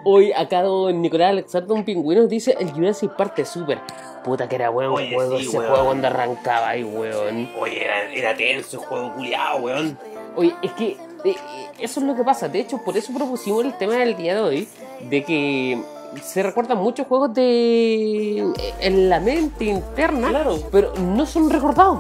Hoy 0.03 0.31
acá 0.33 0.63
don 0.63 1.01
Nicolás 1.01 1.29
Alexander, 1.31 1.71
un 1.71 1.83
pingüino, 1.83 2.27
dice 2.27 2.55
el 2.59 2.71
Jurassic 2.71 3.11
Park 3.15 3.39
es 3.39 3.49
super. 3.49 3.79
Puta 4.23 4.49
que 4.49 4.55
era 4.55 4.69
buen 4.69 4.89
Oye, 4.89 5.13
juego 5.13 5.37
sí, 5.37 5.47
ese 5.47 5.57
weón. 5.57 5.69
juego 5.69 5.85
cuando 5.85 6.07
arrancaba 6.07 6.69
ahí, 6.69 6.83
weón. 6.83 7.49
Oye, 7.59 7.83
era, 7.83 8.11
era 8.11 8.35
tenso 8.35 8.79
el 8.79 8.85
juego 8.85 9.13
culiado, 9.13 9.57
weón. 9.59 9.97
Oye, 10.35 10.53
es 10.61 10.71
que 10.73 10.97
eh, 11.25 11.35
eso 11.79 11.99
es 11.99 12.05
lo 12.05 12.15
que 12.15 12.23
pasa. 12.23 12.47
De 12.47 12.59
hecho, 12.59 12.79
por 12.83 12.95
eso 12.97 13.13
propusimos 13.13 13.65
el 13.65 13.77
tema 13.77 13.95
del 13.95 14.15
día 14.15 14.35
de 14.35 14.41
hoy, 14.41 14.67
de 15.01 15.23
que 15.23 15.81
se 16.23 16.43
recuerdan 16.43 16.77
muchos 16.79 17.07
juegos 17.07 17.33
de 17.33 18.39
en 18.79 19.09
la 19.09 19.19
mente 19.19 19.65
interna, 19.65 20.29
Claro. 20.29 20.57
pero 20.71 20.93
no 20.95 21.25
son 21.25 21.49
recordados. 21.49 21.99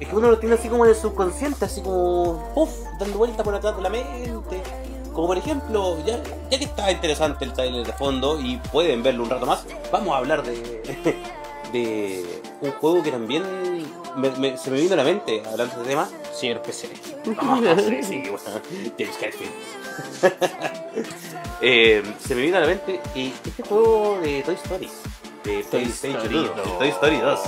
Es 0.00 0.08
que 0.08 0.14
uno 0.16 0.30
lo 0.30 0.38
tiene 0.38 0.54
así 0.54 0.68
como 0.68 0.84
en 0.84 0.90
el 0.90 0.96
subconsciente, 0.96 1.64
así 1.64 1.80
como, 1.80 2.42
puff, 2.54 2.70
dando 3.00 3.18
vuelta 3.18 3.42
por 3.42 3.54
atrás 3.54 3.76
de 3.76 3.82
la 3.82 3.88
mente. 3.90 4.62
Como 5.12 5.26
por 5.28 5.38
ejemplo, 5.38 5.96
ya, 6.06 6.20
ya 6.50 6.58
que 6.58 6.64
está 6.64 6.90
interesante 6.92 7.44
el 7.44 7.52
trailer 7.52 7.84
de 7.84 7.92
fondo 7.92 8.38
y 8.40 8.56
pueden 8.70 9.02
verlo 9.02 9.24
un 9.24 9.30
rato 9.30 9.46
más, 9.46 9.64
vamos 9.90 10.14
a 10.14 10.18
hablar 10.18 10.44
de, 10.44 11.16
de 11.72 12.24
un 12.60 12.70
juego 12.72 13.02
que 13.02 13.10
también 13.10 13.42
me- 14.16 14.30
me- 14.38 14.56
se 14.56 14.70
me 14.70 14.80
vino 14.80 14.94
a 14.94 14.96
la 14.96 15.02
mente 15.04 15.42
hablando 15.50 15.74
de 15.74 15.80
este 15.80 15.90
tema. 15.90 16.08
Señor 16.32 16.62
PC. 16.62 16.88
Ah, 17.40 17.58
sí, 17.76 18.02
sí, 18.04 18.22
bueno, 18.22 18.60
James 18.98 19.16
Hetfield. 19.20 19.52
Eh, 21.60 22.04
se 22.24 22.36
me 22.36 22.42
vino 22.42 22.56
a 22.56 22.60
la 22.60 22.66
mente 22.68 23.00
y 23.16 23.32
este 23.44 23.64
juego 23.64 24.18
de 24.22 24.42
Toy 24.44 24.54
Story. 24.54 24.88
De 25.42 25.64
Toy 25.64 25.82
Story 25.84 26.12
2. 26.14 26.22
de 26.32 26.38
2. 26.62 26.78
Toy 26.78 26.88
Story 26.88 27.16
2. 27.18 27.40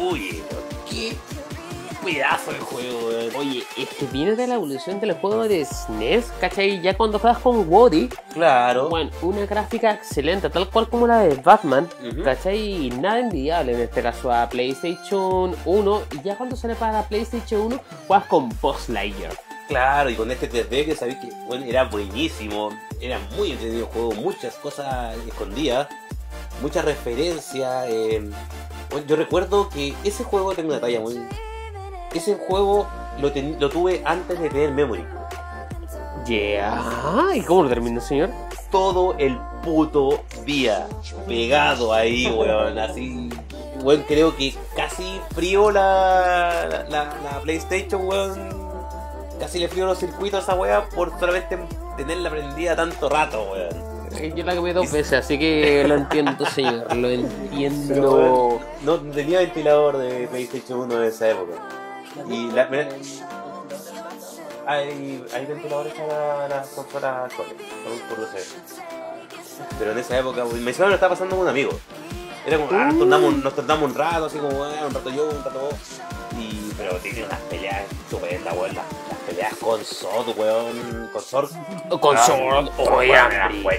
Uy, 0.00 0.42
qué 0.88 1.14
pedazo 2.02 2.52
de 2.52 2.58
juego. 2.60 3.08
Oye, 3.38 3.62
es 3.76 3.88
que 3.90 4.06
viene 4.06 4.36
de 4.36 4.46
la 4.46 4.54
evolución 4.54 5.00
del 5.00 5.12
juego 5.12 5.46
de 5.46 5.66
SNES, 5.66 6.32
¿cachai? 6.40 6.80
Ya 6.80 6.96
cuando 6.96 7.18
juegas 7.18 7.40
con 7.42 7.68
Woody, 7.70 8.08
Claro. 8.32 8.88
Bueno, 8.88 9.10
una 9.20 9.44
gráfica 9.44 9.92
excelente, 9.92 10.48
tal 10.48 10.70
cual 10.70 10.88
como 10.88 11.06
la 11.06 11.20
de 11.20 11.34
Batman, 11.36 11.86
Ujú. 12.10 12.22
¿cachai? 12.22 12.86
Y 12.86 12.90
nada 12.90 13.20
envidiable 13.20 13.74
en 13.74 13.80
este 13.80 14.00
caso 14.02 14.32
a 14.32 14.48
PlayStation 14.48 15.54
1. 15.66 16.02
Y 16.12 16.22
ya 16.22 16.36
cuando 16.38 16.56
sale 16.56 16.74
para 16.74 17.02
PlayStation 17.06 17.60
1, 17.66 17.80
juegas 18.08 18.26
con 18.28 18.48
Boss 18.62 18.88
Lightyear. 18.88 19.32
Claro, 19.68 20.10
y 20.10 20.14
con 20.14 20.30
este 20.30 20.50
3D 20.50 20.84
que 20.84 20.94
sabéis 20.94 21.18
que 21.18 21.28
bueno, 21.46 21.64
era 21.64 21.84
buenísimo, 21.84 22.70
era 23.00 23.18
muy 23.36 23.52
entretenido 23.52 23.86
el 23.86 23.92
juego, 23.92 24.12
muchas 24.12 24.54
cosas 24.56 25.16
escondidas, 25.26 25.88
muchas 26.60 26.84
referencias. 26.84 27.86
eh, 27.88 28.30
bueno, 28.90 29.06
yo 29.06 29.16
recuerdo 29.16 29.68
que 29.70 29.94
ese 30.04 30.22
juego 30.24 30.54
tengo 30.54 30.70
una 30.70 30.80
talla 30.80 31.00
muy. 31.00 31.18
Ese 32.14 32.34
juego 32.36 32.86
lo, 33.20 33.32
ten- 33.32 33.56
lo 33.58 33.68
tuve 33.70 34.02
antes 34.04 34.38
de 34.38 34.48
tener 34.50 34.70
Memory. 34.72 35.04
Yeah. 36.26 36.82
¿Y 37.34 37.40
cómo 37.42 37.64
lo 37.64 37.68
terminó, 37.68 38.00
señor? 38.00 38.30
Todo 38.70 39.14
el 39.18 39.38
puto 39.62 40.22
día 40.44 40.86
pegado 41.26 41.92
ahí, 41.92 42.26
weón, 42.26 42.78
así. 42.78 43.28
Weón, 43.82 44.04
creo 44.06 44.36
que 44.36 44.54
casi 44.76 45.20
frío 45.34 45.70
la, 45.70 46.66
la, 46.70 46.84
la- 46.88 47.14
la 47.32 47.40
PlayStation, 47.42 48.06
weón. 48.06 48.63
Casi 49.38 49.58
le 49.58 49.68
frío 49.68 49.86
los 49.86 49.98
circuitos 49.98 50.40
a 50.40 50.42
esa 50.42 50.54
weá 50.54 50.88
por 50.88 51.18
solamente 51.18 51.58
tenerla 51.96 52.30
prendida 52.30 52.76
tanto 52.76 53.08
rato, 53.08 53.42
weón. 53.52 53.94
Yo 54.34 54.44
la 54.44 54.54
quemé 54.54 54.72
dos 54.72 54.92
veces, 54.92 55.24
así 55.24 55.38
que 55.38 55.84
lo 55.86 55.96
entiendo, 55.96 56.46
señor. 56.46 56.94
Lo 56.94 57.08
entiendo. 57.08 58.60
no 58.82 59.00
tenía 59.00 59.40
ventilador 59.40 59.98
de 59.98 60.28
PlayStation 60.28 60.80
1 60.80 60.96
en 60.96 61.02
esa 61.02 61.30
época. 61.30 61.54
Y 62.30 62.50
la, 62.52 62.66
mira, 62.66 62.88
hay, 64.66 65.24
hay 65.34 65.46
ventiladores 65.46 65.94
para 65.94 66.48
las 66.48 66.68
consolas 66.68 67.24
actuales, 67.32 67.54
por, 67.84 68.16
por 68.16 68.24
USB. 68.24 68.38
Pero 69.78 69.92
en 69.92 69.98
esa 69.98 70.18
época, 70.18 70.44
me 70.44 70.60
decía, 70.60 70.86
lo 70.86 70.94
estaba 70.94 71.14
pasando 71.14 71.36
con 71.36 71.44
un 71.44 71.50
amigo. 71.50 71.72
Era 72.46 72.58
como, 72.58 72.70
ah, 72.78 72.84
nos 72.84 72.98
tornamos, 72.98 73.36
nos 73.36 73.54
tornamos 73.54 73.90
un 73.90 73.94
rato, 73.96 74.26
así 74.26 74.38
como, 74.38 74.62
ah, 74.64 74.86
un 74.86 74.94
rato 74.94 75.10
yo, 75.10 75.28
un 75.28 75.44
rato 75.44 75.60
vos. 75.60 76.00
Pero 76.84 76.96
tiene 76.98 77.24
unas 77.24 77.40
peleas 77.40 77.82
estupendas, 77.90 78.54
weón. 78.54 78.74
Las, 78.74 78.84
las 79.08 79.18
peleas 79.26 79.54
con 79.56 79.82
Sod, 79.84 80.36
weón. 80.36 81.08
Con 81.12 81.22
Sord. 81.22 81.50
Con 81.98 82.16
Ah, 82.16 82.26
Sword, 82.26 82.68
oh, 82.76 82.82
oye, 82.96 83.14
encima 83.14 83.72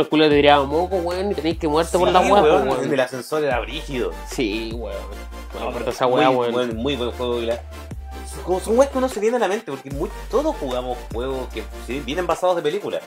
el 0.00 0.08
culo 0.08 0.28
te 0.28 0.34
diría 0.36 0.60
moco, 0.62 0.96
weón, 0.96 1.32
y 1.32 1.34
tenéis 1.34 1.58
que 1.58 1.68
muerte 1.68 1.98
por 1.98 2.10
la 2.10 2.20
weón, 2.20 2.68
weón. 2.68 2.84
En 2.84 2.92
el 2.92 3.00
ascensor 3.00 3.44
era 3.44 3.60
brígido. 3.60 4.12
Sí, 4.30 4.72
weón. 4.74 4.96
No, 5.54 5.70
No, 5.70 5.78
pero 5.78 5.90
esa 5.90 6.06
weá, 6.06 6.28
muy, 6.30 6.36
weón. 6.38 6.52
buen, 6.52 6.76
muy 6.76 6.96
buen 6.96 7.10
juego. 7.12 7.40
y 7.40 7.46
la- 7.46 7.60
Como 8.44 8.60
son 8.60 8.78
weas 8.78 8.90
que 8.90 8.98
uno 8.98 9.08
se 9.08 9.20
viene 9.20 9.36
a 9.36 9.40
la 9.40 9.48
mente, 9.48 9.70
porque 9.70 9.90
muy- 9.90 10.10
todos 10.30 10.56
jugamos 10.56 10.96
juegos 11.12 11.48
que 11.52 11.62
sí, 11.86 12.00
vienen 12.00 12.26
basados 12.26 12.56
de 12.56 12.62
películas. 12.62 13.02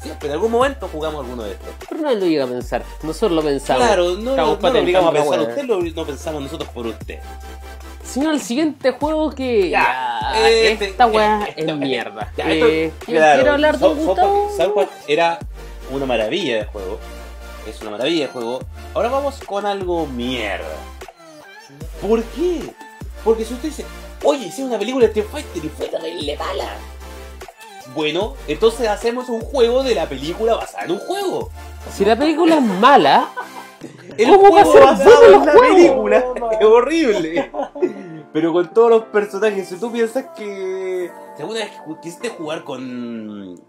Siempre, 0.00 0.28
en 0.28 0.34
algún 0.34 0.50
momento 0.50 0.88
jugamos 0.92 1.24
alguno 1.24 1.44
de 1.44 1.52
estos. 1.52 1.68
Pero 1.88 2.02
nadie 2.02 2.16
lo 2.16 2.26
llega 2.26 2.44
a 2.44 2.48
pensar. 2.48 2.82
Nosotros 3.02 3.32
lo 3.32 3.42
pensamos. 3.42 3.86
claro, 3.86 4.14
no, 4.16 4.36
no 4.36 4.36
lo 4.36 4.52
obligamos 4.80 5.10
a 5.10 5.12
pensar 5.12 5.40
usted, 5.40 5.64
lo, 5.64 5.80
no 5.80 6.06
pensamos 6.06 6.42
nosotros 6.42 6.68
por 6.70 6.86
usted. 6.86 7.20
Señor, 8.14 8.34
el 8.34 8.40
siguiente 8.40 8.92
juego 8.92 9.30
que. 9.32 9.70
Ya, 9.70 10.20
Ya, 10.34 10.48
este- 10.50 10.84
esta 10.84 11.06
weá 11.06 11.48
es 11.56 11.76
mierda. 11.76 12.32
Ya, 12.36 12.44
esto- 12.48 12.66
Eh, 12.68 12.92
yo 13.08 13.14
claro, 13.16 13.34
quiero 13.40 13.52
hablar 13.54 13.76
de 13.78 13.88
Gustavo. 13.88 14.50
South 14.56 14.88
era 15.08 15.38
una 15.90 16.06
maravilla 16.06 16.58
de 16.58 16.64
juego. 16.66 17.00
Es 17.68 17.80
una 17.80 17.90
maravilla 17.90 18.26
de 18.26 18.32
juego. 18.32 18.60
Ahora 18.94 19.08
vamos 19.08 19.40
con 19.44 19.66
algo 19.66 20.06
mierda. 20.06 20.76
¿Por 22.00 22.22
qué? 22.22 22.60
Porque 23.24 23.44
si 23.44 23.54
usted 23.54 23.68
dice, 23.70 23.84
oye, 24.22 24.44
si 24.52 24.62
es 24.62 24.68
una 24.68 24.78
película 24.78 25.06
de 25.06 25.12
Street 25.12 25.26
Fighter 25.32 25.64
y 25.64 25.68
fue 25.70 25.88
terrible 25.88 26.36
mala. 26.36 26.68
Bueno, 27.96 28.34
entonces 28.46 28.86
hacemos 28.88 29.28
un 29.28 29.40
juego 29.40 29.82
de 29.82 29.96
la 29.96 30.08
película 30.08 30.54
basada 30.54 30.84
en 30.84 30.92
un 30.92 30.98
juego. 31.00 31.50
Si 31.92 32.04
la 32.04 32.14
película 32.16 32.56
es 32.56 32.62
mala, 32.62 33.28
El 34.18 34.28
¿Cómo 34.30 34.42
va 34.54 34.60
a 34.60 34.64
juego 34.64 34.72
ser 34.72 34.82
basado 34.84 35.16
bueno 35.20 35.26
en 35.26 35.40
el 35.40 35.46
la 35.46 35.52
juego? 35.52 35.74
película 35.74 36.24
es 36.60 36.66
horrible. 36.66 37.50
Pero 38.32 38.52
con 38.52 38.68
todos 38.74 38.90
los 38.90 39.04
personajes, 39.04 39.68
si 39.68 39.78
tú 39.78 39.92
piensas 39.92 40.26
que. 40.36 41.10
Si 41.36 41.42
alguna 41.42 41.60
vez 41.60 41.70
que 41.70 42.00
quisiste 42.02 42.28
jugar 42.30 42.64
con. 42.64 43.60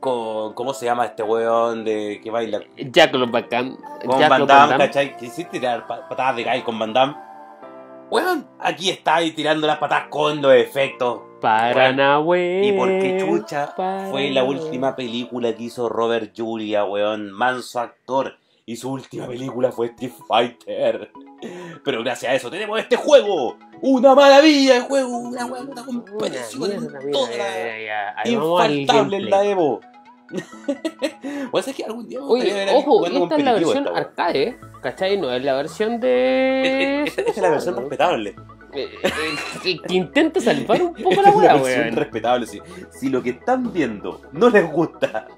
con. 0.00 0.54
¿Cómo 0.54 0.72
se 0.74 0.86
llama 0.86 1.04
este 1.06 1.22
weón 1.22 1.84
de 1.84 2.20
que 2.22 2.30
baila? 2.30 2.60
Jack 2.76 3.14
lo 3.14 3.26
bacán. 3.26 3.76
Con 4.06 4.18
Jack 4.18 4.30
Van 4.30 4.46
Damme. 4.46 4.78
¿cachai? 4.78 5.16
Quisiste 5.16 5.58
tirar 5.58 5.86
pa- 5.86 6.08
patadas 6.08 6.36
de 6.36 6.44
guy 6.44 6.62
con 6.62 6.78
Van 6.78 6.92
Damme. 6.94 7.14
Weón, 8.10 8.46
aquí 8.60 8.88
está 8.88 9.16
ahí 9.16 9.32
tirando 9.32 9.66
las 9.66 9.78
patadas 9.78 10.06
con 10.08 10.40
los 10.40 10.54
efectos. 10.54 11.20
Paranahue. 11.40 12.62
Y 12.64 12.72
porque 12.72 13.18
chucha 13.20 13.74
fue 14.10 14.30
la 14.30 14.44
última 14.44 14.96
película 14.96 15.52
que 15.54 15.64
hizo 15.64 15.88
Robert 15.88 16.32
Julia, 16.36 16.84
weón, 16.84 17.30
manso 17.32 17.80
actor. 17.80 18.36
Y 18.68 18.74
su 18.74 18.90
última 18.90 19.28
película 19.28 19.70
fue 19.70 19.86
Street 19.86 20.12
Fighter. 20.26 21.12
Pero 21.84 22.02
gracias 22.02 22.32
a 22.32 22.34
eso 22.34 22.50
tenemos 22.50 22.80
este 22.80 22.96
juego. 22.96 23.56
Una 23.80 24.12
maravilla 24.12 24.74
de 24.74 24.80
juego, 24.80 25.18
una, 25.18 25.46
una 25.46 25.84
competición 25.84 26.88
toda 27.12 27.30
ya, 27.30 27.76
ya, 27.78 28.24
ya. 28.24 28.30
Infaltable 28.30 29.18
en 29.18 29.30
la. 29.30 29.44
Evo. 29.44 29.80
o 31.52 31.62
sea, 31.62 31.70
es 31.70 31.76
que 31.76 31.84
algún 31.84 32.08
día 32.08 32.18
Oye, 32.20 32.66
ojo, 32.74 33.06
esta 33.06 33.36
es 33.36 33.44
la 33.44 33.52
versión 33.52 33.86
esta, 33.86 33.96
arcade, 33.96 34.58
¿cachai? 34.82 35.16
No 35.16 35.32
es 35.32 35.44
la 35.44 35.54
versión 35.54 36.00
de. 36.00 37.04
Esta, 37.06 37.20
esta 37.20 37.30
es 37.30 37.42
la 37.42 37.50
versión 37.50 37.76
respetable. 37.76 38.34
Eh, 38.72 38.90
eh, 39.04 39.10
que, 39.62 39.78
que 39.78 39.94
intenta 39.94 40.40
salvar 40.40 40.82
un 40.82 40.92
poco 41.02 41.22
la 41.22 41.30
weá, 41.30 41.54
weón. 41.54 41.94
respetable, 41.94 42.46
sí. 42.46 42.60
Si 42.90 43.10
lo 43.10 43.22
que 43.22 43.30
están 43.30 43.72
viendo 43.72 44.22
no 44.32 44.50
les 44.50 44.68
gusta, 44.68 45.28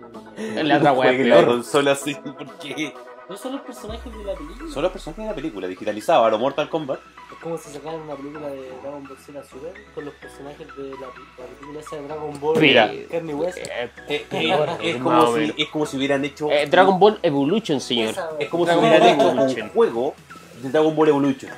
La 0.63 0.79
otra 0.79 0.93
weá 0.93 1.13
la 1.13 1.45
consola 1.45 1.93
así, 1.93 2.17
porque 2.25 2.95
No 3.29 3.37
son 3.37 3.53
los 3.53 3.61
personajes 3.61 4.11
de 4.17 4.25
la 4.25 4.35
película. 4.35 4.73
Son 4.73 4.83
los 4.83 4.91
personajes 4.93 5.25
de 5.25 5.29
la 5.31 5.35
película, 5.35 5.67
digitalizados 5.69 6.27
a 6.27 6.31
lo 6.31 6.39
Mortal 6.39 6.69
Kombat. 6.71 6.99
Es 7.31 7.39
como 7.43 7.59
si 7.59 7.71
sacaran 7.71 8.01
una 8.01 8.15
película 8.17 8.49
de 8.49 8.71
Dragon 8.83 9.05
Ball 9.05 9.19
Z 9.19 9.45
Super 9.45 9.75
con 9.95 10.05
los 10.07 10.15
personajes 10.15 10.67
de 10.77 10.83
la, 10.93 11.07
la 11.07 11.45
película 11.59 11.81
esa 11.81 11.97
de 11.97 12.03
Dragon 12.09 12.41
Ball. 12.41 12.59
Mira. 12.61 12.91
Carne 13.11 13.33
y 13.33 13.35
hueso. 13.35 13.59
Eh, 13.61 13.91
Eh, 14.09 14.27
eh, 14.31 14.77
es, 14.83 14.97
como 14.97 15.27
si, 15.27 15.41
menos. 15.41 15.55
es 15.59 15.69
como 15.69 15.87
si 15.87 15.97
hubieran 15.99 16.25
hecho. 16.25 16.51
eh, 16.51 16.67
Dragon 16.67 16.99
Ball 16.99 17.19
Evolution, 17.23 17.81
señor. 17.81 18.15
Es 18.39 18.49
como 18.49 18.67
si 18.67 18.75
hubieran 18.75 19.19
Ball 19.19 19.51
hecho 19.51 19.63
un 19.65 19.69
juego 19.71 20.15
de 20.63 20.71
Dragon 20.71 20.97
Ball 20.97 21.09
Evolution. 21.09 21.51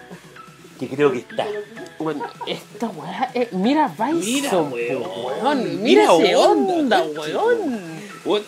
Que 0.81 0.89
creo 0.89 1.12
que 1.12 1.18
está. 1.18 1.47
Bueno, 1.99 2.24
esta 2.47 2.89
weá, 2.89 3.31
eh, 3.35 3.49
mira 3.53 3.87
Bison, 3.89 4.70
Mira, 4.72 4.97
weón. 4.97 5.03
weón. 5.43 5.83
Mira 5.83 6.11
Mira 6.11 6.14
ese 6.14 6.37
onda, 6.37 7.03
weón. 7.03 8.01
Weón, 8.24 8.43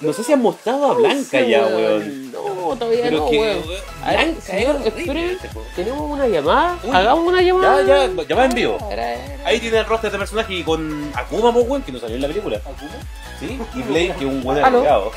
no 0.00 0.12
sé 0.12 0.22
si 0.22 0.32
han 0.32 0.42
mostrado 0.42 0.92
a 0.92 0.94
Blanca 0.94 1.40
ya, 1.40 1.66
weón. 1.66 2.30
No, 2.30 2.76
todavía 2.78 3.02
Pero 3.02 3.18
no, 3.18 3.30
que, 3.30 3.38
weón. 3.40 3.58
weón, 3.66 3.80
A 4.04 4.10
ver, 4.12 4.24
Blanca 4.26 4.40
señor, 4.42 4.76
espere. 4.84 5.38
Tenemos 5.74 6.08
una 6.08 6.28
llamada. 6.28 6.78
Uy. 6.84 6.90
Hagamos 6.94 7.26
una 7.26 7.42
llamada. 7.42 7.82
Ya, 7.82 8.06
ya, 8.06 8.22
llamada 8.22 8.44
en 8.46 8.54
vivo. 8.54 8.78
Era, 8.88 9.14
era. 9.14 9.46
Ahí 9.48 9.58
tiene 9.58 9.78
el 9.78 9.86
roster 9.86 10.12
de 10.12 10.18
personajes 10.18 10.56
y 10.56 10.62
con 10.62 11.10
Akuma, 11.16 11.50
weón, 11.50 11.82
que 11.82 11.90
no 11.90 11.98
salió 11.98 12.14
en 12.14 12.22
la 12.22 12.28
película. 12.28 12.58
¿Akuma? 12.58 12.92
¿Sí? 13.40 13.58
Y 13.74 13.82
Blade, 13.82 14.14
que 14.16 14.24
es 14.24 14.30
un 14.30 14.40
buen 14.44 14.62
agregado. 14.62 15.10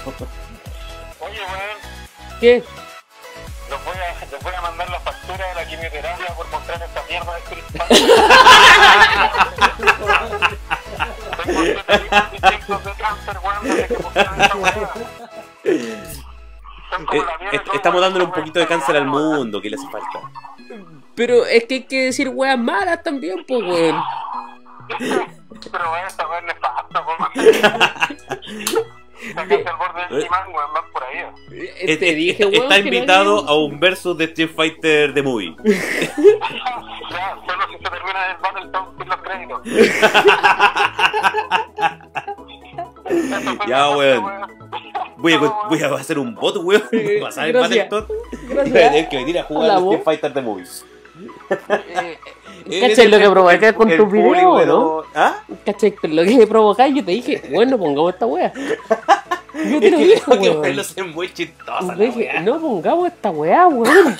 Oye, 1.20 1.38
weón, 1.42 2.40
¿Qué? 2.42 2.64
Les 3.70 3.86
voy, 3.86 3.96
a, 3.96 4.26
les 4.32 4.44
voy 4.44 4.54
a 4.54 4.62
mandar 4.62 4.90
la 4.90 5.00
factura 5.00 5.48
de 5.48 5.56
la 5.56 5.66
quimioterapia 5.68 6.28
por 6.36 6.48
mostrar 6.50 6.82
esta 6.82 7.04
mierda 7.10 7.36
de 7.36 7.42
cristal. 7.42 7.88
Weón, 13.44 13.68
Eh, 17.52 17.62
estamos 17.74 18.02
weón, 18.02 18.02
dándole 18.02 18.26
un 18.26 18.32
poquito 18.32 18.60
de 18.60 18.68
cáncer 18.68 18.96
al 18.98 19.10
weón. 19.10 19.38
mundo, 19.38 19.62
que 19.62 19.70
le 19.70 19.76
hace 19.76 19.88
falta. 19.90 20.20
Pero 21.16 21.46
es 21.46 21.66
que 21.66 21.76
hay 21.76 21.84
que 21.84 22.06
decir 22.06 22.30
weas 22.30 22.58
malas 22.58 23.04
también, 23.04 23.44
pues, 23.48 23.62
weón. 23.62 24.02
Pero 25.72 25.92
weón, 25.92 26.08
esta 26.08 26.24
es 26.38 26.44
nefasta, 26.46 27.06
weón. 27.06 27.30
Sacaste 29.34 29.70
al 29.70 29.76
borde 29.78 30.08
del 30.16 30.26
imán, 30.26 30.48
weón, 30.54 30.74
van 30.74 30.84
por 30.92 31.04
ahí. 31.04 31.26
Eh, 31.52 31.98
Te 31.98 32.14
dije, 32.16 32.46
weón. 32.46 32.64
Está 32.64 32.76
que 32.76 32.82
no 32.90 32.96
invitado 32.96 33.38
había- 33.40 33.50
a 33.50 33.54
un 33.56 33.80
versus 33.80 34.18
de 34.18 34.26
Street 34.26 34.50
Fighter 34.56 35.14
The 35.14 35.22
Movie. 35.22 35.56
Ya, 37.12 37.36
solo 37.48 37.64
si 37.72 37.74
se 37.74 37.80
termina 37.90 38.20
el 38.30 38.38
Battletoads 38.38 38.98
sin 39.00 39.08
los 39.10 39.18
créditos. 39.18 39.62
Ya, 43.68 43.90
weón. 43.90 44.26
Voy 45.18 45.34
a, 45.34 45.38
No, 45.40 45.64
voy 45.70 45.82
a 45.82 45.94
hacer 45.96 46.20
un 46.20 46.36
bot, 46.36 46.56
weón. 46.58 46.84
Eh, 46.92 47.20
Pasar 47.22 47.46
el. 47.50 47.56
Y 47.56 47.60
Gracias. 47.60 47.90
voy 47.90 48.60
a 48.60 48.64
tener 48.64 49.10
que 49.10 49.18
venir 49.18 49.40
a 49.40 49.44
jugar 49.44 49.80
vos. 49.82 49.96
Street 49.96 50.04
Fighter 50.06 50.34
The 50.34 50.42
Movie. 50.42 50.66
¿Cachai 52.82 53.08
lo 53.08 53.18
que 53.20 53.30
provocas 53.30 53.74
con 53.74 53.90
El 53.92 53.98
tu 53.98 54.04
público, 54.06 54.32
video, 54.32 54.56
pero- 54.58 54.74
no? 54.80 55.04
¿Ah? 55.16 55.36
¿Cachai? 55.66 55.96
Lo 56.04 56.24
que 56.24 56.48
provocáis, 56.48 56.96
yo 56.96 57.04
te 57.06 57.12
dije, 57.12 57.42
bueno, 57.52 57.78
pongamos 57.78 58.14
esta 58.14 58.26
wea. 58.26 58.54
Yo 59.54 59.80
te 59.80 59.88
Es 59.88 59.92
lo 59.92 59.98
dije, 59.98 60.22
weón. 60.28 60.84
ser 60.84 61.06
muy 61.06 61.34
chistosa 61.34 61.96
dije, 61.96 62.40
no 62.42 62.60
pongamos 62.60 63.08
esta 63.08 63.32
weá, 63.32 63.68
weón. 63.68 64.16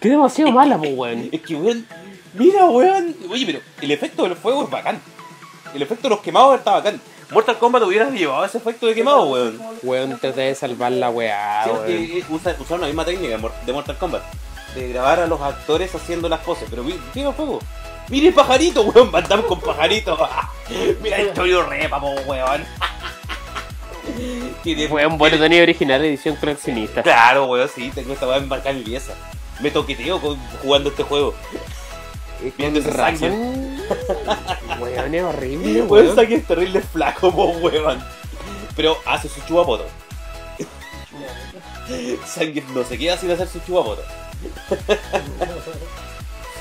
Que 0.00 0.08
demasiado 0.10 0.50
mala, 0.52 0.76
pues, 0.78 0.92
weón. 0.94 1.28
Es 1.32 1.40
que, 1.40 1.54
weón, 1.54 1.86
mira, 2.34 2.64
weón. 2.66 3.14
Oye, 3.30 3.46
pero 3.46 3.60
el 3.80 3.90
efecto 3.90 4.24
del 4.24 4.36
fuego 4.36 4.64
es 4.64 4.70
bacán. 4.70 5.00
El 5.74 5.82
efecto 5.82 6.08
de 6.08 6.14
los 6.14 6.20
quemados 6.22 6.58
está 6.58 6.72
bacán. 6.72 7.00
Mortal 7.30 7.58
Kombat 7.58 7.82
hubiera 7.84 8.10
llevado 8.10 8.44
ese 8.44 8.58
efecto 8.58 8.86
de 8.86 8.94
quemado, 8.94 9.24
weón. 9.24 9.58
Weón, 9.82 10.18
trata 10.20 10.42
de 10.42 10.54
salvar 10.54 10.92
la 10.92 11.10
weá, 11.10 11.64
Sí, 11.64 11.70
weón. 12.30 12.40
usa- 12.68 12.78
la 12.78 12.86
misma 12.86 13.04
técnica 13.04 13.38
de 13.64 13.72
Mortal 13.72 13.96
Kombat. 13.96 14.22
De 14.74 14.88
grabar 14.88 15.20
a 15.20 15.26
los 15.26 15.40
actores 15.40 15.94
haciendo 15.94 16.28
las 16.28 16.40
poses. 16.40 16.66
Pero 16.70 16.82
mira 16.82 16.98
el 17.14 17.34
fuego. 17.34 17.60
Mira 18.08 18.28
el 18.28 18.34
pajarito, 18.34 18.82
weón. 18.82 19.10
Van 19.12 19.26
Damme 19.28 19.44
con 19.44 19.60
pajarito. 19.60 20.18
mira 21.02 21.16
el 21.18 21.32
Toyo 21.32 21.62
Repa, 21.64 22.00
po, 22.00 22.10
weón. 22.26 22.64
Tiene- 24.62 24.86
Weón, 24.86 25.16
bueno, 25.18 25.38
tenía 25.38 25.62
original 25.62 26.04
edición 26.04 26.36
coleccionista. 26.36 27.02
Claro, 27.02 27.46
weón, 27.46 27.68
sí, 27.74 27.90
tengo 27.94 28.12
esta 28.12 28.26
weá 28.26 28.36
embarcada 28.36 28.70
en 28.70 28.78
mi 28.78 28.84
pieza. 28.84 29.14
Me 29.60 29.70
toqueteo 29.70 30.20
con- 30.20 30.38
jugando 30.62 30.90
este 30.90 31.02
juego. 31.04 31.34
Viendo 32.58 32.80
ese 32.80 32.92
sangre. 32.92 33.30
Weón, 34.80 35.14
es 35.14 35.22
horrible, 35.22 35.82
Weón, 35.82 35.90
weón. 35.90 36.14
Sangre 36.16 36.34
es 36.36 36.46
terrible 36.46 36.80
flaco, 36.82 37.30
po, 37.32 37.44
weón. 37.52 38.04
Pero 38.76 38.98
hace 39.06 39.28
su 39.28 39.40
chupapoto. 39.46 39.86
Sangre 42.26 42.62
no 42.74 42.84
se 42.84 42.98
queda 42.98 43.16
sin 43.16 43.30
hacer 43.30 43.48
su 43.48 43.60
chupapoto. 43.60 44.02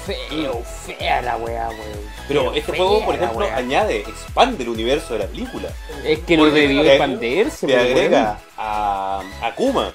Feo, 0.05 0.61
fea 0.85 1.21
la 1.21 1.37
weá, 1.37 1.69
weón. 1.69 1.99
Pero 2.27 2.53
este 2.53 2.75
juego, 2.75 3.05
por 3.05 3.15
ejemplo, 3.15 3.45
weá. 3.45 3.55
añade, 3.55 3.99
expande 4.01 4.63
el 4.63 4.69
universo 4.69 5.13
de 5.13 5.19
la 5.19 5.27
película. 5.27 5.69
Es 6.03 6.19
que 6.19 6.37
Porque 6.37 6.59
debió 6.59 6.81
te- 6.81 6.89
expandirse, 6.95 7.67
Te 7.67 7.77
agrega 7.77 8.37
a, 8.57 9.21
a 9.41 9.55
Kuma. 9.55 9.93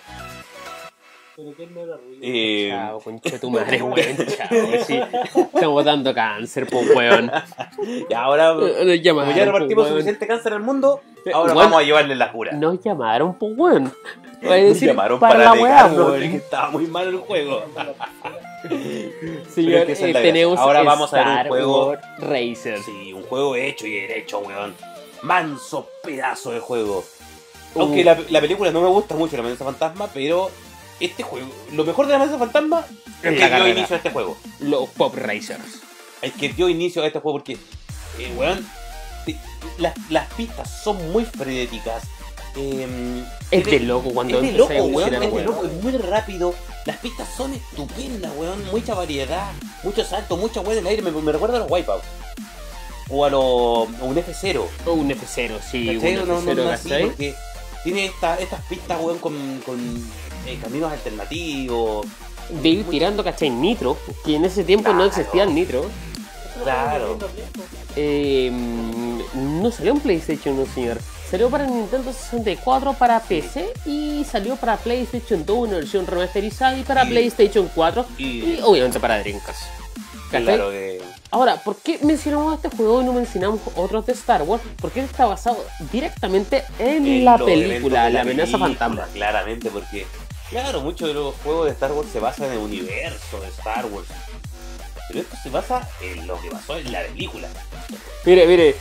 Pero 1.41 1.55
que 1.57 1.67
no 1.69 1.81
era 1.83 1.97
ruido. 1.97 2.19
Eh, 2.21 2.69
Chao, 2.73 3.01
concha 3.01 3.39
tu 3.39 3.49
madre, 3.53 3.81
weón. 3.81 4.17
Chao, 4.17 4.85
sí. 4.85 5.01
Estamos 5.55 5.85
dando 5.85 6.13
cáncer, 6.13 6.67
pues, 6.69 6.91
weón. 6.97 7.31
y 8.11 8.13
ahora, 8.13 8.55
Nos 8.55 9.01
llamaron, 9.01 9.29
como 9.33 9.39
ya 9.39 9.45
repartimos 9.45 9.69
pues, 9.69 9.77
weón. 9.77 9.89
suficiente 9.91 10.27
cáncer 10.27 10.53
al 10.55 10.63
mundo, 10.63 11.01
ahora 11.33 11.55
vamos 11.55 11.79
a 11.81 11.85
llevarle 11.85 12.17
la 12.17 12.33
cura. 12.33 12.53
Nos 12.55 12.83
llamaron, 12.83 13.35
pues, 13.39 13.53
weón. 13.57 13.93
Voy 14.43 14.51
a 14.53 14.57
Nos 14.63 14.69
decir, 14.75 14.89
llamaron 14.89 15.21
para, 15.21 15.35
para, 15.35 15.45
la 15.55 15.63
weá, 15.63 15.89
que 15.89 15.97
weón. 15.97 16.23
estaba 16.25 16.71
muy 16.71 16.87
mal 16.89 17.07
el 17.07 17.19
juego. 17.19 17.63
Señor, 19.49 19.89
es 19.91 19.99
que 20.01 20.11
eh, 20.11 20.13
tenemos 20.15 20.59
Ahora 20.59 20.83
vamos 20.83 21.13
a 21.15 21.17
ver 21.25 21.43
un 21.45 21.49
juego- 21.49 21.97
Racer. 22.19 22.79
Sí, 22.85 23.13
un 23.13 23.23
juego 23.23 23.55
hecho 23.55 23.87
y 23.87 23.93
derecho, 23.93 24.41
weón. 24.41 24.75
Manso 25.23 25.89
pedazo 26.03 26.51
de 26.51 26.59
juego. 26.61 27.05
Uh. 27.75 27.81
Aunque 27.83 28.03
la, 28.05 28.19
la 28.31 28.41
película 28.41 28.71
no 28.73 28.81
me 28.81 28.89
gusta 28.89 29.15
mucho, 29.15 29.37
La 29.37 29.41
Amenaza 29.43 29.65
Fantasma, 29.65 30.09
pero 30.13 30.51
este 31.01 31.23
juego, 31.23 31.49
lo 31.73 31.85
mejor 31.85 32.07
de 32.07 32.11
La 32.13 32.17
Amenaza 32.17 32.39
Fantasma 32.39 32.85
es 33.23 33.39
que 33.39 33.49
dio 33.49 33.69
inicio 33.69 33.95
a 33.95 33.99
este 33.99 34.11
juego. 34.11 34.37
Los 34.61 34.89
Pop 34.91 35.15
Racers. 35.17 35.81
Es 36.23 36.33
que 36.33 36.49
dio 36.51 36.69
inicio 36.69 37.03
a 37.03 37.07
este 37.07 37.21
juego 37.21 37.39
porque, 37.39 37.53
eh, 38.19 38.33
weón, 38.37 38.67
te- 39.25 39.37
las, 39.79 39.95
las 40.11 40.33
pistas 40.35 40.69
son 40.83 41.13
muy 41.13 41.25
frenéticas. 41.25 42.03
Eh, 42.57 43.23
Es 43.51 43.65
de 43.67 43.81
loco 43.81 44.11
cuando 44.11 44.41
es 44.41 44.53
de 44.53 44.59
loco, 44.59 44.73
weón, 44.75 45.15
es 45.15 45.21
de 45.33 45.43
loco, 45.45 45.65
es 45.67 45.73
muy 45.83 45.93
rápido. 45.93 46.55
Las 46.87 46.97
pistas 46.97 47.29
son 47.37 47.53
estupendas, 47.55 48.33
weón. 48.37 48.65
Mucha 48.73 48.95
variedad, 48.95 49.53
mucho 49.85 50.05
salto, 50.05 50.37
mucha 50.37 50.61
weón 50.61 50.79
en 50.79 50.79
el 50.81 50.87
aire. 50.89 51.03
Me, 51.03 51.11
me 51.13 51.31
recuerda 51.33 51.57
a 51.57 51.61
los 51.61 51.71
Wipeout. 51.71 52.03
O 53.11 53.25
a, 53.25 53.31
los 53.31 53.89
a 54.01 54.05
un 54.05 54.17
F0. 54.17 54.65
O 54.87 54.93
un 54.93 55.11
F0, 55.11 55.59
sí, 55.71 55.95
¿Cachai? 55.95 56.17
un 56.19 56.29
No, 56.29 56.41
no, 56.41 56.53
F0, 56.53 56.55
no 56.65 56.71
así, 56.71 56.89
¿cachai? 56.89 57.05
porque 57.07 57.35
tiene 57.85 58.07
esta, 58.07 58.37
estas 58.39 58.63
pistas, 58.65 58.99
weón, 59.01 59.19
con, 59.19 59.61
con 59.65 59.79
eh, 60.49 60.59
caminos 60.63 60.93
alternativos. 60.93 62.07
De 62.63 62.69
ir 62.69 62.85
tirando, 62.89 63.23
¿cachai? 63.23 63.51
Nitro, 63.51 63.99
que 64.25 64.37
en 64.37 64.45
ese 64.47 64.65
tiempo 64.65 64.93
no 64.95 65.05
existía 65.05 65.43
el 65.43 65.55
Nitro. 65.55 65.85
Claro. 66.63 67.19
Eh, 67.95 68.51
no 69.35 69.71
salió 69.71 69.93
en 69.93 70.01
PlayStation, 70.01 70.57
no 70.59 70.65
señor. 70.67 70.99
Salió 71.31 71.51
para 71.51 71.67
Nintendo 71.67 72.11
64, 72.13 72.95
para 72.95 73.21
PC 73.21 73.67
y 73.85 74.25
salió 74.25 74.57
para 74.57 74.77
PlayStation 74.79 75.45
2, 75.45 75.59
una 75.69 75.77
versión 75.77 76.07
remasterizada 76.07 76.77
y 76.79 76.83
para 76.85 77.05
Y- 77.05 77.09
PlayStation 77.11 77.71
4 77.75 78.07
y- 78.17 78.25
y, 78.25 78.61
obviamente 78.65 78.99
para 78.99 79.19
Dreamcast. 79.19 79.63
Claro 80.31 80.71
que. 80.71 81.01
Ahora, 81.31 81.57
¿por 81.57 81.77
qué 81.77 81.99
mencionamos 82.03 82.55
este 82.55 82.75
juego 82.75 83.03
y 83.03 83.05
no 83.05 83.13
mencionamos 83.13 83.61
otros 83.77 84.07
de 84.07 84.13
Star 84.15 84.43
Wars? 84.43 84.63
Porque 84.81 85.01
está 85.01 85.27
basado 85.27 85.63
directamente 85.93 86.65
en 86.79 87.07
en 87.07 87.25
la 87.27 87.37
película, 87.39 88.09
La 88.09 88.23
amenaza 88.23 88.57
fantasma. 88.59 89.07
Claramente, 89.13 89.69
porque. 89.71 90.07
Claro, 90.51 90.81
muchos 90.81 91.09
de 91.09 91.15
los 91.15 91.35
juegos 91.37 91.67
de 91.67 91.73
Star 91.73 91.93
Wars 91.93 92.09
se 92.11 92.21
basan 92.21 92.47
en 92.47 92.53
el 92.53 92.59
universo 92.59 93.41
de 93.41 93.49
Star 93.49 93.87
Wars. 93.87 94.09
Pero 95.09 95.21
esto 95.21 95.37
se 95.43 95.51
basa 95.51 95.89
en 96.03 96.27
lo 96.27 96.41
que 96.41 96.51
pasó 96.51 96.77
en 96.77 96.93
la 96.93 97.03
película. 97.03 97.49
Mire, 98.25 98.47
mire, 98.47 98.75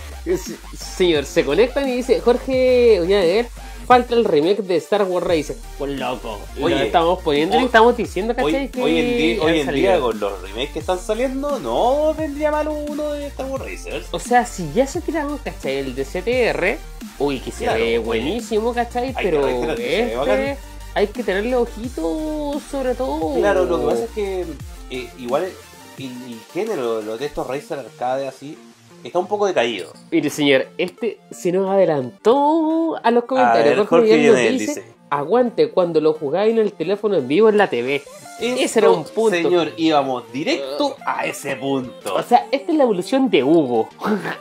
señor, 0.78 1.26
se 1.26 1.43
conectan 1.45 1.88
y 1.88 1.97
dice, 1.97 2.20
Jorge 2.20 2.99
Oñader, 2.99 3.47
falta 3.86 4.13
el 4.13 4.26
remake 4.26 4.61
de 4.61 4.76
Star 4.78 5.03
Wars 5.03 5.26
Racer. 5.26 5.55
Pues 5.78 5.91
loco, 5.97 6.39
Oye, 6.61 6.76
lo 6.76 6.82
estamos 6.82 7.20
poniendo 7.22 7.59
y 7.59 7.65
estamos 7.65 7.95
diciendo, 7.95 8.36
¿cachai? 8.36 8.55
Hoy, 8.55 8.68
que 8.70 8.82
hoy 8.82 8.97
en, 8.99 9.18
día, 9.18 9.41
hoy 9.43 9.59
en 9.61 9.74
día, 9.74 9.99
con 9.99 10.20
los 10.20 10.41
remakes 10.41 10.72
que 10.72 10.80
están 10.80 10.99
saliendo, 10.99 11.59
no 11.59 12.13
vendría 12.13 12.51
mal 12.51 12.68
uno 12.68 13.11
de 13.11 13.28
Star 13.28 13.45
Wars 13.45 13.63
Racers. 13.63 14.07
O 14.11 14.20
sea, 14.20 14.45
si 14.45 14.70
ya 14.74 14.86
se 14.86 14.99
tiraron, 14.99 15.38
¿cachai? 15.38 15.78
El 15.78 15.95
de 15.95 16.03
CTR, 16.03 16.78
uy, 17.20 17.39
que 17.39 17.51
se 17.51 17.63
Claro, 17.63 17.80
ve 17.80 17.97
buenísimo, 17.99 18.74
¿cachai? 18.74 19.13
Pero 19.13 19.47
este. 19.47 20.57
Hay 20.96 21.08
que 21.08 21.24
tenerle 21.24 21.56
ojito 21.56 22.60
sobre 22.72 22.96
todo. 22.96 23.36
Claro, 23.36 23.66
lo 23.66 23.80
que 23.80 23.86
pasa 23.86 24.04
es 24.06 24.10
que 24.12 24.46
eh, 24.90 25.10
igual 25.20 25.44
el, 25.44 26.06
el 26.06 26.40
género 26.54 27.02
lo 27.02 27.18
de 27.18 27.26
estos 27.26 27.46
Racer 27.48 27.80
arcade 27.80 28.28
así 28.28 28.58
está 29.04 29.20
un 29.20 29.28
poco 29.28 29.46
decaído. 29.46 29.92
Mire, 30.12 30.30
señor, 30.30 30.68
este 30.78 31.20
se 31.32 31.52
nos 31.52 31.70
adelantó 31.70 33.00
a 33.04 33.12
los 33.12 33.24
A 33.24 33.28
comentarios. 33.28 33.76
ver, 33.78 33.86
Jorge 33.86 33.90
Jorge 33.90 34.04
Miguel 34.18 34.28
nos 34.32 34.36
Lionel 34.42 34.58
dice, 34.60 34.82
dice. 34.82 34.94
aguante 35.10 35.72
cuando 35.72 36.02
lo 36.02 36.14
jugáis 36.14 36.52
en 36.54 36.60
el 36.60 36.74
teléfono 36.74 37.16
en 37.18 37.28
vivo 37.28 37.50
en 37.50 37.58
la 37.58 37.70
TV. 37.70 38.02
Ese 38.40 38.80
era 38.80 38.92
un 38.92 39.04
punto. 39.04 39.36
Señor, 39.36 39.74
íbamos 39.78 40.32
directo 40.32 40.96
a 41.06 41.26
ese 41.26 41.56
punto. 41.56 42.16
O 42.16 42.24
sea, 42.24 42.48
esta 42.52 42.72
es 42.72 42.78
la 42.78 42.84
evolución 42.84 43.30
de 43.30 43.44
Hugo, 43.44 43.90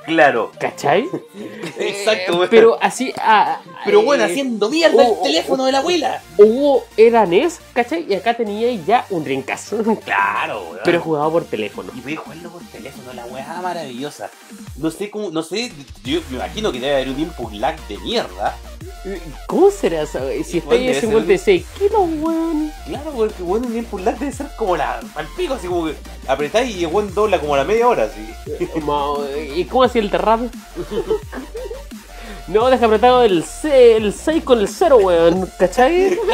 claro. 0.04 0.52
¿cachai? 0.58 1.08
Exacto, 1.78 2.44
Eh. 2.44 2.48
Pero 2.50 2.78
así. 2.80 3.12
ah, 3.18 3.60
Pero 3.84 4.02
bueno, 4.02 4.24
eh, 4.24 4.30
haciendo 4.30 4.68
mierda 4.70 5.02
oh, 5.02 5.16
el 5.16 5.22
teléfono 5.32 5.64
de 5.64 5.72
la 5.72 5.78
abuela. 5.78 6.22
Hugo 6.38 6.84
era 6.96 7.24
NES, 7.26 7.60
¿cachai? 7.72 8.06
Y 8.08 8.14
acá 8.14 8.34
tenía 8.34 8.72
ya 8.86 9.06
un 9.10 9.24
Dreamcast. 9.24 9.72
Claro, 10.04 10.62
weón. 10.70 10.80
Pero 10.84 11.00
jugaba 11.00 11.30
por 11.30 11.44
teléfono. 11.44 11.90
Y 11.96 12.00
podía 12.00 12.18
jugarlo 12.18 12.50
por 12.50 12.62
teléfono, 12.64 13.12
la 13.14 13.24
weá 13.26 13.60
maravillosa. 13.62 14.30
No 14.76 14.90
sé 14.90 15.10
cómo, 15.10 15.30
no 15.30 15.42
sé, 15.42 15.72
yo 16.04 16.20
me 16.30 16.36
imagino 16.36 16.70
que 16.72 16.80
debe 16.80 16.94
haber 16.96 17.08
un 17.08 17.20
input 17.20 17.52
lag 17.52 17.76
de 17.88 17.98
mierda. 17.98 18.56
¿Cómo 19.46 19.70
será 19.70 20.02
eso? 20.02 20.18
Si 20.44 20.58
está 20.58 20.74
ahí 20.74 20.88
Igual 20.88 20.96
a 20.96 21.00
debe 21.00 21.00
56 21.00 21.66
kilos, 21.78 22.00
weón. 22.20 22.72
Claro, 22.86 23.10
porque 23.14 23.42
bueno, 23.42 23.66
un 23.68 23.76
input 23.76 24.00
lag 24.00 24.18
debe 24.18 24.32
ser 24.32 24.48
como 24.56 24.76
la, 24.76 25.00
al 25.14 25.26
pico, 25.36 25.54
así 25.54 25.66
como 25.68 25.86
que 25.86 25.94
apretáis 26.26 26.76
y 26.76 26.84
el 26.84 26.90
weón 26.92 27.14
dobla 27.14 27.38
como 27.40 27.54
a 27.54 27.58
la 27.58 27.64
media 27.64 27.86
hora, 27.86 28.04
así. 28.04 28.28
Ma- 28.82 29.14
¿Y 29.54 29.64
cómo 29.64 29.84
hacía 29.84 30.02
el 30.02 30.10
terrap? 30.10 30.40
No, 32.48 32.68
deja 32.70 32.86
apretado 32.86 33.22
el, 33.24 33.44
C, 33.44 33.96
el 33.96 34.12
6 34.12 34.44
con 34.44 34.60
el 34.60 34.68
0, 34.68 34.98
weón, 34.98 35.50
¿cachai? 35.58 36.16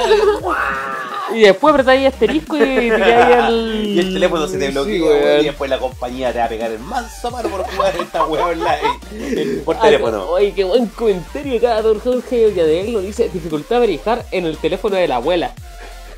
Y 1.35 1.41
después 1.41 1.73
apretáis 1.73 2.07
asterisco 2.09 2.57
y 2.57 2.61
tiráis 2.81 3.49
el... 3.49 3.85
Y 3.87 3.99
el 4.01 4.13
teléfono 4.15 4.47
se 4.47 4.59
te 4.59 4.67
Sí, 4.67 4.73
bloquea, 4.73 5.03
weón. 5.03 5.23
weón, 5.23 5.41
y 5.41 5.45
después 5.45 5.71
la 5.71 5.79
compañía 5.79 6.33
te 6.33 6.39
va 6.39 6.45
a 6.45 6.49
pegar 6.49 6.71
el 6.71 6.79
manso 6.79 7.31
mano 7.31 7.49
por 7.49 7.63
jugar 7.65 7.97
esta 7.97 8.25
weá 8.27 8.47
online 8.47 9.61
por 9.65 9.77
Ah, 9.77 9.83
teléfono. 9.83 10.29
Oye, 10.31 10.53
qué 10.53 10.65
buen 10.65 10.87
comentario 10.87 11.59
acá, 11.59 11.83
Don 11.83 11.99
Jorge 12.01 12.47
Villadel 12.49 12.93
lo 12.93 13.01
dice, 13.01 13.29
dificultad 13.29 13.81
verificar 13.81 14.25
en 14.31 14.47
el 14.47 14.57
teléfono 14.59 14.97
de 14.97 15.09
la 15.09 15.17
abuela. 15.17 15.53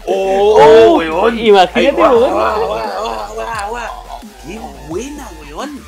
¡Oh, 0.06 0.58
Oh, 0.60 0.98
weón! 0.98 1.38
imagínate, 1.38 2.02
Ay, 2.02 2.10
weón. 2.10 2.30
¡Qué 4.46 4.58
buena, 4.88 5.28
weón! 5.42 5.80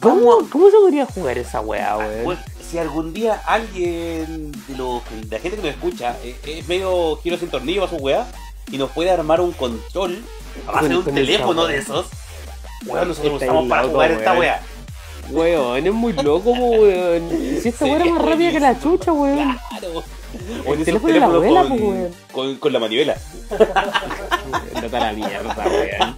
¿Cómo, 0.00 0.38
¿Cómo 0.50 0.70
se 0.70 0.76
podría 0.76 1.06
jugar 1.06 1.38
esa 1.38 1.60
weá, 1.60 1.96
weón? 1.96 2.24
Bueno, 2.24 2.40
si 2.68 2.78
algún 2.78 3.12
día 3.14 3.40
alguien 3.46 4.50
de, 4.52 4.76
los, 4.76 5.02
de 5.28 5.36
la 5.36 5.40
gente 5.40 5.56
que 5.56 5.62
nos 5.62 5.70
escucha 5.74 6.16
eh, 6.24 6.36
es 6.44 6.66
medio 6.68 7.16
giro 7.22 7.36
sin 7.38 7.48
tornillo 7.48 7.84
a 7.84 7.88
su 7.88 7.96
weá 7.96 8.26
y 8.70 8.78
nos 8.78 8.90
puede 8.90 9.10
armar 9.10 9.40
un 9.40 9.52
control 9.52 10.22
a 10.66 10.72
base 10.72 10.88
de 10.88 10.96
un 10.96 11.04
teléfono 11.04 11.66
de 11.66 11.78
esos, 11.78 12.06
weón, 12.86 13.08
nosotros 13.08 13.42
usamos 13.42 13.68
para 13.68 13.84
jugar 13.84 14.10
esta 14.12 14.32
weá. 14.34 14.60
Weón, 15.30 15.86
es 15.86 15.92
muy 15.92 16.12
loco, 16.12 16.50
weón. 16.50 17.28
Si 17.62 17.68
esta 17.68 17.84
weá 17.84 17.96
era 17.96 18.04
más 18.06 18.22
rápida 18.24 18.52
que 18.52 18.60
la 18.60 18.80
chucha, 18.80 19.12
weón. 19.12 19.58
Claro. 19.68 20.02
O 20.66 20.74
El 20.74 20.84
teléfono 20.84 21.12
de 21.12 21.20
la 21.20 21.26
abuela, 21.26 21.62
con, 21.68 21.78
pues, 21.78 22.14
con, 22.32 22.56
con 22.56 22.72
la 22.72 22.78
manivela. 22.78 23.16
Vete 24.80 24.96
a 24.96 25.00
la 25.00 25.12
mierda, 25.12 25.66
weón. 25.66 26.16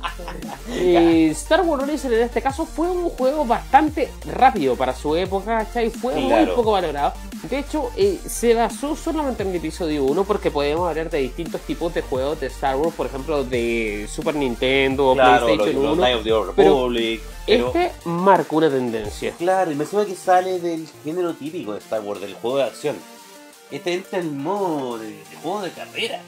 Eh, 0.71 1.29
Star 1.33 1.63
Wars 1.63 1.83
Horizon 1.83 2.13
en 2.13 2.21
este 2.23 2.43
caso 2.43 2.67
fue 2.67 2.91
un 2.91 3.09
juego 3.11 3.45
bastante 3.45 4.11
rápido 4.27 4.77
para 4.77 4.95
su 4.95 5.17
época, 5.17 5.65
¿cachai? 5.65 5.91
Fue 5.91 6.15
muy 6.15 6.47
poco 6.47 6.73
valorado. 6.73 7.15
De 7.49 7.61
hecho, 7.61 7.91
eh, 7.97 8.19
se 8.27 8.55
basó 8.55 8.97
solamente 8.97 9.43
en 9.45 9.51
el 9.51 9.57
episodio 9.57 10.05
1 10.05 10.25
porque 10.25 10.51
podemos 10.51 10.89
hablar 10.89 11.09
de 11.09 11.19
distintos 11.19 11.61
tipos 11.63 11.95
de 11.95 12.03
juegos 12.03 12.41
de 12.41 12.49
Star 12.49 12.77
Wars, 12.77 12.95
por 12.95 13.07
ejemplo, 13.07 13.45
de 13.45 14.09
Super 14.13 14.35
Nintendo, 14.35 15.15
Claro, 15.15 15.47
los, 15.47 15.57
PlayStation 15.57 15.83
los 15.85 15.93
1. 15.99 16.03
Knights 16.03 16.19
of 16.19 16.25
the 16.25 16.53
pero 16.57 16.75
Republic. 16.89 17.21
Pero, 17.47 17.67
Este 17.69 17.93
marcó 18.05 18.57
una 18.57 18.69
tendencia. 18.69 19.33
claro, 19.39 19.71
y 19.73 19.75
me 19.75 19.87
suena 19.87 20.07
que 20.07 20.15
sale 20.17 20.59
del 20.59 20.87
género 21.05 21.33
típico 21.35 21.73
de 21.73 21.79
Star 21.79 22.01
Wars, 22.03 22.21
del 22.21 22.35
juego 22.35 22.59
de 22.59 22.65
acción. 22.65 22.97
Este 23.71 23.95
entra 23.95 24.19
en 24.19 24.27
el 24.27 24.33
modo 24.33 24.99
de, 24.99 25.09
de 25.11 25.37
juego 25.43 25.63
de 25.63 25.71
carrera. 25.71 26.21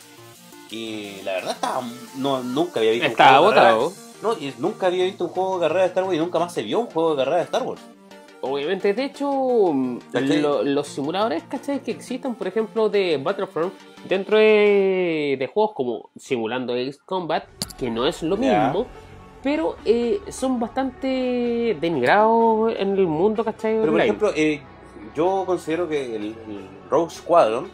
Y 0.70 1.20
la 1.24 1.32
verdad 1.32 1.52
estaba, 1.52 1.82
no, 2.16 2.42
nunca 2.44 2.78
había 2.80 2.92
visto 2.92 3.06
un 3.06 3.10
Estaba 3.12 3.38
juego 3.38 3.50
de 3.50 3.54
carrera. 3.56 3.74
botado. 3.76 3.92
No, 4.22 4.32
y 4.34 4.54
nunca 4.58 4.86
había 4.86 5.04
visto 5.04 5.24
un 5.24 5.30
juego 5.30 5.54
de 5.58 5.60
carrera 5.62 5.80
de 5.82 5.86
Star 5.88 6.04
Wars 6.04 6.16
y 6.16 6.18
nunca 6.18 6.38
más 6.38 6.52
se 6.52 6.62
vio 6.62 6.78
un 6.80 6.86
juego 6.86 7.10
de 7.12 7.16
carrera 7.16 7.36
de 7.38 7.42
Star 7.44 7.62
Wars. 7.62 7.80
Obviamente, 8.42 8.94
de 8.94 9.04
hecho, 9.04 9.74
los 10.64 10.88
simuladores, 10.88 11.42
¿cachai? 11.44 11.80
Que 11.80 11.90
existan, 11.90 12.34
por 12.34 12.46
ejemplo, 12.46 12.88
de 12.88 13.18
Battlefront, 13.22 13.72
dentro 14.08 14.38
de, 14.38 15.36
de 15.38 15.46
juegos 15.52 15.72
como 15.74 16.10
simulando 16.16 16.72
Ace 16.74 16.98
Combat, 17.04 17.44
que 17.78 17.90
no 17.90 18.06
es 18.06 18.22
lo 18.22 18.36
mismo, 18.38 18.86
pero 19.42 19.76
eh, 19.84 20.20
son 20.30 20.58
bastante 20.60 21.76
denigrados 21.80 22.72
en 22.78 22.96
el 22.96 23.06
mundo, 23.06 23.44
¿cachai? 23.44 23.72
Pero 23.72 23.80
por 23.82 23.88
online. 23.90 24.04
ejemplo, 24.04 24.32
eh, 24.34 24.62
yo 25.14 25.44
considero 25.46 25.88
que 25.88 26.16
el, 26.16 26.24
el 26.24 26.68
Rogue 26.90 27.10
Squadron 27.14 27.68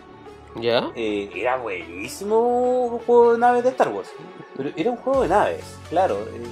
¿Ya? 0.61 0.91
eh, 0.95 1.31
era 1.35 1.57
buenísimo 1.57 3.01
juego 3.07 3.33
de 3.33 3.39
naves 3.39 3.65
de 3.65 3.71
Star 3.71 3.89
Wars. 3.89 4.09
Pero 4.57 4.71
era 4.77 4.91
un 4.91 4.97
juego 4.97 5.23
de 5.23 5.29
naves, 5.29 5.65
claro. 5.91 6.17
eh, 6.21 6.43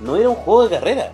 no 0.00 0.16
era 0.16 0.28
un 0.28 0.36
juego 0.36 0.64
de 0.68 0.76
carrera. 0.76 1.12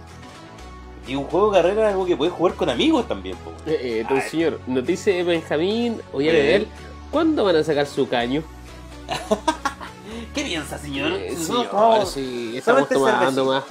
Y 1.07 1.15
un 1.17 1.25
juego 1.25 1.51
de 1.51 1.63
carrera 1.63 1.89
es 1.89 1.93
algo 1.93 2.07
que 2.07 2.17
puedes 2.17 2.35
jugar 2.35 2.55
con 2.55 2.69
amigos 2.69 3.09
también. 3.09 3.37
Eh, 3.67 3.79
eh, 3.83 4.07
don 4.09 4.19
Ay. 4.19 4.29
señor, 4.29 4.61
nos 4.67 4.85
dice 4.87 5.23
Benjamín, 5.25 6.01
oye, 6.13 6.67
¿cuándo 7.11 7.45
van 7.45 7.57
a 7.57 7.65
sacar 7.65 7.87
su 7.87 8.09
caño? 8.09 8.43
¿Qué 10.35 10.43
piensa, 10.45 10.79
señor? 10.79 11.13
Eh, 11.13 11.35
sí, 12.07 12.57
estamos 12.57 12.89
tomando 12.89 13.19
cervecita. 13.19 13.45
más. 13.45 13.65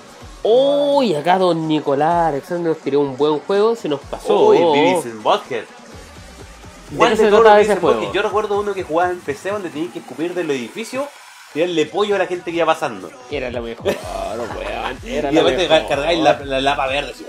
Oh, 0.44 1.04
y 1.04 1.16
acá 1.16 1.38
don 1.38 1.68
Nicolás 1.68 2.28
Alexander 2.30 2.72
nos 2.72 2.78
tiró 2.82 3.02
un 3.02 3.18
buen 3.18 3.40
juego, 3.40 3.76
se 3.76 3.90
nos 3.90 4.00
pasó. 4.02 4.48
Uy, 4.48 4.58
Oh, 4.62 4.72
Beavis 4.72 5.06
and 5.06 5.22
Butthead. 5.22 5.64
¿De 6.92 6.98
¿Cuál 6.98 7.16
qué 7.16 7.24
de 7.24 7.30
se 7.30 7.36
trata 7.38 7.62
ese 7.62 7.76
juego? 7.76 8.12
Yo 8.14 8.22
recuerdo 8.22 8.60
uno 8.60 8.74
que 8.74 8.84
jugaba 8.84 9.12
en 9.12 9.20
PC 9.20 9.52
donde 9.52 9.70
tenías 9.70 9.94
que 9.94 10.00
escupir 10.00 10.34
del 10.34 10.50
edificio 10.52 11.08
y 11.54 11.60
darle 11.60 11.86
pollo 11.86 12.16
a 12.16 12.20
la 12.20 12.26
gente 12.26 12.52
que 12.52 12.58
iba 12.58 12.66
pasando. 12.66 13.12
Era 13.30 13.52
la 13.52 13.62
mejor, 13.62 13.86
weón. 13.88 14.98
Era 15.06 15.32
y 15.32 15.36
la 15.36 15.44
de 15.44 15.50
repente 15.52 15.88
cargáis 15.88 16.20
la, 16.20 16.40
la 16.40 16.62
lapa 16.62 16.88
verde 16.88 17.12
así. 17.12 17.26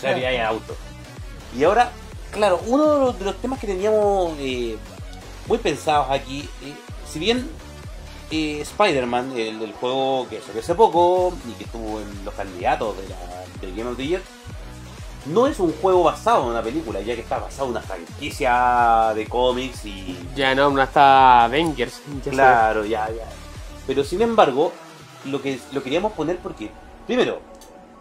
salía 0.00 0.28
ahí 0.28 0.38
auto. 0.38 0.74
Y 1.58 1.64
ahora, 1.64 1.90
claro, 2.30 2.60
uno 2.66 2.92
de 2.94 3.00
los, 3.06 3.18
de 3.18 3.24
los 3.24 3.36
temas 3.36 3.58
que 3.58 3.66
teníamos 3.66 4.32
eh, 4.38 4.76
muy 5.46 5.58
pensados 5.58 6.06
aquí, 6.10 6.48
eh, 6.62 6.74
si 7.10 7.18
bien 7.18 7.50
eh, 8.30 8.60
Spider-Man, 8.60 9.32
el, 9.36 9.62
el 9.62 9.72
juego 9.72 10.26
que 10.28 10.40
salió 10.40 10.60
hace 10.60 10.74
poco 10.74 11.32
y 11.48 11.52
que 11.52 11.64
estuvo 11.64 12.00
en 12.00 12.24
los 12.24 12.34
candidatos 12.34 12.96
de 12.96 13.08
la, 13.08 13.16
del 13.60 13.74
Game 13.76 13.90
of 13.90 13.96
the 13.96 14.06
Year, 14.06 14.22
no 15.26 15.46
es 15.46 15.58
un 15.60 15.72
juego 15.80 16.02
basado 16.04 16.44
en 16.44 16.50
una 16.50 16.62
película, 16.62 17.00
ya 17.00 17.14
que 17.14 17.20
está 17.20 17.38
basado 17.38 17.66
en 17.66 17.70
una 17.72 17.82
franquicia 17.82 19.12
de 19.14 19.26
cómics 19.26 19.84
y 19.84 20.16
Ya 20.34 20.54
no, 20.54 20.70
no 20.70 20.82
está 20.82 21.44
Avengers. 21.44 22.00
ya 22.24 22.30
Claro, 22.30 22.84
ya, 22.84 23.08
ya. 23.10 23.28
Pero 23.86 24.04
sin 24.04 24.22
embargo, 24.22 24.72
lo 25.24 25.42
que 25.42 25.58
lo 25.72 25.82
queríamos 25.82 26.12
poner 26.12 26.38
porque, 26.38 26.70
primero, 27.06 27.40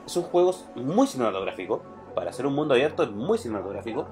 son 0.05 0.23
juegos 0.23 0.65
muy 0.75 1.07
cinematográficos. 1.07 1.81
Para 2.15 2.31
hacer 2.31 2.45
un 2.45 2.55
mundo 2.55 2.73
abierto 2.73 3.03
es 3.03 3.11
muy 3.11 3.37
cinematográfico. 3.37 4.07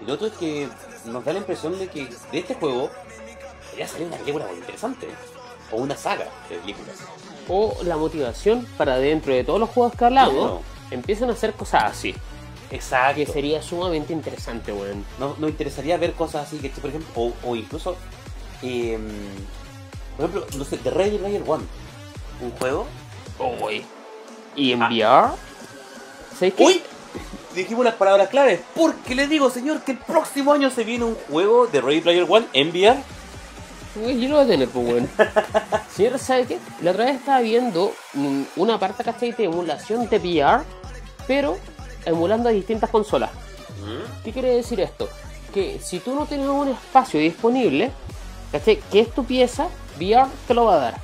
Y 0.00 0.06
lo 0.06 0.14
otro 0.14 0.26
es 0.26 0.32
que 0.34 0.68
nos 1.06 1.24
da 1.24 1.32
la 1.32 1.38
impresión 1.38 1.78
de 1.78 1.88
que 1.88 2.06
de 2.32 2.38
este 2.38 2.54
juego 2.54 2.90
podría 3.74 3.88
salir 3.88 4.06
una 4.06 4.16
película 4.18 4.46
muy 4.46 4.56
interesante. 4.56 5.08
O 5.72 5.76
una 5.78 5.96
saga 5.96 6.26
de 6.48 6.56
películas. 6.58 6.96
O 7.48 7.76
la 7.82 7.96
motivación 7.96 8.66
para 8.76 8.96
dentro 8.98 9.32
de 9.34 9.42
todos 9.44 9.58
los 9.58 9.68
juegos 9.70 9.94
que 9.96 10.04
hablamos, 10.04 10.34
Claro. 10.34 10.60
empiezan 10.90 11.28
a 11.30 11.32
hacer 11.32 11.52
cosas 11.54 11.84
así. 11.84 12.14
Exacto. 12.70 13.16
Que 13.16 13.26
sería 13.26 13.60
sumamente 13.62 14.12
interesante, 14.12 14.72
weón. 14.72 15.04
Nos, 15.18 15.38
nos 15.38 15.50
interesaría 15.50 15.96
ver 15.96 16.12
cosas 16.12 16.46
así, 16.46 16.58
que 16.58 16.68
por 16.70 16.90
ejemplo, 16.90 17.10
o, 17.16 17.32
o 17.44 17.56
incluso, 17.56 17.96
em, 18.62 19.02
por 20.16 20.26
ejemplo, 20.30 20.46
no 20.56 20.64
sé, 20.64 20.76
The 20.78 20.90
Ready 20.90 21.18
Player 21.18 21.42
One. 21.46 21.64
Un 22.40 22.50
juego 22.52 22.86
Uy. 23.60 23.84
¿Y 24.54 24.72
en 24.72 24.82
Ah. 24.82 24.88
VR? 24.88 25.34
¿Sabes 26.38 26.54
qué? 26.54 26.62
Uy, 26.64 26.82
dijimos 27.54 27.84
las 27.84 27.94
palabras 27.94 28.28
claves. 28.28 28.60
Porque 28.76 29.14
le 29.16 29.26
digo, 29.26 29.50
señor, 29.50 29.82
que 29.82 29.92
el 29.92 29.98
próximo 29.98 30.52
año 30.52 30.70
se 30.70 30.84
viene 30.84 31.04
un 31.04 31.16
juego 31.28 31.66
de 31.66 31.80
Ready 31.80 32.00
Player 32.00 32.26
One 32.28 32.46
en 32.52 32.68
VR. 32.70 33.02
Yo 33.94 34.28
lo 34.28 34.36
voy 34.36 34.44
a 34.44 34.48
tener, 34.48 34.68
pues, 34.68 34.88
weón. 34.88 35.08
Señor, 35.90 36.18
¿sabe 36.18 36.46
qué? 36.46 36.58
La 36.82 36.90
otra 36.90 37.04
vez 37.04 37.16
estaba 37.16 37.40
viendo 37.40 37.92
mm, 38.14 38.42
una 38.56 38.78
parte, 38.78 39.04
¿cachai? 39.04 39.32
De 39.32 39.44
emulación 39.44 40.08
de 40.08 40.18
VR, 40.18 40.64
pero 41.26 41.56
emulando 42.04 42.48
a 42.48 42.52
distintas 42.52 42.90
consolas. 42.90 43.30
¿Qué 44.24 44.32
quiere 44.32 44.56
decir 44.56 44.80
esto? 44.80 45.08
Que 45.52 45.78
si 45.78 46.00
tú 46.00 46.14
no 46.14 46.26
tienes 46.26 46.48
un 46.48 46.68
espacio 46.68 47.20
disponible, 47.20 47.92
¿cachai? 48.50 48.80
Que 48.90 49.00
es 49.00 49.14
tu 49.14 49.24
pieza, 49.24 49.68
VR 49.96 50.28
te 50.48 50.54
lo 50.54 50.64
va 50.64 50.74
a 50.74 50.78
dar. 50.78 50.94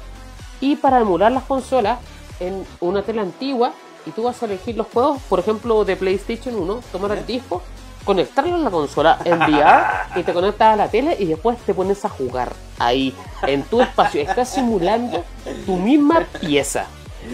Y 0.61 0.77
para 0.77 1.01
emular 1.01 1.31
las 1.31 1.45
consolas 1.45 1.99
en 2.41 2.67
una 2.81 3.03
tele 3.03 3.21
antigua, 3.21 3.73
y 4.07 4.11
tú 4.11 4.25
vas 4.25 4.43
a 4.43 4.47
elegir 4.47 4.77
los 4.77 4.87
juegos, 4.89 5.21
por 5.29 5.39
ejemplo, 5.39 5.85
de 5.85 5.95
PlayStation 5.95 6.55
1, 6.55 6.81
tomar 6.91 7.13
el 7.13 7.27
disco, 7.27 7.63
conectarlo 8.05 8.57
a 8.57 8.59
la 8.59 8.71
consola 8.71 9.19
en 9.25 9.39
VR 9.39 9.85
y 10.17 10.23
te 10.23 10.33
conectas 10.33 10.75
a 10.75 10.77
la 10.77 10.89
tele 10.89 11.17
y 11.19 11.27
después 11.27 11.59
te 11.59 11.75
pones 11.75 12.05
a 12.05 12.09
jugar 12.09 12.53
ahí, 12.79 13.15
en 13.43 13.63
tu 13.65 13.81
espacio. 13.81 14.21
Estás 14.21 14.51
simulando 14.51 15.25
tu 15.67 15.77
misma 15.77 16.27
pieza. 16.41 16.87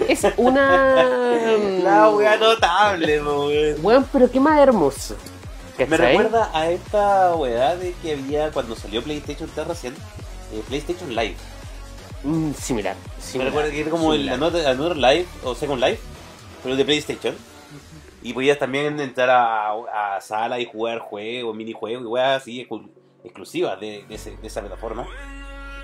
Es 0.08 0.26
una... 0.36 1.04
La 1.82 2.10
wea 2.10 2.36
notable, 2.36 3.22
weón. 3.80 4.06
Pero 4.12 4.30
qué 4.30 4.40
más 4.40 4.58
hermoso. 4.58 5.16
Me 5.78 5.96
recuerda 5.96 6.50
a 6.54 6.70
esta 6.70 7.34
weá 7.36 7.76
de 7.76 7.92
que 8.02 8.12
había 8.12 8.50
cuando 8.50 8.74
salió 8.74 9.02
PlayStation 9.02 9.48
3 9.54 9.66
recién, 9.66 9.94
eh, 10.52 10.62
PlayStation 10.66 11.14
Live. 11.14 11.36
Mm, 12.24 12.52
similar. 12.54 12.96
Me 12.96 13.22
similar, 13.22 13.52
recuerda 13.52 13.70
que 13.70 13.80
era 13.80 13.90
como 13.90 14.14
el. 14.14 14.28
Another, 14.28 14.66
Another 14.66 14.96
Live 14.96 15.26
o 15.44 15.54
Second 15.54 15.82
Life, 15.82 16.00
pero 16.62 16.76
de 16.76 16.84
PlayStation. 16.84 17.34
Y 18.26 18.32
podías 18.32 18.58
también 18.58 18.98
entrar 19.00 19.30
a, 19.30 20.16
a 20.16 20.20
sala 20.20 20.58
y 20.58 20.64
jugar 20.66 20.98
juegos, 20.98 21.54
minijuegos 21.54 22.02
y 22.02 22.06
weas 22.06 22.42
así 22.42 22.66
exclu- 22.66 22.90
exclusivas 23.24 23.78
de, 23.80 24.04
de 24.08 24.14
ese- 24.14 24.36
de 24.36 24.46
esa 24.46 24.60
plataforma. 24.60 25.06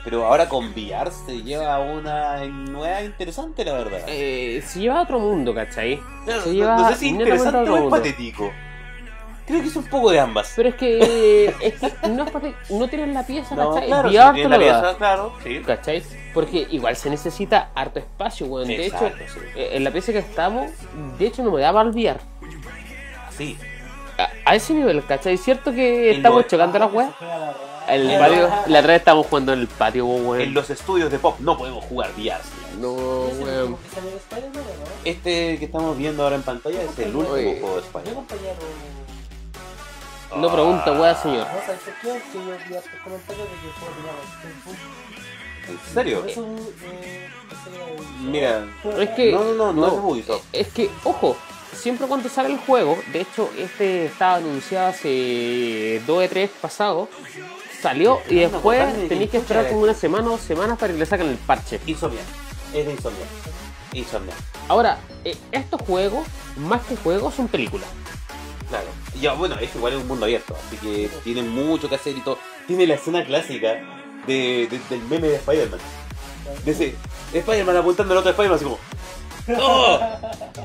Pero 0.05 0.27
ahora 0.27 0.49
con 0.49 0.71
VR 0.73 1.13
se 1.13 1.43
lleva 1.43 1.77
a 1.77 1.79
una 1.81 2.45
nueva 2.47 3.03
interesante, 3.03 3.65
la 3.65 3.75
verdad. 3.75 4.01
Eh, 4.09 4.61
se 4.67 4.81
lleva 4.81 4.99
a 4.99 5.03
otro 5.03 5.21
mundo, 5.21 5.55
¿cachai? 5.55 6.01
Claro, 6.25 6.43
se 6.43 6.49
no- 6.49 6.55
lleva 6.55 6.77
no 6.77 6.89
sé 6.89 6.95
si 6.97 7.07
a 7.07 7.09
interesante 7.11 7.71
o 7.71 7.77
es 7.85 7.91
patético. 7.91 8.51
Creo 9.47 9.61
que 9.61 9.69
es 9.69 9.77
un 9.77 9.85
poco 9.85 10.11
de 10.11 10.19
ambas. 10.21 10.53
Pero 10.57 10.69
es 10.71 10.75
que, 10.77 11.55
es 11.61 11.75
que 11.75 12.09
no, 12.09 12.25
es 12.25 12.71
no 12.71 12.89
tienes 12.89 13.15
la 13.15 13.27
pieza, 13.27 13.55
no, 13.55 13.71
¿cachai? 13.75 13.89
claro, 13.89 14.09
si 14.11 14.17
VR 14.17 14.43
te 14.43 14.49
la 14.49 14.59
pieza, 14.59 14.97
claro, 14.99 15.33
sí. 15.45 15.61
¿cachai? 15.67 16.03
Porque 16.35 16.67
igual 16.71 16.97
se 16.97 17.11
necesita 17.11 17.71
harto 17.75 17.99
espacio, 17.99 18.47
weón. 18.47 18.67
De 18.69 18.87
hecho, 18.87 18.99
sí. 19.29 19.39
eh, 19.57 19.71
en 19.75 19.85
la 19.85 19.91
pieza 19.91 20.13
que 20.13 20.19
estamos, 20.19 20.71
de 21.19 21.27
hecho 21.27 21.43
no 21.45 21.51
me 21.53 21.61
daba 21.61 21.81
al 21.81 21.91
VR. 21.91 22.19
Sí. 23.37 23.57
A, 24.19 24.29
a 24.51 24.55
ese 24.55 24.75
nivel, 24.75 25.05
¿cachai? 25.07 25.35
Es 25.35 25.43
cierto 25.43 25.73
que 25.73 26.11
En 26.11 26.17
estamos 26.17 26.47
chocando 26.47 26.79
las 26.79 26.93
weas. 26.93 27.11
La 27.21 27.29
raja. 27.29 27.55
El 27.89 28.11
en 28.11 28.21
patio, 28.21 28.49
la 28.69 28.79
otra 28.79 28.93
vez 28.93 28.99
estábamos 29.01 29.27
jugando 29.27 29.53
en 29.55 29.61
el 29.61 29.67
patio, 29.67 30.07
weón. 30.07 30.41
En 30.41 30.55
los 30.55 30.71
estudios 30.71 31.11
de 31.11 31.19
pop 31.19 31.37
no 31.41 31.59
podemos 31.59 31.85
jugar 31.85 32.11
VR. 32.17 32.41
No, 32.79 33.27
¿Es 33.29 33.39
el 33.39 33.45
weón. 33.45 33.77
Este 35.05 35.59
que 35.59 35.65
estamos 35.65 35.97
viendo 35.99 36.23
ahora 36.23 36.37
en 36.37 36.43
pantalla 36.43 36.81
es 36.83 36.97
el 36.99 37.15
último 37.17 37.35
Oye. 37.35 37.59
juego 37.61 37.77
de 37.77 37.83
¿Qué 37.83 37.87
Spider-Man. 37.99 38.27
No 40.41 40.51
pregunta, 40.53 40.93
weá, 40.93 41.15
señor. 41.15 41.47
¿En 45.69 45.95
serio? 45.95 46.25
Eh, 46.27 47.29
Mira, 48.21 48.65
Es 48.99 49.11
que. 49.11 49.33
no, 49.33 49.45
no, 49.45 49.55
no, 49.55 49.73
no, 49.73 49.81
no. 49.81 49.87
es 49.87 49.93
Ubisoft. 50.03 50.45
Es 50.53 50.69
que, 50.69 50.91
ojo, 51.05 51.37
siempre 51.73 52.07
cuando 52.07 52.29
sale 52.29 52.51
el 52.51 52.59
juego, 52.59 52.99
de 53.13 53.21
hecho, 53.23 53.51
este 53.59 54.07
estaba 54.07 54.37
anunciado 54.37 54.89
hace 54.89 56.01
2 56.07 56.21
de 56.21 56.29
3 56.29 56.51
pasado, 56.61 57.09
salió 57.81 58.21
y 58.29 58.37
después 58.37 59.09
tenéis 59.09 59.31
que 59.31 59.39
esperar 59.39 59.69
como 59.69 59.81
una 59.83 59.95
semana 59.95 60.27
o 60.29 60.31
dos 60.33 60.41
semanas 60.41 60.79
para 60.79 60.93
que 60.93 60.99
le 60.99 61.07
saquen 61.07 61.29
el 61.29 61.37
parche. 61.37 61.81
Insomnia. 61.87 62.21
Es 62.73 62.87
de 62.87 62.93
Insomnia. 62.93 63.27
Insomnia. 63.93 64.35
Ahora, 64.69 64.99
eh, 65.25 65.37
estos 65.51 65.81
juegos, 65.83 66.27
más 66.57 66.83
que 66.83 66.97
juegos, 66.97 67.35
son 67.35 67.49
películas. 67.49 67.89
Claro. 68.69 68.87
Ya, 69.21 69.35
bueno, 69.35 69.57
es 69.59 69.75
igual 69.75 69.93
es 69.95 70.01
un 70.01 70.09
mundo 70.09 70.25
abierto, 70.25 70.57
así 70.67 70.77
que 70.77 71.11
tiene 71.25 71.43
mucho 71.43 71.89
que 71.89 71.97
hacer 71.97 72.17
y 72.17 72.21
todo. 72.23 72.39
Tiene 72.67 72.87
la 72.87 72.95
escena 72.95 73.25
clásica 73.25 73.75
de, 74.27 74.67
de- 74.71 74.81
del 74.89 75.03
meme 75.11 75.29
de 75.29 75.37
Spider-Man. 75.37 75.81
De 76.65 76.71
ese 76.73 76.95
Spider-Man 77.35 77.77
apuntando 77.77 78.13
al 78.15 78.19
otro 78.19 78.31
Spider-Man 78.31 78.57
así 78.57 78.65
como. 78.65 78.79
¡Oh! 79.59 79.99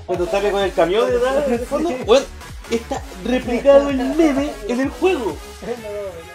Cuando 0.05 0.27
sale 0.27 0.51
con 0.51 0.61
el 0.61 0.73
camión 0.73 1.09
de 1.09 1.17
atrás, 1.17 1.49
de 1.49 1.59
fondo, 1.59 1.89
bueno, 2.05 2.25
está 2.69 3.01
replicado 3.25 3.89
el 3.89 3.97
meme 3.97 4.51
en 4.67 4.79
el 4.79 4.89
juego. 4.89 5.35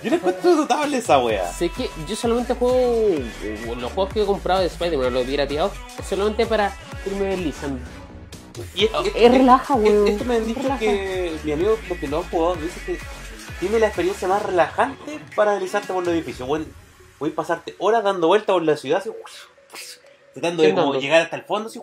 Yo 0.02 0.10
le 0.10 0.16
encuentro 0.16 0.54
notable 0.54 0.98
esa 0.98 1.18
wea. 1.18 1.50
Sé 1.52 1.68
que 1.68 1.88
yo 2.08 2.16
solamente 2.16 2.54
juego 2.54 2.74
eh, 2.76 3.74
los 3.78 3.92
juegos 3.92 4.12
que 4.12 4.22
he 4.22 4.26
comprado 4.26 4.60
de 4.60 4.66
Spider-Man, 4.66 5.14
los 5.14 5.22
he 5.22 5.26
pirateado, 5.26 5.72
solamente 6.08 6.44
para 6.46 6.76
irme 7.06 7.26
deslizando. 7.26 7.80
Y 8.74 8.84
es, 8.84 8.90
Es 9.14 9.30
relaja, 9.30 9.74
weón. 9.74 10.08
Esto 10.08 10.24
me 10.24 10.36
han 10.36 10.46
dicho 10.46 10.60
Relaja. 10.60 10.78
que 10.80 11.38
mi 11.44 11.52
amigo, 11.52 11.78
los 11.88 11.98
que 11.98 12.08
lo 12.08 12.18
han 12.18 12.24
jugado, 12.24 12.56
me 12.56 12.62
dice 12.62 12.80
que 12.84 12.98
tiene 13.60 13.78
la 13.78 13.86
experiencia 13.86 14.26
más 14.28 14.42
relajante 14.42 15.20
para 15.36 15.52
deslizarte 15.52 15.92
por 15.92 16.04
los 16.04 16.12
edificios. 16.12 16.48
Bueno, 16.48 16.66
voy 17.20 17.30
a 17.30 17.34
pasarte 17.34 17.76
horas 17.78 18.02
dando 18.02 18.26
vueltas 18.26 18.52
por 18.52 18.62
la 18.62 18.76
ciudad, 18.76 18.98
así, 18.98 19.10
tratando 20.32 20.62
de 20.62 20.68
¿Qué 20.70 20.74
como 20.74 20.94
llegar 20.94 21.22
hasta 21.22 21.36
el 21.36 21.42
fondo, 21.42 21.68
así, 21.68 21.80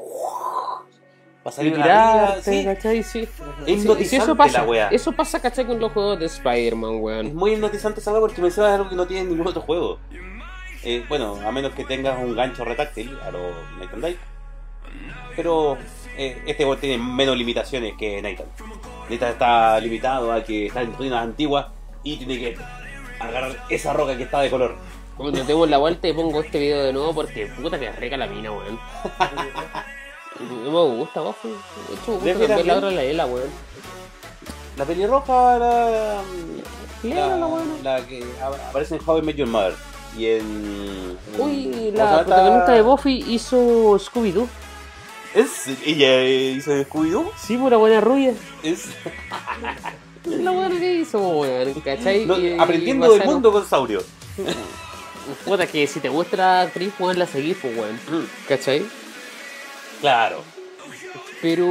para 1.44 1.68
Y 1.68 1.72
tirarte. 1.72 2.66
¿cachai? 2.66 3.04
Sí. 3.04 3.20
Es 3.20 3.30
sí, 3.66 3.72
hipnotizante 3.72 4.24
eso 4.24 4.36
pasa, 4.36 4.60
la 4.60 4.64
wea. 4.70 4.88
eso 4.90 5.12
pasa, 5.12 5.42
¿cachai? 5.42 5.66
Con 5.66 5.80
los 5.80 5.92
juegos 5.92 6.20
de 6.20 6.26
Spider-Man, 6.26 6.96
Es 6.96 7.02
weón. 7.02 7.36
muy 7.36 7.54
hipnotizante 7.54 8.00
esa 8.02 8.12
wea 8.12 8.20
porque 8.22 8.42
me 8.42 8.50
es 8.50 8.58
algo 8.60 8.90
que 8.90 8.96
no 8.96 9.08
tiene 9.08 9.30
ningún 9.30 9.48
otro 9.48 9.62
juego. 9.62 10.00
Eh, 10.84 11.06
bueno, 11.10 11.36
a 11.46 11.52
menos 11.52 11.74
que 11.74 11.84
tengas 11.84 12.18
un 12.20 12.36
gancho 12.36 12.64
retáctil 12.64 13.18
a 13.22 13.32
los 13.32 13.54
Night 13.78 13.94
and 13.94 14.02
Day. 14.02 14.18
Pero 15.36 15.78
eh, 16.18 16.42
este 16.46 16.64
juego 16.64 16.78
tiene 16.80 16.98
menos 16.98 17.38
limitaciones 17.38 17.94
que 17.98 18.22
Night 18.22 18.40
and 18.40 19.10
Night 19.10 19.22
está 19.22 19.80
limitado 19.80 20.32
a 20.32 20.44
que 20.44 20.68
está 20.68 20.82
en 20.82 20.94
ruinas 20.96 21.24
antiguas 21.24 21.68
y 22.04 22.18
tiene 22.18 22.40
que 22.40 22.58
agarrar 23.20 23.56
esa 23.70 23.94
roca 23.94 24.16
que 24.18 24.24
está 24.24 24.42
de 24.42 24.50
color. 24.50 24.76
Cuando 25.20 25.44
demos 25.44 25.70
la 25.70 25.78
vuelta 25.78 26.08
y 26.08 26.14
pongo 26.14 26.40
este 26.40 26.58
video 26.58 26.82
de 26.82 26.94
nuevo 26.94 27.14
porque 27.14 27.48
puta 27.48 27.78
que 27.78 27.92
rica 27.92 28.16
la 28.16 28.26
mina, 28.26 28.54
weón. 28.54 28.80
No 30.64 30.72
me 30.72 30.96
gusta, 30.96 31.20
vos. 31.20 31.36
De 31.44 31.50
hecho, 31.50 32.22
me 32.24 32.34
gusta 32.34 32.56
cambiar 32.56 32.66
la 32.66 32.78
otra 32.78 32.92
la 32.92 33.04
Ela, 33.04 33.26
weón. 33.26 33.50
La 34.78 34.86
pelirroja, 34.86 35.60
la, 35.60 36.22
la, 37.04 37.48
weón. 37.48 37.84
la 37.84 38.08
que 38.08 38.24
aparece 38.40 38.96
en 38.96 39.02
How 39.06 39.18
I 39.18 39.22
Met 39.24 39.36
Your 39.36 39.50
Mother. 39.50 39.76
Y 40.18 40.28
en. 40.28 41.18
Uy, 41.38 41.66
la 41.66 41.72
¿cómo 41.72 41.92
se 41.92 41.98
llama 41.98 42.24
protagonista 42.24 42.72
de 42.72 42.82
Buffy 42.82 43.26
hizo 43.28 44.00
Scooby-Doo. 44.00 44.48
¿Es, 45.36 45.68
¿Ella 45.86 46.24
hizo 46.24 46.72
Scooby-Doo? 46.72 47.30
Sí, 47.36 47.58
pura 47.58 47.76
buena 47.76 48.00
rubia. 48.00 48.34
Es. 48.64 48.86
La 50.26 50.52
buena 50.52 50.80
que 50.80 50.94
hizo, 50.96 51.20
weón, 51.20 51.74
¿cachai? 51.82 52.26
no, 52.26 52.36
aprendiendo 52.64 53.12
del 53.12 53.26
mundo 53.26 53.52
con 53.52 53.66
Saurio. 53.66 54.02
Puta, 55.46 55.66
que 55.68 55.86
si 55.88 56.00
te 56.00 56.10
gusta 56.10 56.38
la 56.38 56.62
actriz, 56.62 56.94
weón, 57.00 57.18
la 57.20 57.26
seguís, 57.26 57.58
pues, 57.62 57.76
weón. 57.78 58.00
¿Cachai? 58.48 58.86
Claro. 60.02 60.44
Pero 61.42 61.70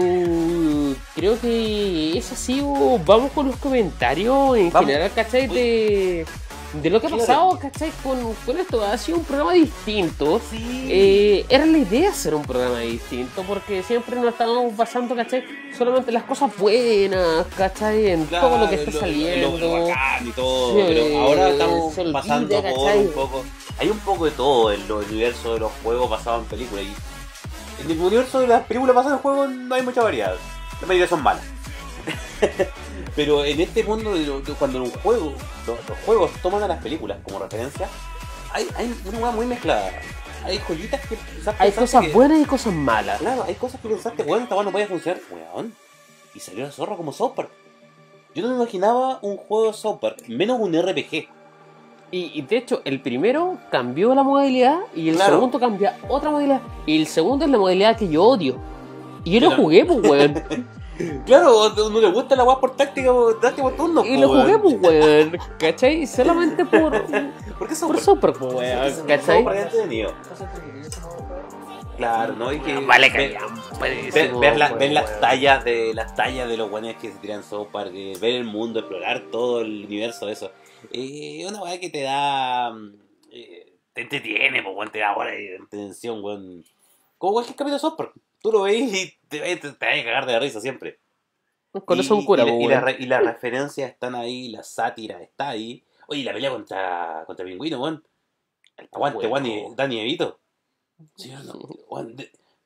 creo 1.14 1.38
que 1.38 2.16
es 2.16 2.32
así, 2.32 2.62
vamos 3.04 3.32
con 3.32 3.46
los 3.48 3.56
comentarios 3.56 4.56
en 4.56 4.70
Vamos. 4.70 4.88
general, 4.88 5.11
¿cachai? 5.14 5.46
De, 5.46 6.24
de 6.72 6.90
lo 6.90 7.00
que 7.00 7.06
ha 7.06 7.10
pasado, 7.10 7.58
¿cachai? 7.58 7.90
Con, 8.02 8.34
con 8.44 8.58
esto, 8.58 8.84
ha 8.84 8.96
sido 8.98 9.18
un 9.18 9.24
programa 9.24 9.54
distinto. 9.54 10.40
Sí. 10.50 10.86
Eh, 10.90 11.46
era 11.48 11.64
la 11.64 11.78
idea 11.78 12.10
hacer 12.10 12.34
un 12.34 12.44
programa 12.44 12.80
distinto 12.80 13.42
porque 13.42 13.82
siempre 13.82 14.16
nos 14.16 14.26
estábamos 14.26 14.76
basando, 14.76 15.16
¿cachai? 15.16 15.44
Solamente 15.76 16.10
en 16.10 16.14
las 16.14 16.24
cosas 16.24 16.54
buenas, 16.56 17.46
¿cachai? 17.56 18.10
En 18.10 18.26
todo 18.26 18.58
lo 18.58 18.68
que 18.68 18.74
está 18.76 18.92
saliendo. 18.92 19.56
Lo, 19.58 19.58
lo 19.58 19.88
bacán 19.88 20.26
y 20.26 20.30
todo. 20.32 20.74
Sí, 20.74 20.84
pero 20.88 21.18
ahora 21.18 21.48
estamos 21.48 21.98
olvida, 21.98 22.12
pasando 22.12 22.62
por 22.62 22.62
¿cachai? 22.62 22.98
un 22.98 23.12
poco. 23.12 23.44
Hay 23.78 23.88
un 23.90 23.98
poco 24.00 24.24
de 24.24 24.30
todo 24.32 24.72
en 24.72 24.82
el 24.82 24.92
universo 24.92 25.54
de 25.54 25.60
los 25.60 25.72
juegos 25.82 26.10
basados 26.10 26.42
en 26.42 26.48
películas. 26.48 26.84
Y 26.84 27.82
en 27.82 27.90
el 27.90 27.98
universo 27.98 28.40
de 28.40 28.46
las 28.46 28.64
películas 28.64 28.94
basadas 28.94 29.18
en 29.18 29.22
juegos 29.22 29.50
no 29.50 29.74
hay 29.74 29.82
mucha 29.82 30.02
variedad. 30.02 30.34
La 30.80 30.86
mayoría 30.86 31.08
son 31.08 31.22
malas. 31.22 31.44
pero 33.16 33.44
en 33.44 33.60
este 33.60 33.84
mundo, 33.84 34.14
de 34.14 34.52
cuando 34.58 34.82
un 34.82 34.90
juego, 34.90 35.34
lo- 35.68 35.78
los, 35.88 35.98
juegos 36.04 36.30
toman 36.42 36.62
a 36.62 36.68
las 36.68 36.82
películas 36.82 37.18
como 37.24 37.38
referencia, 37.38 37.88
hay, 38.52 38.66
hay 38.76 38.94
una 39.06 39.18
hueá 39.18 39.30
muy 39.32 39.46
mezclada. 39.46 39.90
Hay 40.44 40.58
joyitas 40.58 41.00
que 41.06 41.16
quizás 41.16 41.54
Hay 41.58 41.72
cosas 41.72 42.04
que- 42.06 42.12
buenas 42.12 42.40
y 42.40 42.44
cosas 42.44 42.72
malas. 42.72 43.18
Claro, 43.20 43.44
hay 43.46 43.54
cosas 43.54 43.80
que 43.80 43.88
pensaste, 43.88 44.22
weón, 44.22 44.44
esta 44.44 44.62
no 44.62 44.70
podía 44.72 44.86
funcionar, 44.86 45.20
weón. 45.30 45.74
Y 46.34 46.40
salió 46.40 46.64
la 46.64 46.72
zorra 46.72 46.96
como 46.96 47.12
South 47.12 47.32
Park. 47.34 47.50
Yo 48.34 48.42
no 48.42 48.50
me 48.50 48.54
imaginaba 48.56 49.18
un 49.22 49.36
juego 49.36 49.66
de 49.68 49.72
South 49.74 49.98
Park, 50.00 50.22
menos 50.28 50.58
un 50.60 50.72
RPG. 50.80 51.28
Y, 52.10 52.30
y 52.34 52.42
de 52.42 52.56
hecho, 52.56 52.80
el 52.84 53.00
primero 53.02 53.58
cambió 53.70 54.14
la 54.14 54.22
modalidad 54.22 54.78
y 54.94 55.08
el 55.10 55.16
Claro. 55.16 55.34
segundo 55.34 55.58
cambia 55.60 55.98
otra 56.08 56.30
modalidad. 56.30 56.60
Y 56.86 56.98
el 57.00 57.06
segundo 57.06 57.44
es 57.44 57.50
la 57.50 57.58
modalidad 57.58 57.96
que 57.98 58.08
yo 58.08 58.22
odio. 58.24 58.56
Y 59.24 59.32
yo 59.32 59.40
lo 59.40 59.50
Pero- 59.50 59.62
jugué, 59.62 59.84
pues, 59.84 59.98
weón. 60.00 60.68
Claro, 61.26 61.68
no 61.90 62.01
le 62.01 62.11
gusta 62.11 62.34
la 62.36 62.44
weá 62.44 62.59
por 62.59 62.74
táctica, 62.76 63.12
por 63.12 63.40
táctica 63.40 63.62
por 63.62 63.76
turno. 63.76 64.05
y 64.05 64.14
po, 64.16 64.20
lo 64.22 64.28
jugué, 64.28 64.57
weón. 64.57 64.80
pues, 64.80 65.05
weón. 65.05 65.38
¿Cachai? 65.59 66.07
Solamente 66.07 66.64
por. 66.64 66.92
¿Por 67.59 67.68
qué 67.68 67.74
por 67.86 67.96
Park? 67.96 68.01
super, 68.01 68.32
pues, 68.32 68.55
weón. 68.55 69.07
¿Cachai? 69.07 69.46
Es 69.46 69.64
entretenido. 69.64 70.12
Claro, 71.96 72.34
¿no? 72.34 72.53
Y 72.53 72.61
que 72.61 72.78
Vale, 72.78 73.11
ver, 73.11 73.36
que 73.36 74.11
ver, 74.12 74.34
ver 74.36 74.57
la- 74.57 74.72
ver 74.74 74.92
las 74.92 75.20
tallas 75.20 75.64
de 75.64 75.92
las 75.94 76.14
tallas 76.14 76.49
de 76.49 76.57
los 76.57 76.70
guanes 76.70 76.96
que 76.96 77.11
se 77.11 77.18
tiran 77.18 77.42
South 77.42 77.68
Park, 77.72 77.92
ver 77.92 78.34
el 78.36 78.44
mundo, 78.44 78.78
explorar 78.80 79.24
todo 79.32 79.62
el 79.62 79.84
universo 79.86 80.26
de 80.26 80.32
eso. 80.32 80.53
Eh, 80.92 81.44
una 81.49 81.61
weá 81.61 81.80
que 81.80 81.90
te 81.90 82.03
da. 82.03 82.70
mm, 82.70 82.94
eh, 83.32 83.72
te 83.92 84.03
entretiene, 84.03 84.62
pues, 84.62 84.76
weón, 84.76 84.92
te 84.92 85.01
da 85.01 85.16
hora 85.16 85.32
de 85.32 85.59
tensión, 85.70 86.22
weón. 86.22 86.64
Como 87.18 87.32
cualquier 87.32 87.57
capítulo 87.57 87.74
de 87.74 87.80
South 87.80 87.96
Park. 87.96 88.12
Tú 88.41 88.53
lo 88.53 88.62
veis 88.62 88.93
y 88.95 89.18
te, 89.28 89.41
te, 89.41 89.57
te 89.57 89.86
vas 89.86 89.99
a 90.01 90.05
cagar 90.05 90.26
de 90.26 90.32
la 90.32 90.39
risa 90.41 90.61
siempre. 90.61 91.01
Con 91.84 92.01
eso 92.01 92.14
Y- 92.14 92.18
un 92.18 92.24
cura, 92.24 92.45
y, 92.45 92.47
la- 92.47 92.53
pues, 92.53 92.64
y, 92.64 92.68
la 92.68 92.80
weón. 92.84 92.97
y 93.03 93.07
las 93.07 93.24
referencias 93.24 93.91
están 93.91 94.14
ahí, 94.14 94.49
la 94.49 94.62
sátira 94.62 95.20
está 95.22 95.49
ahí. 95.51 95.84
Oye, 96.09 96.20
y 96.20 96.24
la 96.24 96.32
pelea 96.32 96.51
contra, 96.51 97.24
contra 97.26 97.45
el 97.45 97.51
pingüino, 97.53 97.80
weón. 97.82 98.05
Aguante, 98.93 99.26
Bueno. 99.26 99.47
Y 99.49 99.64
Dani 99.76 100.01
Evito. 100.01 100.41
Sí, 101.16 101.30
no, 101.45 101.53
weón, 101.91 102.16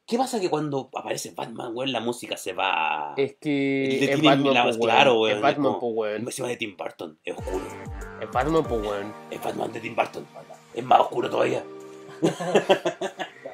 ¿Qué 0.05 0.19
pasa 0.19 0.41
que 0.41 0.51
cuando 0.51 0.91
aparece 0.95 1.31
Batman, 1.33 1.73
weón, 1.75 1.91
la 1.93 2.01
música 2.01 2.37
se 2.37 2.53
va? 2.53 3.15
Es 3.17 3.37
que 3.41 4.13
es 4.13 4.23
Batman, 4.23 4.53
la- 4.55 4.63
po, 4.65 4.69
weón. 4.71 4.81
claro, 4.81 5.21
weón, 5.21 5.37
Es 5.37 5.43
Batman, 5.43 5.79
po, 5.81 5.87
weón. 5.89 6.23
Encima 6.23 6.49
de 6.49 6.57
Tim 6.57 6.77
Burton, 6.77 7.19
es 7.25 7.37
oscuro. 7.37 7.65
Es 8.21 8.31
Batman, 8.31 8.65
po, 8.65 8.75
weón. 8.77 9.15
Es 9.31 9.43
Batman 9.43 9.73
de 9.73 9.81
Tim 9.81 9.97
Burton. 9.97 10.27
Es 10.75 10.85
más 10.85 11.01
oscuro 11.01 11.29
todavía. 11.31 11.65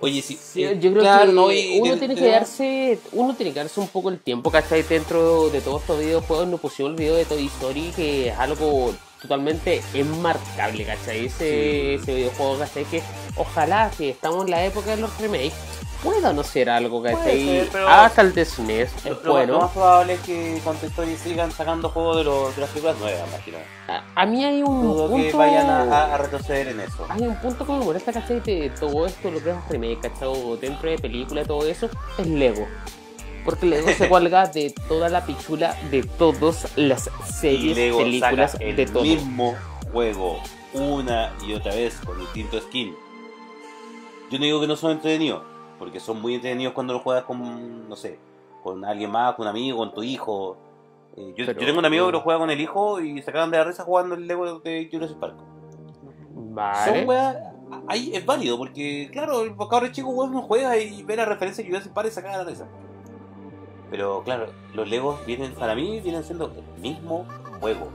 Oye, 0.00 0.20
sí. 0.22 0.38
Sí, 0.42 0.64
eh, 0.64 0.78
yo 0.80 0.90
creo 0.90 1.02
claro, 1.02 1.26
que 1.26 1.32
no, 1.32 1.52
y- 1.52 1.80
uno 1.80 1.92
de- 1.92 1.98
tiene 1.98 2.14
de- 2.14 2.20
que 2.20 2.28
darse 2.28 2.98
uno 3.12 3.34
tiene 3.34 3.52
que 3.52 3.60
darse 3.60 3.80
un 3.80 3.88
poco 3.88 4.08
el 4.10 4.18
tiempo, 4.18 4.50
¿cachai? 4.50 4.82
Dentro 4.82 5.48
de 5.50 5.60
todos 5.60 5.80
estos 5.82 5.98
videojuegos 6.00 6.48
nos 6.48 6.60
pusimos 6.60 6.90
el 6.92 6.96
video 6.96 7.14
de 7.14 7.24
Toy 7.24 7.46
Story 7.46 7.92
que 7.94 8.28
es 8.28 8.38
algo 8.38 8.94
totalmente 9.20 9.80
enmarcable, 9.94 10.84
¿cachai? 10.84 11.26
Ese, 11.26 11.96
Sí. 11.98 12.02
ese 12.02 12.14
videojuego, 12.14 12.58
¿cachai? 12.58 12.84
Que 12.86 13.02
ojalá 13.36 13.90
que 13.96 14.10
estamos 14.10 14.44
en 14.44 14.50
la 14.50 14.64
época 14.64 14.90
de 14.96 15.02
los 15.02 15.16
remakes 15.20 15.52
pueda 16.02 16.32
no 16.32 16.42
ser 16.42 16.68
algo, 16.70 17.02
¿cachai? 17.02 17.66
ser, 17.70 17.86
Hasta 17.86 18.22
el 18.22 18.34
de 18.34 18.44
SNES 18.44 18.90
Lo, 19.04 19.12
es 19.12 19.22
lo- 19.24 19.32
bueno. 19.32 19.52
lo 19.54 19.60
más 19.60 19.70
probable 19.70 20.14
es 20.14 20.20
que 20.20 20.60
con 20.64 20.76
Toy 20.76 20.88
Story 20.88 21.16
sigan 21.16 21.52
sacando 21.52 21.88
juegos 21.90 22.16
de, 22.18 22.24
los, 22.24 22.54
de 22.56 22.60
las 22.62 22.70
películas 22.70 22.98
nuevas, 22.98 23.28
imagino. 23.28 23.58
A, 23.88 24.02
a 24.22 24.26
mí 24.26 24.44
hay 24.44 24.62
un 24.62 24.82
Dudo 24.82 25.08
punto... 25.08 25.30
que 25.30 25.36
vayan 25.36 25.68
a, 25.70 26.16
retroceder 26.18 26.68
en 26.68 26.80
eso. 26.80 27.06
Hay 27.08 27.22
un 27.22 27.36
punto 27.36 27.64
que 27.66 27.72
me 27.72 27.84
molesta, 27.84 28.12
¿cachai? 28.12 28.40
De 28.40 28.70
todo 28.78 29.06
esto, 29.06 29.30
lo 29.30 29.42
que 29.42 29.50
es 29.50 29.56
remake, 29.68 30.00
¿cachai? 30.00 30.28
O 30.28 30.56
dentro 30.56 30.90
de 30.90 30.98
película, 30.98 31.44
todo 31.44 31.66
eso, 31.66 31.88
es 32.18 32.26
Lego. 32.26 32.66
Porque 33.44 33.66
Lego 33.66 33.88
se 33.90 34.08
cuelga 34.10 34.46
de 34.46 34.74
toda 34.88 35.08
la 35.08 35.24
pichula 35.26 35.76
de 35.90 36.02
todas 36.02 36.66
las 36.76 37.10
series, 37.32 37.76
Lego 37.76 37.98
películas, 37.98 38.52
saca 38.52 38.64
el 38.64 38.76
de 38.76 38.86
todo. 38.86 39.02
mismo 39.02 39.54
juego 39.92 40.40
una 40.74 41.34
y 41.46 41.52
otra 41.52 41.74
vez 41.74 41.94
con 42.04 42.18
distinto 42.18 42.58
skin. 42.60 42.94
Yo 44.30 44.38
no 44.38 44.44
digo 44.46 44.60
que 44.60 44.66
no 44.66 44.76
son 44.76 44.92
entretenidos, 44.92 45.42
porque 45.82 45.98
son 45.98 46.22
muy 46.22 46.36
entretenidos 46.36 46.74
cuando 46.74 46.92
lo 46.92 47.00
juegas 47.00 47.24
con, 47.24 47.88
no 47.88 47.96
sé, 47.96 48.16
con 48.62 48.84
alguien 48.84 49.10
más, 49.10 49.34
con 49.34 49.46
un 49.46 49.48
amigo, 49.50 49.78
con 49.78 49.92
tu 49.92 50.04
hijo. 50.04 50.56
Eh, 51.16 51.34
yo, 51.36 51.44
Pero- 51.44 51.58
yo 51.58 51.66
tengo 51.66 51.80
un 51.80 51.84
amigo 51.84 52.06
que 52.06 52.12
lo 52.12 52.20
juega 52.20 52.38
con 52.38 52.50
el 52.50 52.60
hijo 52.60 53.00
y 53.00 53.20
se 53.20 53.30
acaban 53.30 53.50
de 53.50 53.58
la 53.58 53.64
risa 53.64 53.82
jugando 53.82 54.14
el 54.14 54.28
Lego 54.28 54.60
de 54.60 54.88
Jurassic 54.92 55.16
Park. 55.18 55.34
Vale. 56.34 56.98
Son 57.00 57.08
weas, 57.08 57.36
ahí 57.88 58.12
es 58.14 58.24
válido, 58.24 58.56
porque 58.58 59.08
claro, 59.12 59.40
el 59.42 59.56
cabrón 59.56 59.90
chico 59.90 60.10
weón 60.10 60.30
no 60.30 60.42
juega 60.42 60.78
y 60.78 61.02
ve 61.02 61.16
la 61.16 61.24
referencia 61.24 61.64
de 61.64 61.70
Jurassic 61.70 61.92
Park 61.92 62.06
y 62.06 62.10
se 62.12 62.20
acaba 62.20 62.38
de 62.38 62.44
la 62.44 62.50
risa. 62.50 62.68
Pero 63.90 64.22
claro, 64.22 64.46
los 64.74 64.88
Legos 64.88 65.26
vienen, 65.26 65.52
para 65.54 65.74
mí, 65.74 65.98
vienen 65.98 66.22
siendo 66.22 66.46
el 66.76 66.80
mismo 66.80 67.26
juego. 67.60 67.88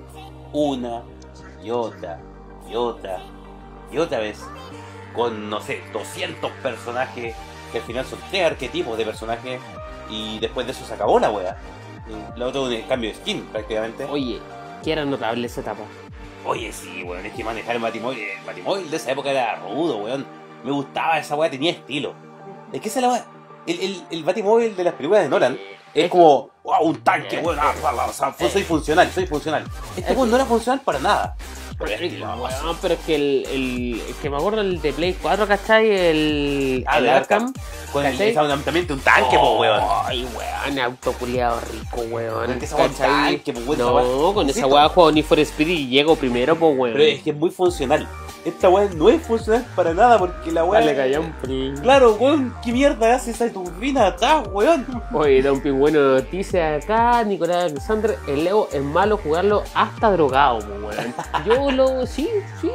Una 0.51 1.03
y 1.63 1.71
otra 1.71 2.19
y 2.69 2.75
otra 2.75 3.21
y 3.93 3.97
otra 3.97 4.19
vez. 4.19 4.45
Con, 5.15 5.49
no 5.49 5.61
sé, 5.61 5.81
200 5.93 6.51
personajes, 6.61 7.33
que 7.71 7.79
al 7.79 7.83
final 7.83 8.05
son 8.05 8.19
tres 8.29 8.45
arquetipos 8.45 8.97
de 8.97 9.05
personajes. 9.05 9.59
Y 10.09 10.39
después 10.39 10.65
de 10.65 10.71
eso 10.71 10.85
se 10.85 10.93
acabó 10.93 11.19
la 11.19 11.29
wea. 11.29 11.57
La 12.37 12.47
otra 12.47 12.61
un 12.61 12.81
cambio 12.83 13.09
de 13.09 13.15
skin 13.17 13.41
prácticamente. 13.51 14.05
Oye, 14.05 14.39
que 14.83 14.91
era 14.93 15.03
notable 15.03 15.47
esa 15.47 15.61
etapa. 15.61 15.81
Oye, 16.45 16.71
sí, 16.71 17.03
weón, 17.03 17.25
es 17.25 17.33
que 17.33 17.43
manejar 17.43 17.75
el 17.75 17.81
Batimóvil, 17.81 18.19
el 18.19 18.45
Batimóvil 18.45 18.89
de 18.89 18.95
esa 18.95 19.11
época 19.11 19.31
era 19.31 19.57
rudo, 19.57 19.97
weón. 19.97 20.25
Me 20.63 20.71
gustaba 20.71 21.19
esa 21.19 21.35
weá, 21.35 21.49
tenía 21.49 21.71
estilo. 21.71 22.13
Es 22.71 22.79
que 22.79 22.87
esa 22.87 22.99
es 22.99 23.03
la 23.05 23.11
weá. 23.11 23.25
El, 23.65 23.79
el, 23.81 24.03
el 24.11 24.23
Batimóvil 24.23 24.75
de 24.77 24.83
las 24.85 24.93
películas 24.93 25.23
de 25.23 25.29
Nolan 25.29 25.59
es 25.93 26.05
Es- 26.05 26.09
como, 26.11 26.51
wow, 26.63 26.83
un 26.83 27.01
tanque, 27.01 27.39
weón. 27.39 27.57
ah, 27.59 27.73
o 28.07 28.13
sea, 28.13 28.33
soy 28.49 28.63
funcional, 28.63 29.11
soy 29.11 29.27
funcional. 29.27 29.65
Este 29.97 30.13
weón 30.13 30.29
no 30.29 30.37
era 30.37 30.45
funcional 30.45 30.79
para 30.79 30.99
nada. 30.99 31.35
Pero 31.79 31.91
es 31.91 31.99
que- 31.99 32.21
Weón, 32.21 32.77
pero 32.81 32.93
es 32.95 32.99
que 33.01 33.15
el, 33.15 33.45
el, 33.51 34.01
que 34.21 34.29
me 34.31 34.37
acuerdo 34.37 34.61
el 34.61 34.81
de 34.81 34.93
Play 34.93 35.15
4, 35.21 35.47
¿cachai? 35.47 35.89
El, 35.91 36.83
Ah, 36.87 36.97
el 36.97 37.09
Arkham. 37.09 37.53
Con 37.93 38.05
el 38.05 38.19
exactamente 38.19 38.93
un 38.93 38.99
tanque, 38.99 39.37
po, 39.37 39.59
weón. 39.59 39.81
Ay, 40.05 40.27
weón, 40.35 40.79
autoculeado 40.79 41.59
rico, 41.71 42.01
weón. 42.09 42.51
Es 42.51 42.57
que 42.57 42.65
esa 42.65 42.77
tanque, 42.89 43.53
po, 43.53 43.59
weón, 43.61 43.77
No, 43.77 44.33
con 44.33 44.49
esa 44.49 44.65
weá 44.67 44.89
juego 44.89 45.11
Need 45.11 45.25
for 45.25 45.39
Speed 45.39 45.67
y 45.67 45.87
llego 45.87 46.15
primero, 46.15 46.55
pues 46.55 46.77
weón. 46.77 46.93
Pero 46.93 47.03
es 47.05 47.21
que 47.21 47.29
es 47.29 47.35
muy 47.35 47.51
funcional. 47.51 48.07
Esta 48.45 48.69
weá 48.69 48.87
no 48.95 49.09
es 49.09 49.21
funcional 49.21 49.65
para 49.75 49.93
nada 49.93 50.17
porque 50.17 50.51
la 50.51 50.63
weá. 50.63 50.79
Dale, 50.79 50.95
callan, 50.95 51.35
pri. 51.41 51.73
Claro, 51.81 52.15
weón, 52.15 52.53
¿qué 52.63 52.71
mierda 52.71 53.15
hace 53.15 53.31
esa 53.31 53.49
turbina 53.51 54.07
atrás, 54.07 54.47
weón? 54.53 54.85
Oye, 55.13 55.41
da 55.41 55.51
un 55.51 55.61
pingüino 55.61 55.99
noticia 56.15 56.75
acá, 56.75 57.23
Nicolás 57.25 57.71
Alexander, 57.71 58.17
el 58.27 58.43
Lego 58.45 58.69
es 58.71 58.81
malo 58.81 59.17
jugarlo 59.17 59.63
hasta 59.75 60.11
drogado, 60.11 60.59
po, 60.59 60.87
weón. 60.87 61.13
Yo 61.45 61.71
lo, 61.71 62.05
sí, 62.05 62.29
sí, 62.61 62.71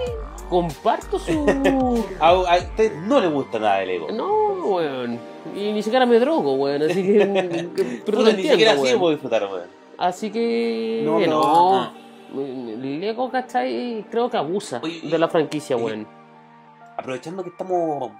comparto 0.50 1.18
su... 1.18 2.04
A, 2.20 2.28
a 2.28 2.56
usted 2.58 2.92
no 3.06 3.18
le 3.20 3.28
gusta 3.28 3.58
nada 3.58 3.78
del 3.78 3.90
ego. 3.90 4.08
No, 4.12 4.52
weón. 4.74 5.18
Y 5.56 5.72
ni 5.72 5.82
siquiera 5.82 6.04
me 6.04 6.18
drogo, 6.18 6.52
weón, 6.54 6.82
así 6.82 7.02
que... 7.02 7.18
que- 7.76 8.02
pero 8.04 8.18
lo 8.18 8.24
ni 8.24 8.30
entiendo, 8.30 8.52
siquiera 8.52 8.72
así 8.72 8.82
weón. 8.82 8.98
puedo 8.98 9.12
disfrutar, 9.12 9.42
weón. 9.44 9.68
Así 9.96 10.30
que... 10.30 11.02
No, 11.04 11.18
No, 11.20 11.26
no. 11.26 12.01
Lego, 12.34 13.30
¿cachai? 13.30 14.04
Creo 14.10 14.30
que 14.30 14.36
abusa 14.36 14.80
Oye, 14.82 15.00
de 15.08 15.18
la 15.18 15.28
franquicia, 15.28 15.76
y- 15.76 15.82
weón. 15.82 16.08
Aprovechando 16.96 17.42
que 17.42 17.50
estamos. 17.50 18.10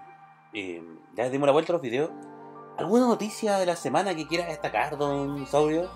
eh, 0.55 0.83
ya 1.17 1.29
dimos 1.31 1.47
la 1.47 1.53
vuelta 1.53 1.73
a 1.73 1.75
los 1.75 1.83
videos. 1.83 2.11
¿Alguna 2.79 3.07
noticia 3.07 3.59
de 3.59 3.67
la 3.67 3.77
semana 3.77 4.15
que 4.15 4.27
quiera 4.27 4.47
destacar, 4.47 4.97
don 4.97 5.47
Saurio? 5.47 5.89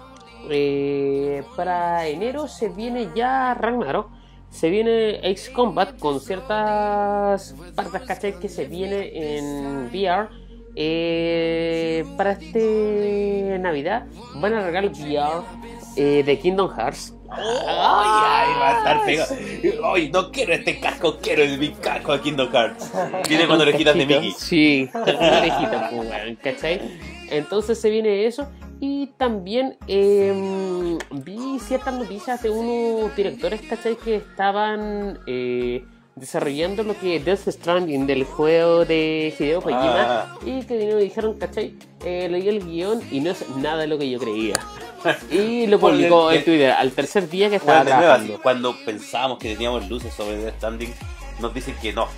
Eh, 0.51 1.43
para 1.57 2.07
enero 2.07 2.47
se 2.49 2.69
viene 2.69 3.09
ya 3.15 3.55
Ragnarok. 3.55 4.09
Se 4.51 4.69
viene 4.71 5.19
Ace 5.25 5.53
Combat 5.53 5.99
con 5.99 6.21
ciertas 6.21 7.55
partes, 7.75 8.03
¿cachai? 8.03 8.39
Que 8.39 8.49
se 8.49 8.67
viene 8.67 9.39
en 9.39 9.87
VR. 9.87 10.29
Eh, 10.79 12.05
para 12.19 12.33
este 12.33 13.59
Navidad 13.59 14.07
van 14.37 14.53
a 14.55 14.65
regalar 14.67 14.91
VR 14.93 15.43
eh, 15.97 16.23
de 16.25 16.39
Kingdom 16.39 16.71
Hearts. 16.77 17.16
¡Ay, 17.39 18.09
ay! 18.09 18.49
Va 18.59 18.69
a 18.69 18.79
estar 18.79 19.05
pegado. 19.05 19.35
¡Ay, 19.95 20.11
no 20.11 20.31
quiero 20.31 20.55
este 20.55 20.81
casco! 20.81 21.19
Quiero 21.19 21.43
el 21.43 21.59
mi 21.59 21.71
casco 21.71 22.13
de 22.13 22.21
Kingdom 22.21 22.51
Hearts. 22.51 22.93
Viene 23.29 23.47
cuando 23.47 23.65
le 23.65 23.77
quitas 23.77 23.95
de. 23.97 24.07
Mickey. 24.07 24.33
Sí, 24.33 24.91
una 24.95 25.39
orejita, 25.39 25.91
pues, 25.91 26.39
¿cachai? 26.43 26.81
Entonces 27.31 27.81
se 27.81 27.91
viene 27.91 28.27
eso. 28.27 28.49
Y 28.79 29.07
también 29.17 29.79
eh, 29.89 30.99
vi 31.11 31.59
ciertas 31.61 31.95
noticias 31.95 32.43
de 32.43 32.51
unos 32.51 33.15
directores, 33.17 33.63
¿cachai? 33.63 33.97
Que 33.97 34.17
estaban 34.17 35.19
eh, 35.27 35.83
desarrollando 36.15 36.83
lo 36.83 36.99
que 36.99 37.17
es 37.17 37.25
Death 37.25 37.49
Stranding 37.49 38.07
del 38.07 38.25
juego 38.25 38.85
de 38.85 39.35
Hideo 39.39 39.63
Kojima. 39.63 40.23
Ah. 40.25 40.39
Y 40.45 40.63
que 40.65 40.77
vinieron 40.77 41.01
y 41.01 41.05
dijeron, 41.05 41.39
¿cachai? 41.39 41.75
Eh, 42.09 42.29
leí 42.31 42.49
el 42.49 42.65
guion 42.65 43.03
y 43.11 43.19
no 43.21 43.33
es 43.33 43.45
nada 43.57 43.79
de 43.79 43.89
lo 43.89 43.99
que 43.99 44.09
yo 44.09 44.19
creía. 44.21 44.55
Y 45.31 45.67
lo 45.67 45.79
publicó 45.79 46.33
en 46.33 46.45
Twitter 46.45 46.71
al 46.73 46.91
tercer 46.91 47.29
día 47.29 47.49
que 47.51 47.57
estaba 47.57 47.83
Bueno, 47.83 47.97
trabajando. 47.99 48.41
cuando 48.43 48.77
pensábamos 48.85 49.39
que 49.39 49.53
teníamos 49.55 49.89
luces 49.89 50.13
sobre 50.15 50.51
Standing, 50.53 50.93
nos 51.41 51.53
dicen 51.55 51.77
que 51.81 51.93
no. 51.93 52.09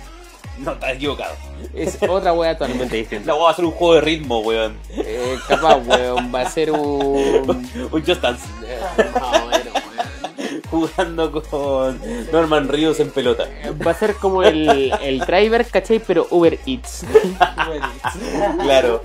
No, 0.59 0.71
estás 0.73 0.93
equivocado. 0.95 1.35
Es 1.73 1.97
otra 2.07 2.33
wea 2.33 2.57
totalmente 2.57 2.95
distinta. 2.97 3.27
La 3.27 3.33
voy 3.33 3.47
a 3.47 3.51
hacer 3.51 3.63
un 3.65 3.71
juego 3.71 3.93
de 3.95 4.01
ritmo, 4.01 4.39
weón. 4.39 4.77
Eh, 4.89 5.37
capaz, 5.47 5.77
weón, 5.85 6.31
va 6.33 6.41
a 6.41 6.49
ser 6.49 6.71
un... 6.71 7.67
Un 7.91 8.05
Just 8.05 8.21
Dance. 8.21 8.45
Eh, 8.65 8.79
más 9.13 9.41
o 9.41 9.47
menos, 9.47 9.73
weón. 9.73 10.61
Jugando 10.71 11.31
con 11.43 11.99
Norman 12.31 12.67
Ríos 12.69 12.99
en 12.99 13.11
pelota. 13.11 13.45
Va 13.85 13.91
a 13.91 13.93
ser 13.93 14.15
como 14.15 14.43
el, 14.43 14.91
el 15.01 15.19
driver, 15.19 15.65
¿cachai? 15.67 15.99
Pero 15.99 16.27
Uber 16.31 16.57
Eats. 16.65 17.05
Claro. 18.63 19.01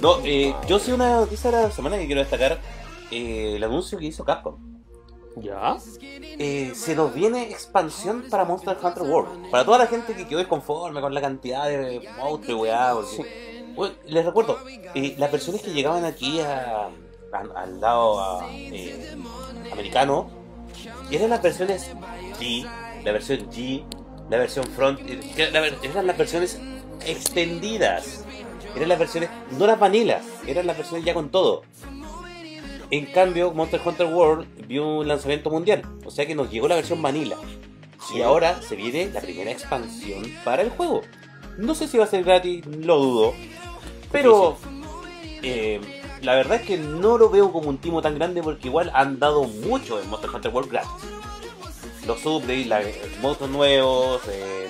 No, 0.00 0.18
eh, 0.24 0.54
yo 0.66 0.78
sí 0.78 0.92
una 0.92 1.16
noticia 1.16 1.50
de 1.50 1.62
la 1.64 1.70
semana 1.70 1.98
que 1.98 2.06
quiero 2.06 2.20
destacar. 2.20 2.58
eh, 3.10 3.54
el 3.56 3.64
anuncio 3.64 3.98
que 3.98 4.04
hizo 4.06 4.22
Capcom. 4.24 4.56
¿Ya? 5.36 5.76
Eh, 6.02 6.72
se 6.74 6.94
nos 6.94 7.14
viene 7.14 7.44
expansión 7.44 8.24
para 8.28 8.44
Monster 8.44 8.76
Hunter 8.82 9.02
World. 9.04 9.50
Para 9.50 9.64
toda 9.64 9.78
la 9.78 9.86
gente 9.86 10.14
que 10.14 10.26
quedó 10.26 10.40
desconforme 10.40 11.00
con 11.00 11.14
la 11.14 11.20
cantidad 11.22 11.66
de 11.68 12.06
monstruos 12.18 12.48
y 12.48 12.52
weá. 12.60 12.94
les 14.06 14.24
recuerdo, 14.26 14.58
eh, 14.94 15.14
las 15.16 15.30
versiones 15.32 15.62
que 15.62 15.70
llegaban 15.72 16.04
aquí 16.04 16.40
a- 16.40 16.88
a- 17.32 17.60
al 17.62 17.80
lado 17.80 18.20
a, 18.20 18.46
eh, 18.52 19.16
americano 19.72 20.28
eran 21.10 21.30
las 21.30 21.40
versiones 21.42 21.90
G, 22.38 22.66
la 23.04 23.12
versión 23.12 23.48
G, 23.50 23.84
la 24.28 24.36
versión 24.38 24.64
Front. 24.66 25.00
eran 25.38 26.06
las 26.06 26.18
versiones 26.18 26.58
extendidas. 27.06 28.24
Eran 28.78 28.90
las 28.90 28.98
versiones, 29.00 29.28
no 29.58 29.66
las 29.66 29.76
vanilas, 29.76 30.24
eran 30.46 30.68
las 30.68 30.76
versiones 30.76 31.04
ya 31.04 31.12
con 31.12 31.30
todo. 31.30 31.62
En 32.92 33.06
cambio, 33.06 33.52
Monster 33.52 33.80
Hunter 33.84 34.06
World 34.06 34.46
vio 34.68 34.98
un 34.98 35.08
lanzamiento 35.08 35.50
mundial, 35.50 35.82
o 36.04 36.12
sea 36.12 36.26
que 36.26 36.36
nos 36.36 36.48
llegó 36.48 36.68
la 36.68 36.76
versión 36.76 37.02
vanilla. 37.02 37.34
Y 38.14 38.20
ahora 38.20 38.62
se 38.62 38.76
viene 38.76 39.10
la 39.12 39.20
primera 39.20 39.50
expansión 39.50 40.22
para 40.44 40.62
el 40.62 40.70
juego. 40.70 41.00
No 41.56 41.74
sé 41.74 41.88
si 41.88 41.98
va 41.98 42.04
a 42.04 42.06
ser 42.06 42.22
gratis, 42.22 42.64
lo 42.66 42.98
dudo. 42.98 43.34
Pero 44.12 44.56
eh, 45.42 45.80
la 46.22 46.36
verdad 46.36 46.60
es 46.60 46.66
que 46.68 46.78
no 46.78 47.18
lo 47.18 47.30
veo 47.30 47.50
como 47.50 47.70
un 47.70 47.78
timo 47.78 48.00
tan 48.00 48.14
grande 48.14 48.44
porque 48.44 48.68
igual 48.68 48.92
han 48.94 49.18
dado 49.18 49.42
mucho 49.42 50.00
en 50.00 50.08
Monster 50.08 50.30
Hunter 50.30 50.52
World 50.54 50.70
gratis. 50.70 50.90
Los 52.06 52.24
updates, 52.24 52.68
los 52.68 53.18
monstruos 53.20 53.50
nuevos, 53.50 54.22
eh, 54.28 54.68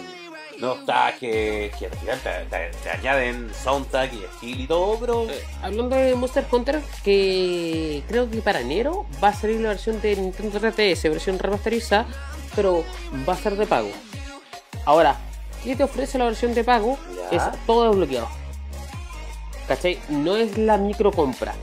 nostalgia, 0.61 1.31
que 1.31 1.87
al 1.91 1.99
final 1.99 2.19
te, 2.21 2.31
te- 2.51 2.71
te 2.83 2.91
añaden 2.91 3.51
soundtrack 3.55 4.13
y 4.15 4.25
estilo 4.25 4.63
y 4.63 4.67
todo, 4.67 4.99
pero 5.01 5.23
Eh, 5.31 5.43
hablando 5.63 5.97
de 5.97 6.15
Monster 6.15 6.45
Hunter, 6.51 6.81
que 7.05 8.03
creo 8.09 8.31
que 8.31 8.41
para 8.43 8.61
enero 8.61 9.07
va 9.23 9.29
a 9.29 9.35
salir 9.35 9.61
la 9.61 9.71
versión 9.71 10.01
de 10.01 10.17
Nintendo 10.17 10.61
3DS, 10.61 11.03
versión 11.11 11.39
remasterizada, 11.39 12.07
pero 12.57 12.85
va 13.29 13.35
a 13.35 13.37
ser 13.37 13.57
de 13.57 13.67
pago. 13.67 13.91
Ahora, 14.85 15.17
¿qué 15.65 15.77
te 15.77 15.85
ofrece 15.85 16.19
la 16.19 16.25
versión 16.25 16.55
de 16.55 16.65
pago? 16.65 16.99
Ya. 17.31 17.37
Es 17.37 17.43
todo 17.67 17.89
desbloqueado. 17.89 18.29
¿Cachai? 19.67 19.99
No 20.09 20.37
es 20.37 20.57
la 20.57 20.79
micro 20.79 21.13
compra, 21.13 21.55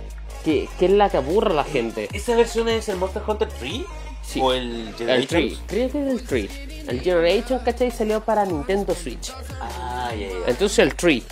que, 0.44 0.70
que 0.78 0.86
es 0.86 0.92
la 0.92 1.10
que 1.10 1.18
aburre 1.18 1.52
a 1.52 1.56
la 1.56 1.64
gente. 1.64 2.08
¿esa 2.14 2.36
versión 2.36 2.70
es 2.70 2.88
el 2.90 2.98
Monster 2.98 3.24
Hunter 3.28 3.50
3? 3.60 3.82
Sí. 4.26 4.40
¿O 4.42 4.54
el 4.54 4.88
El 4.88 4.94
Generation? 4.96 5.28
3, 5.30 5.60
creo 5.68 5.92
que 5.92 6.00
es 6.08 6.08
el 6.22 6.24
3. 6.28 6.52
El 6.88 7.02
Generation, 7.02 7.60
¿cachai? 7.60 7.92
Salió 7.92 8.22
para 8.22 8.46
Nintendo 8.46 8.94
Switch. 8.96 9.32
Ah, 9.62 10.12
ya, 10.14 10.28
ya. 10.28 10.36
Entonces 10.48 10.80
el 10.80 10.96
3. 10.96 11.24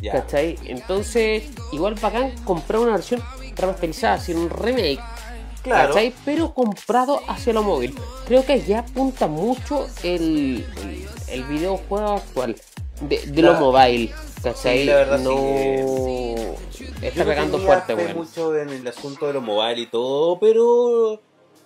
Ya. 0.00 0.12
¿Cachai? 0.12 0.58
Entonces, 0.64 1.44
igual 1.72 1.94
bacán 1.94 2.32
comprar 2.44 2.80
una 2.80 2.92
versión 2.92 3.22
remasterizada, 3.56 4.18
sin 4.18 4.36
un 4.38 4.50
remake. 4.50 5.00
Claro. 5.62 5.88
¿Cachai? 5.94 6.12
Pero 6.24 6.52
comprado 6.54 7.20
hacia 7.28 7.52
lo 7.52 7.62
móvil. 7.62 7.94
Creo 8.26 8.44
que 8.44 8.60
ya 8.62 8.80
apunta 8.80 9.28
mucho 9.28 9.86
el, 10.02 10.64
el, 10.82 11.06
el 11.28 11.44
videojuego 11.44 12.14
actual 12.16 12.56
de, 13.00 13.18
de 13.26 13.42
lo 13.42 13.50
Claro. 13.52 13.66
mobile. 13.72 14.12
¿Cachai? 14.42 14.78
Sí, 14.80 14.84
la 14.86 14.94
verdad 14.96 15.18
sí 15.18 15.24
no. 15.24 16.52
Está 17.00 17.14
Yo 17.16 17.24
no 17.24 17.30
pegando 17.30 17.58
fuerte, 17.60 17.94
weón. 17.94 18.16
mucho 18.16 18.56
en 18.58 18.70
el 18.70 18.86
asunto 18.88 19.26
de 19.28 19.34
lo 19.34 19.40
mobile 19.40 19.80
y 19.82 19.86
todo, 19.86 20.38
pero 20.40 21.20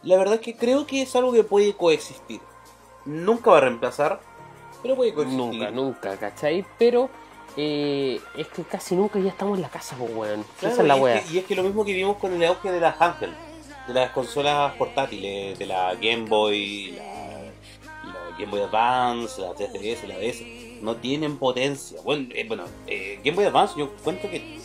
la 0.07 0.17
verdad 0.17 0.35
es 0.37 0.41
que 0.41 0.57
creo 0.57 0.87
que 0.87 1.03
es 1.03 1.17
algo 1.17 1.33
que 1.33 1.43
puede 1.43 1.75
coexistir. 1.75 2.41
Nunca 3.05 3.51
va 3.51 3.59
a 3.59 3.61
reemplazar, 3.63 4.21
pero 4.83 4.95
puede 4.95 5.13
coexistir. 5.13 5.45
Nunca, 5.45 5.71
nunca, 5.73 6.17
¿cachai? 6.17 6.65
Pero 6.79 7.11
eh, 7.57 8.21
es 8.37 8.47
que 8.49 8.63
casi 8.63 8.95
nunca 8.95 9.19
ya 9.19 9.31
estamos 9.31 9.57
en 9.59 9.63
la 9.63 9.69
casa, 9.69 9.97
pues, 9.99 10.15
weón. 10.15 10.45
Claro, 10.61 10.75
Esa 10.75 10.83
es 10.83 10.89
la 10.89 10.97
y, 10.97 11.01
wea. 11.01 11.17
es 11.17 11.25
que, 11.25 11.35
y 11.35 11.39
es 11.39 11.45
que 11.45 11.57
lo 11.57 11.65
mismo 11.65 11.85
que 11.85 11.93
vimos 11.93 12.19
con 12.19 12.33
el 12.33 12.45
auge 12.45 12.71
de 12.71 12.79
las 12.79 13.01
handheld, 13.01 13.35
de 13.89 13.95
las 13.95 14.11
consolas 14.13 14.75
portátiles, 14.75 15.59
de 15.59 15.67
la 15.67 15.93
Game 15.97 16.29
Boy, 16.29 16.93
la, 16.93 18.13
la 18.13 18.37
Game 18.39 18.51
Boy 18.51 18.61
Advance, 18.61 19.41
la 19.41 19.55
3DS, 19.55 20.07
la 20.07 20.19
DS, 20.19 20.83
no 20.83 20.95
tienen 20.97 21.37
potencia. 21.37 22.01
Bueno, 22.05 22.29
eh, 22.33 22.45
bueno 22.47 22.65
eh, 22.87 23.19
Game 23.25 23.35
Boy 23.35 23.47
Advance 23.47 23.75
yo 23.77 23.91
cuento 24.05 24.31
que 24.31 24.61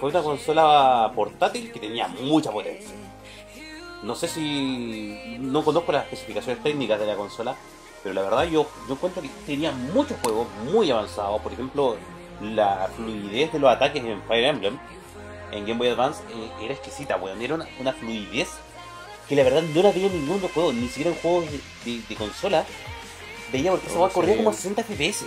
fue 0.00 0.10
una 0.10 0.22
consola 0.22 1.12
portátil 1.14 1.70
que 1.70 1.78
tenía 1.78 2.08
mucha 2.08 2.50
potencia. 2.50 3.03
No 4.04 4.14
sé 4.14 4.28
si... 4.28 5.36
no 5.40 5.64
conozco 5.64 5.92
las 5.92 6.04
especificaciones 6.04 6.62
técnicas 6.62 7.00
de 7.00 7.06
la 7.06 7.16
consola, 7.16 7.56
pero 8.02 8.14
la 8.14 8.22
verdad 8.22 8.44
yo, 8.44 8.66
yo 8.88 8.96
cuento 8.96 9.22
que 9.22 9.30
tenía 9.46 9.72
muchos 9.72 10.16
juegos 10.22 10.46
muy 10.72 10.90
avanzados. 10.90 11.40
Por 11.40 11.52
ejemplo, 11.52 11.96
la 12.40 12.88
fluidez 12.96 13.52
de 13.52 13.58
los 13.58 13.70
ataques 13.70 14.04
en 14.04 14.22
Fire 14.24 14.44
Emblem 14.44 14.78
en 15.52 15.64
Game 15.66 15.78
Boy 15.78 15.88
Advance 15.88 16.22
eh, 16.30 16.50
era 16.64 16.74
exquisita, 16.74 17.16
weón. 17.16 17.40
Era 17.40 17.54
una, 17.54 17.66
una 17.80 17.92
fluidez 17.92 18.48
que 19.28 19.36
la 19.36 19.42
verdad 19.42 19.62
no 19.62 19.82
la 19.82 19.90
veía 19.90 20.06
en 20.08 20.20
ningún 20.20 20.36
otro 20.36 20.48
juego, 20.52 20.72
ni 20.72 20.86
siquiera 20.88 21.10
en 21.10 21.16
juegos 21.16 21.46
de, 21.50 21.60
de- 21.90 22.02
de 22.06 22.14
consola. 22.16 22.64
Veía 23.52 23.70
porque 23.70 23.86
esa 23.86 24.08
corría 24.10 24.36
como 24.36 24.50
a 24.50 24.52
60 24.52 24.82
FPS. 24.82 25.24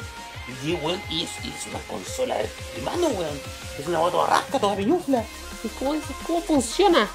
Y, 0.63 0.73
weón, 0.75 1.01
y 1.09 1.23
es, 1.23 1.29
y 1.43 1.49
es 1.49 1.65
una 1.67 1.79
consola 1.87 2.35
de, 2.37 2.47
mano, 2.83 3.07
weón. 3.07 3.39
Es 3.79 3.87
una 3.87 3.99
toda 3.99 4.27
rasca, 4.27 4.59
toda 4.59 4.75
piñufla. 4.75 5.23
¿Y 5.63 5.67
¿Cómo, 5.79 5.95
¿Cómo 6.27 6.41
funciona? 6.41 7.07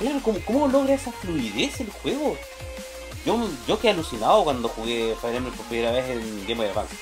Claro, 0.00 0.18
¿cómo, 0.24 0.38
cómo 0.46 0.66
logra 0.66 0.94
esa 0.94 1.12
fluidez 1.12 1.80
el 1.80 1.90
juego? 1.90 2.36
Yo, 3.26 3.38
yo 3.68 3.78
quedé 3.78 3.92
alucinado 3.92 4.44
cuando 4.44 4.68
jugué 4.68 5.14
Fire 5.20 5.36
Emblem 5.36 5.54
por 5.54 5.66
primera 5.66 5.92
vez 5.92 6.08
en 6.08 6.40
Game 6.46 6.54
Boy 6.54 6.68
Advance. 6.68 6.96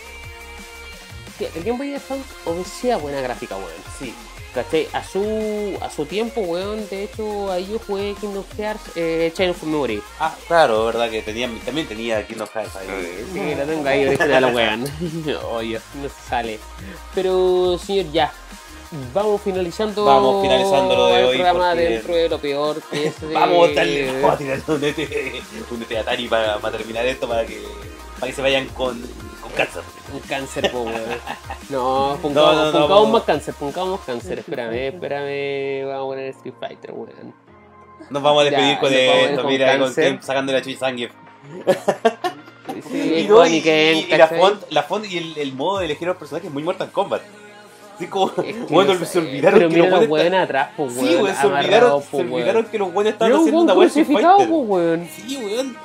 El 1.39 1.63
Game 1.63 1.79
Boy 1.79 1.95
Advance 1.95 2.29
obedecía 2.45 2.97
buena 2.97 3.21
gráfica, 3.21 3.57
weón. 3.57 3.71
Sí. 3.99 4.13
¿Cachai? 4.53 4.89
A 4.93 5.05
su, 5.05 5.79
a 5.81 5.91
su 5.91 6.07
tiempo, 6.07 6.41
weón, 6.41 6.89
de 6.89 7.05
hecho, 7.05 7.53
ahí 7.53 7.69
yo 7.71 7.79
jugué 7.87 8.17
Kingdom 8.21 8.45
Hearts 8.57 8.91
eh, 8.97 9.31
Chain 9.33 9.51
of 9.51 9.63
Memory. 9.63 10.03
Ah, 10.19 10.35
claro, 10.49 10.87
verdad 10.87 11.09
que 11.09 11.23
tenía, 11.23 11.49
también 11.65 11.87
tenía 11.87 12.27
Kingdom 12.27 12.49
Hearts 12.53 12.75
ahí. 12.75 13.27
Sí, 13.33 13.55
la 13.55 13.65
tengo 13.65 13.87
ahí 13.87 14.07
original, 14.09 14.53
weón. 14.53 14.85
Oye, 15.53 15.79
no 16.03 16.09
se 16.09 16.29
sale. 16.29 16.59
Pero, 17.15 17.79
señor, 17.79 18.11
ya. 18.11 18.33
Vamos 19.13 19.41
finalizando, 19.43 20.05
Vamos 20.05 20.43
finalizando 20.43 20.97
lo 20.97 21.07
de 21.09 21.19
el 21.21 21.25
hoy, 21.27 21.35
programa 21.37 21.71
porque- 21.71 21.89
dentro 21.89 22.15
de 22.15 22.29
lo 22.29 22.39
peor 22.39 22.83
que 22.91 23.07
es 23.09 23.21
de- 23.21 23.35
Vamos 23.35 23.69
a 23.69 23.73
darle 23.75 24.13
vamos 24.21 24.35
a 24.35 24.39
tirar 24.39 24.61
un 24.67 24.85
ET, 24.85 24.99
un 25.71 25.83
ET 25.83 25.97
Atari 25.99 26.29
para, 26.29 26.59
para 26.59 26.77
terminar 26.79 27.05
esto, 27.07 27.29
para 27.29 27.45
que, 27.45 27.63
para 28.19 28.27
que 28.29 28.33
se 28.33 28.41
vayan 28.43 28.67
con, 28.69 28.99
con 29.43 29.51
cáncer. 29.53 29.83
Un 30.13 30.21
cáncer, 30.21 30.71
po, 30.73 30.83
weón. 30.83 31.03
No, 31.69 32.19
pongamos, 32.23 32.55
No, 32.55 32.65
no, 32.65 32.73
no, 32.73 32.87
pongamos 32.89 33.11
más 33.11 33.23
cáncer, 33.25 33.55
pongamos 33.55 34.01
cáncer. 34.01 34.39
Espérame, 34.39 34.89
espérame. 34.95 35.87
Vamos 35.87 36.05
a 36.05 36.07
poner 36.09 36.29
Street 36.31 36.55
Fighter, 36.59 36.93
weón. 36.93 37.35
Nos 38.09 38.23
vamos 38.23 38.41
a 38.41 38.45
despedir 38.45 38.75
Ya, 38.75 38.81
con 38.81 38.93
esto, 38.95 39.43
con 39.43 39.51
mira, 39.51 39.79
con. 39.79 39.95
Ken 39.95 40.23
sacando 40.23 40.53
la 40.53 40.63
Zangief. 40.65 41.13
Sí, 42.91 43.15
Y, 43.25 43.29
no, 43.29 43.47
y- 43.47 43.59
y- 43.59 44.07
y 44.11 44.17
la 44.17 44.29
font, 44.29 44.63
la 44.71 44.83
font 44.83 45.05
y 45.05 45.19
el, 45.19 45.37
el 45.37 45.53
modo 45.53 45.81
de 45.81 45.85
elegir 45.87 46.09
a 46.09 46.13
los 46.13 46.17
personajes 46.19 46.49
es 46.49 46.55
muy 46.55 46.63
Mortal 46.63 46.91
Kombat. 46.91 47.21
Así 47.99 48.07
como, 48.07 48.29
Es 48.29 48.35
que 48.37 48.53
bueno, 48.71 48.95
no 48.95 49.05
se 49.05 49.19
olvidaron 49.19 49.59
Pero 49.59 49.69
que 49.71 49.75
mira 49.75 49.89
los 49.91 49.99
buenos 50.09 50.23
weones 50.25 50.41
atrás, 50.45 50.71
Sí, 50.77 50.83
weón. 50.83 50.99
weón, 51.23 51.35
se 51.35 51.41
amarrados, 51.43 51.45
olvidaron, 51.45 52.01
po, 52.03 52.07
se 52.11 52.17
weón. 52.17 52.33
olvidaron 52.33 52.65
que 52.67 52.79
los 52.79 52.93
buenos 52.93 53.13
estaban 53.13 53.33
haciendo 53.35 53.59
weón 53.59 53.77
una 53.79 53.87
Street 53.87 54.07
crucificado, 54.07 54.37
Fighter. 54.39 54.51
po, 54.55 54.59
weón. 54.61 55.09
Sí, 55.17 55.37
weón. 55.37 55.77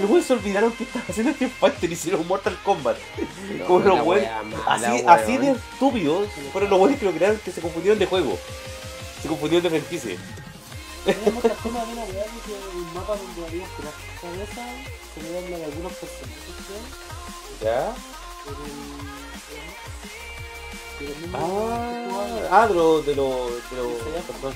Los 0.00 0.08
weones 0.10 0.26
se 0.26 0.32
olvidaron 0.32 0.72
que 0.72 0.84
estaban 0.84 1.06
haciendo 1.10 1.32
Street 1.32 1.50
Fighter 1.60 1.90
y 1.90 1.92
hicieron 1.92 2.26
Mortal 2.26 2.58
Kombat. 2.64 2.96
Como 3.66 3.78
los 3.80 4.00
weones. 4.06 4.30
Así, 4.66 4.84
weón. 4.90 5.08
así 5.10 5.36
de 5.36 5.50
estúpidos 5.50 6.28
fueron 6.52 6.70
los 6.70 6.78
buenos 6.78 6.98
que 6.98 7.04
lo 7.04 7.12
crearon 7.12 7.38
que 7.44 7.50
se 7.52 7.60
confundieron 7.60 7.98
de 7.98 8.06
juego. 8.06 8.38
Se 9.22 9.28
confundieron 9.28 9.70
de 9.70 9.78
franquicia. 9.80 10.16
Teníamos 11.04 11.44
otra 11.44 11.54
forma 11.56 11.84
de 11.84 11.92
una 11.92 12.02
weá 12.04 12.24
que 12.24 12.52
el 12.78 12.84
mapa 12.94 13.14
donde 13.16 13.46
había 13.46 13.66
puras 13.76 13.94
cabezas 14.20 14.70
se 15.14 15.22
le 15.22 15.32
dan 15.32 15.62
algunos 15.64 15.92
personajes, 15.92 16.54
creo, 17.60 17.72
¿Ya? 17.74 17.92
Ah, 21.34 22.48
ah 22.50 22.66
de 22.68 22.74
los. 22.74 23.06
De 23.06 23.14
famoso. 23.14 24.54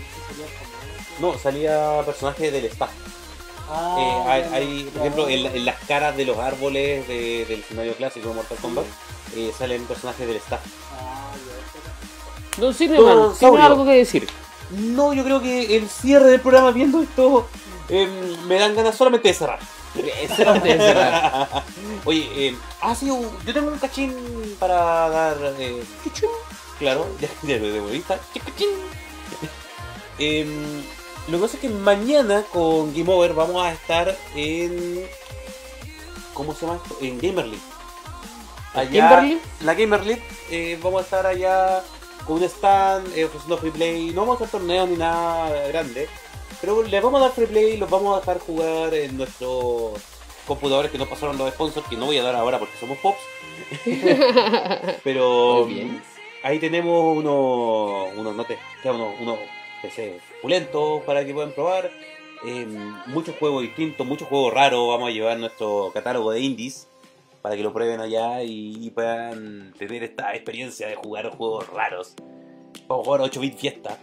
No, 1.21 1.39
salía 1.39 2.03
personajes 2.05 2.53
del 2.53 2.65
staff. 2.67 2.91
Ah, 3.71 3.97
Eh, 3.99 4.49
hay, 4.55 4.85
por 4.85 5.01
ejemplo, 5.03 5.29
en, 5.29 5.43
la- 5.45 5.51
en 5.53 5.65
las 5.65 5.77
caras 5.87 6.17
de 6.17 6.25
los 6.25 6.39
árboles 6.39 7.07
de- 7.09 7.45
del 7.49 7.61
escenario 7.61 7.95
clásico 7.95 8.29
de 8.29 8.35
Mortal 8.35 8.59
Kombat 8.61 8.85
eh, 9.37 9.53
salen 9.57 9.85
personajes 9.87 10.27
del 10.27 10.37
staff. 10.37 10.61
Ah, 10.99 11.33
Don 12.59 12.75
Silverman, 12.75 13.33
¿tiene 13.39 13.61
algo 13.63 13.85
que 13.85 13.93
decir? 13.93 14.29
No, 14.71 15.13
yo 15.15 15.25
creo 15.25 15.41
que 15.41 15.77
el 15.77 15.89
cierre 15.89 16.27
del 16.31 16.41
programa 16.41 16.71
viendo 16.73 17.03
esto 17.03 17.47
eh, 17.89 18.07
me 18.47 18.59
dan 18.59 18.75
ganas 18.75 18.97
solamente 18.97 19.29
de 19.29 19.35
cerrar. 19.35 19.59
Oye, 22.05 22.29
eh, 22.49 22.57
ah, 22.81 22.95
sí, 22.95 23.11
un- 23.11 23.29
yo 23.45 23.53
tengo 23.53 23.69
un 23.69 23.79
cachín 23.79 24.57
para 24.59 25.09
dar. 25.09 25.37
Eh, 25.59 25.83
claro, 26.79 27.07
ya, 27.21 27.29
ya 27.43 27.57
lo 27.59 27.69
de 27.69 27.81
vista. 27.93 28.19
Cachín. 28.45 28.69
Em, 30.19 30.83
lo 31.29 31.39
que 31.39 31.43
pasa 31.43 31.57
es 31.57 31.61
que 31.63 31.69
mañana 31.69 32.43
con 32.53 32.93
Game 32.95 33.11
Over 33.13 33.35
vamos 33.35 33.63
a 33.65 33.73
estar 33.73 34.17
en. 34.35 35.05
¿Cómo 36.35 36.55
se 36.55 36.67
llama 36.67 36.81
esto? 36.83 36.97
En 37.01 37.19
Gamer 37.21 37.47
League. 37.47 37.63
¿Kimberly? 38.91 39.41
La 39.61 39.75
Gamer 39.75 40.05
League. 40.07 40.23
eh, 40.51 40.79
vamos 40.83 41.01
a 41.01 41.05
estar 41.05 41.27
allá 41.27 41.83
con 42.27 42.37
un 42.37 42.45
stand 42.45 43.17
eh, 43.17 43.25
ofreciendo 43.25 43.59
free 43.59 43.71
play. 43.71 44.11
No 44.13 44.23
vamos 44.23 44.41
a 44.41 44.45
hacer 44.45 44.61
torneos 44.61 44.89
ni 44.89 44.97
nada 44.97 45.67
grande. 45.69 46.09
Pero 46.63 46.83
les 46.85 47.03
vamos 47.03 47.21
a 47.21 47.25
dar 47.25 47.33
free 47.35 47.47
play, 47.47 47.77
los 47.77 47.91
vamos 47.91 48.17
a 48.17 48.21
dejar 48.21 48.39
jugar 48.39 48.95
en 48.95 49.17
nuestros 49.19 49.93
computadores 50.47 50.91
que 50.91 50.97
nos 50.99 51.09
pasaron 51.09 51.37
los 51.37 51.51
sponsors, 51.53 51.87
que 51.89 51.97
no 51.97 52.07
voy 52.07 52.17
a 52.19 52.23
dar 52.23 52.35
ahora 52.37 52.59
porque 52.59 52.77
somos 52.79 52.97
pops. 52.99 53.19
Pero 55.05 55.69
ahí 56.43 56.59
tenemos 56.59 57.17
unos, 57.17 58.15
unos, 58.17 58.35
no 58.37 58.45
te- 58.45 58.59
unos, 58.85 59.21
unos 59.21 59.39
PC 59.83 60.21
pulentos 60.41 61.03
para 61.03 61.25
que 61.25 61.35
puedan 61.35 61.53
probar. 61.53 61.91
Eh, 62.45 62.67
muchos 63.07 63.37
juegos 63.37 63.63
distintos, 63.63 64.07
muchos 64.07 64.29
juegos 64.29 64.53
raros. 64.53 64.89
Vamos 64.89 65.09
a 65.09 65.13
llevar 65.13 65.39
nuestro 65.39 65.91
catálogo 65.95 66.31
de 66.33 66.41
indies 66.41 66.89
para 67.41 67.57
que 67.57 67.63
lo 67.63 67.73
prueben 67.73 68.01
allá 68.01 68.43
y, 68.43 68.77
y 68.87 68.91
puedan 68.91 69.73
tener 69.79 70.03
esta 70.05 70.35
experiencia 70.35 70.87
de 70.89 70.95
jugar 70.97 71.31
juegos 71.37 71.69
raros. 71.69 72.15
Vamos 72.89 73.03
a 73.03 73.07
jugar 73.07 73.21
8 73.23 73.41
bit 73.41 73.57
fiesta. 73.59 73.99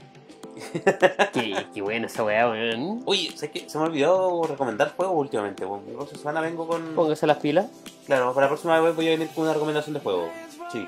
Qué, 1.34 1.66
qué 1.74 1.82
buena 1.82 2.07
esa 2.07 2.24
weá, 2.24 2.49
weón. 2.49 3.01
Oye, 3.05 3.32
¿sabes 3.36 3.51
qué? 3.51 3.70
Se 3.70 3.78
me 3.78 3.84
ha 3.86 3.88
olvidado 3.88 4.43
recomendar 4.43 4.93
juegos 4.95 5.16
últimamente. 5.18 5.66
weón. 5.66 5.84
La 5.88 5.93
próxima 5.97 6.20
semana 6.20 6.41
vengo 6.41 6.68
con. 6.68 6.95
Póngase 6.95 7.28
las 7.28 7.38
pilas. 7.38 7.68
Claro, 8.05 8.34
para 8.34 8.45
la 8.45 8.49
próxima 8.49 8.80
vez 8.80 8.95
voy 8.95 9.07
a 9.07 9.12
venir 9.12 9.30
con 9.36 9.43
una 9.45 9.53
recomendación 9.53 9.93
de 9.93 9.99
juego. 9.99 10.30
Sí. 10.72 10.80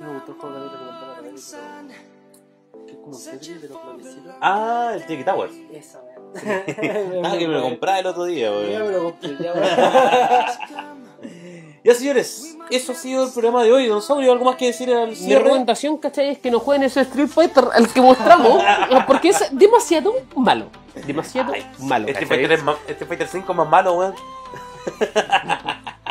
Me 0.00 0.12
gustó 0.14 0.32
el 0.32 0.38
juego 0.38 0.54
que 2.86 2.92
es 2.92 2.98
como 3.00 3.18
de 3.18 3.68
los 3.68 3.78
plebiscitos. 3.78 4.34
Ah, 4.40 4.92
el 4.94 5.06
Tiki 5.06 5.24
Towers. 5.24 5.52
Esa, 5.72 6.00
weá. 6.00 6.14
Ah, 7.24 7.36
que 7.38 7.48
me 7.48 7.54
lo 7.54 7.62
compraba 7.62 7.98
el 8.00 8.06
otro 8.06 8.24
día, 8.24 8.50
Ya 8.50 8.78
me 8.80 8.82
weón. 8.84 8.92
lo 8.92 9.02
compré, 9.04 9.36
ya, 9.40 9.52
weá. 9.54 10.46
Ya, 11.84 11.94
señores, 11.94 12.47
eso 12.70 12.92
ha 12.92 12.94
sido 12.94 13.24
el 13.26 13.32
programa 13.32 13.62
de 13.64 13.72
hoy. 13.72 13.86
Don 13.86 14.02
Saurio, 14.02 14.32
¿algo 14.32 14.44
más 14.44 14.56
que 14.56 14.66
decir 14.66 14.92
al 14.92 15.10
Mi 15.10 15.16
cierre? 15.16 15.44
recomendación, 15.44 15.96
¿cachai? 15.98 16.30
Es 16.30 16.38
que 16.38 16.50
no 16.50 16.60
jueguen 16.60 16.84
ese 16.84 17.00
Street 17.02 17.28
Fighter 17.28 17.64
al 17.74 17.88
que 17.88 18.00
mostramos, 18.00 18.62
porque 19.06 19.28
es 19.30 19.44
demasiado 19.52 20.12
malo. 20.36 20.66
Demasiado 21.06 21.52
Ay, 21.52 21.64
malo. 21.78 22.06
Este 22.08 22.20
¿cachai? 22.22 22.28
Fighter, 22.38 22.52
es 22.52 22.62
más- 22.64 22.76
este 22.88 23.06
Fighter 23.06 23.28
5 23.28 23.52
es 23.52 23.56
más 23.58 23.68
malo, 23.68 23.94
weón. 23.94 24.14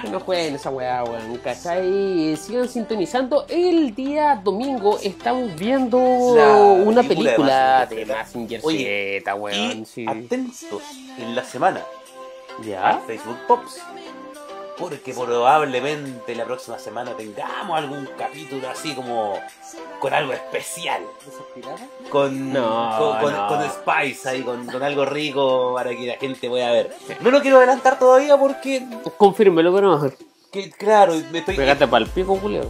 Que 0.01 0.09
no 0.09 0.19
jueguen 0.19 0.55
esa 0.55 0.69
weá, 0.69 1.03
weón, 1.03 1.37
¿cachai? 1.43 2.37
Sigan 2.37 2.69
sintonizando. 2.69 3.45
El 3.49 3.95
día 3.95 4.39
domingo 4.43 4.99
estamos 5.01 5.55
viendo 5.55 5.97
La 6.35 6.55
una 6.57 7.01
película 7.01 7.85
de 7.87 8.05
Oye, 8.63 9.19
Z, 9.23 9.35
weón. 9.35 9.85
Atentos 10.07 10.83
en 11.17 11.35
la 11.35 11.43
semana 11.43 11.81
¿Ya? 12.63 12.99
Facebook 13.07 13.37
Pops. 13.47 13.81
Porque 14.77 15.11
probablemente 15.13 16.35
la 16.35 16.45
próxima 16.45 16.77
semana 16.77 17.13
tengamos 17.17 17.75
algún 17.77 18.07
capítulo 18.17 18.69
así 18.69 18.93
como 18.93 19.33
con 19.99 20.13
algo 20.13 20.33
especial. 20.33 21.01
Con, 22.11 22.53
No, 22.53 22.95
con, 22.99 23.19
con- 23.21 23.33
no. 23.33 23.47
con 23.47 23.63
Spice 23.69 24.29
ahí, 24.29 24.41
con, 24.43 24.67
con 24.67 24.83
algo 24.83 25.03
rico 25.05 25.73
para 25.73 25.89
que 25.89 26.05
la 26.05 26.13
gente 26.17 26.47
pueda 26.47 26.71
ver. 26.71 26.95
No 27.21 27.31
lo 27.31 27.41
quiero 27.41 27.57
adelantar 27.57 27.97
todavía 27.97 28.37
porque, 28.37 28.85
Confírmelo, 29.17 29.73
pero 29.73 29.91
mejor. 29.93 30.13
que, 30.51 30.69
claro, 30.69 31.13
me 31.31 31.39
estoy... 31.39 31.55
Pégate 31.55 31.87
pa'l 31.87 32.05
pico, 32.07 32.37
culeo. 32.37 32.69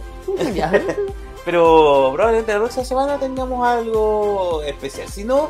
Ya. 0.54 0.70
Pero 1.44 2.10
probablemente 2.12 2.52
la 2.52 2.58
próxima 2.58 2.84
semana 2.84 3.18
tengamos 3.18 3.66
algo 3.66 4.60
especial. 4.62 5.08
Si 5.08 5.24
no, 5.24 5.48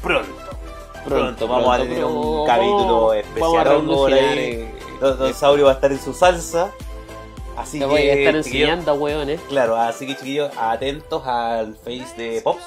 pronto. 0.00 0.30
Pronto, 1.04 1.46
vamos 1.48 1.74
a 1.74 1.82
tener 1.82 2.04
un 2.04 2.46
capítulo 2.46 3.06
vamos- 3.08 3.16
especial. 3.16 4.79
Eh, 5.02 5.14
Don, 5.18 5.34
Saurio 5.34 5.64
va 5.64 5.72
a 5.72 5.74
estar 5.74 5.90
en 5.90 5.98
su 5.98 6.12
salsa. 6.12 6.70
Así 7.56 7.78
Te 7.78 7.84
que, 7.84 7.90
voy 7.90 8.02
a 8.02 8.14
estar 8.14 8.36
enseñando, 8.36 8.94
weones. 8.94 9.40
Claro, 9.48 9.76
así 9.76 10.06
que 10.06 10.14
chiquillos, 10.14 10.50
atentos 10.56 11.26
al 11.26 11.74
face 11.76 12.14
de 12.16 12.40
Pops 12.42 12.62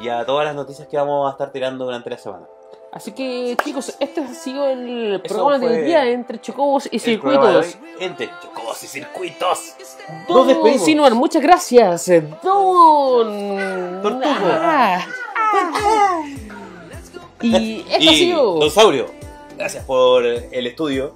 y 0.00 0.08
a 0.08 0.24
todas 0.24 0.44
las 0.44 0.54
noticias 0.54 0.88
que 0.88 0.96
vamos 0.96 1.28
a 1.28 1.32
estar 1.32 1.52
tirando 1.52 1.84
durante 1.84 2.10
la 2.10 2.18
semana. 2.18 2.46
Así 2.92 3.12
que, 3.12 3.56
chicos, 3.64 3.94
este 4.00 4.20
ha 4.20 4.34
sido 4.34 4.68
el 4.68 5.20
Eso 5.22 5.34
programa 5.34 5.58
del 5.58 5.84
día 5.84 6.08
entre 6.10 6.40
Chocobos 6.40 6.88
y 6.90 6.98
Circuitos. 6.98 7.78
Entre 8.00 8.28
chocos 8.42 8.82
y 8.82 8.86
circuitos. 8.88 9.74
Don. 10.28 10.78
Sinuar, 10.78 11.14
muchas 11.14 11.40
gracias. 11.40 12.08
Don. 12.42 14.02
Tortugo. 14.02 14.24
Ah. 14.44 15.06
Y 17.42 17.80
esto 17.88 17.94
ha 17.94 17.98
Y 17.98 18.16
sido 18.16 18.54
Don 18.56 18.70
Saurio, 18.70 19.06
gracias 19.56 19.82
por 19.86 20.26
el 20.26 20.66
estudio 20.66 21.14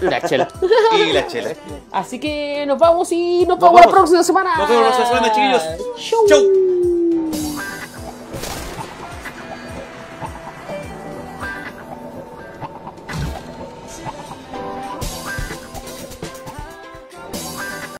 la 0.00 0.20
chela. 0.20 0.48
y 1.08 1.12
la 1.12 1.26
chela. 1.26 1.50
Así 1.92 2.18
que 2.18 2.64
nos 2.66 2.78
vamos 2.78 3.10
y 3.12 3.46
nos, 3.46 3.58
Nos 3.58 3.68
vemos 3.70 3.80
la 3.86 3.90
próxima 3.90 4.22
semana. 4.22 4.56
Nos 4.56 4.68
vemos 4.68 4.84
la 4.84 4.96
próxima 4.96 5.08
semana, 5.08 5.32
chiquillos. 5.32 5.62
Chau. 5.96 6.26
Chau. 6.28 7.09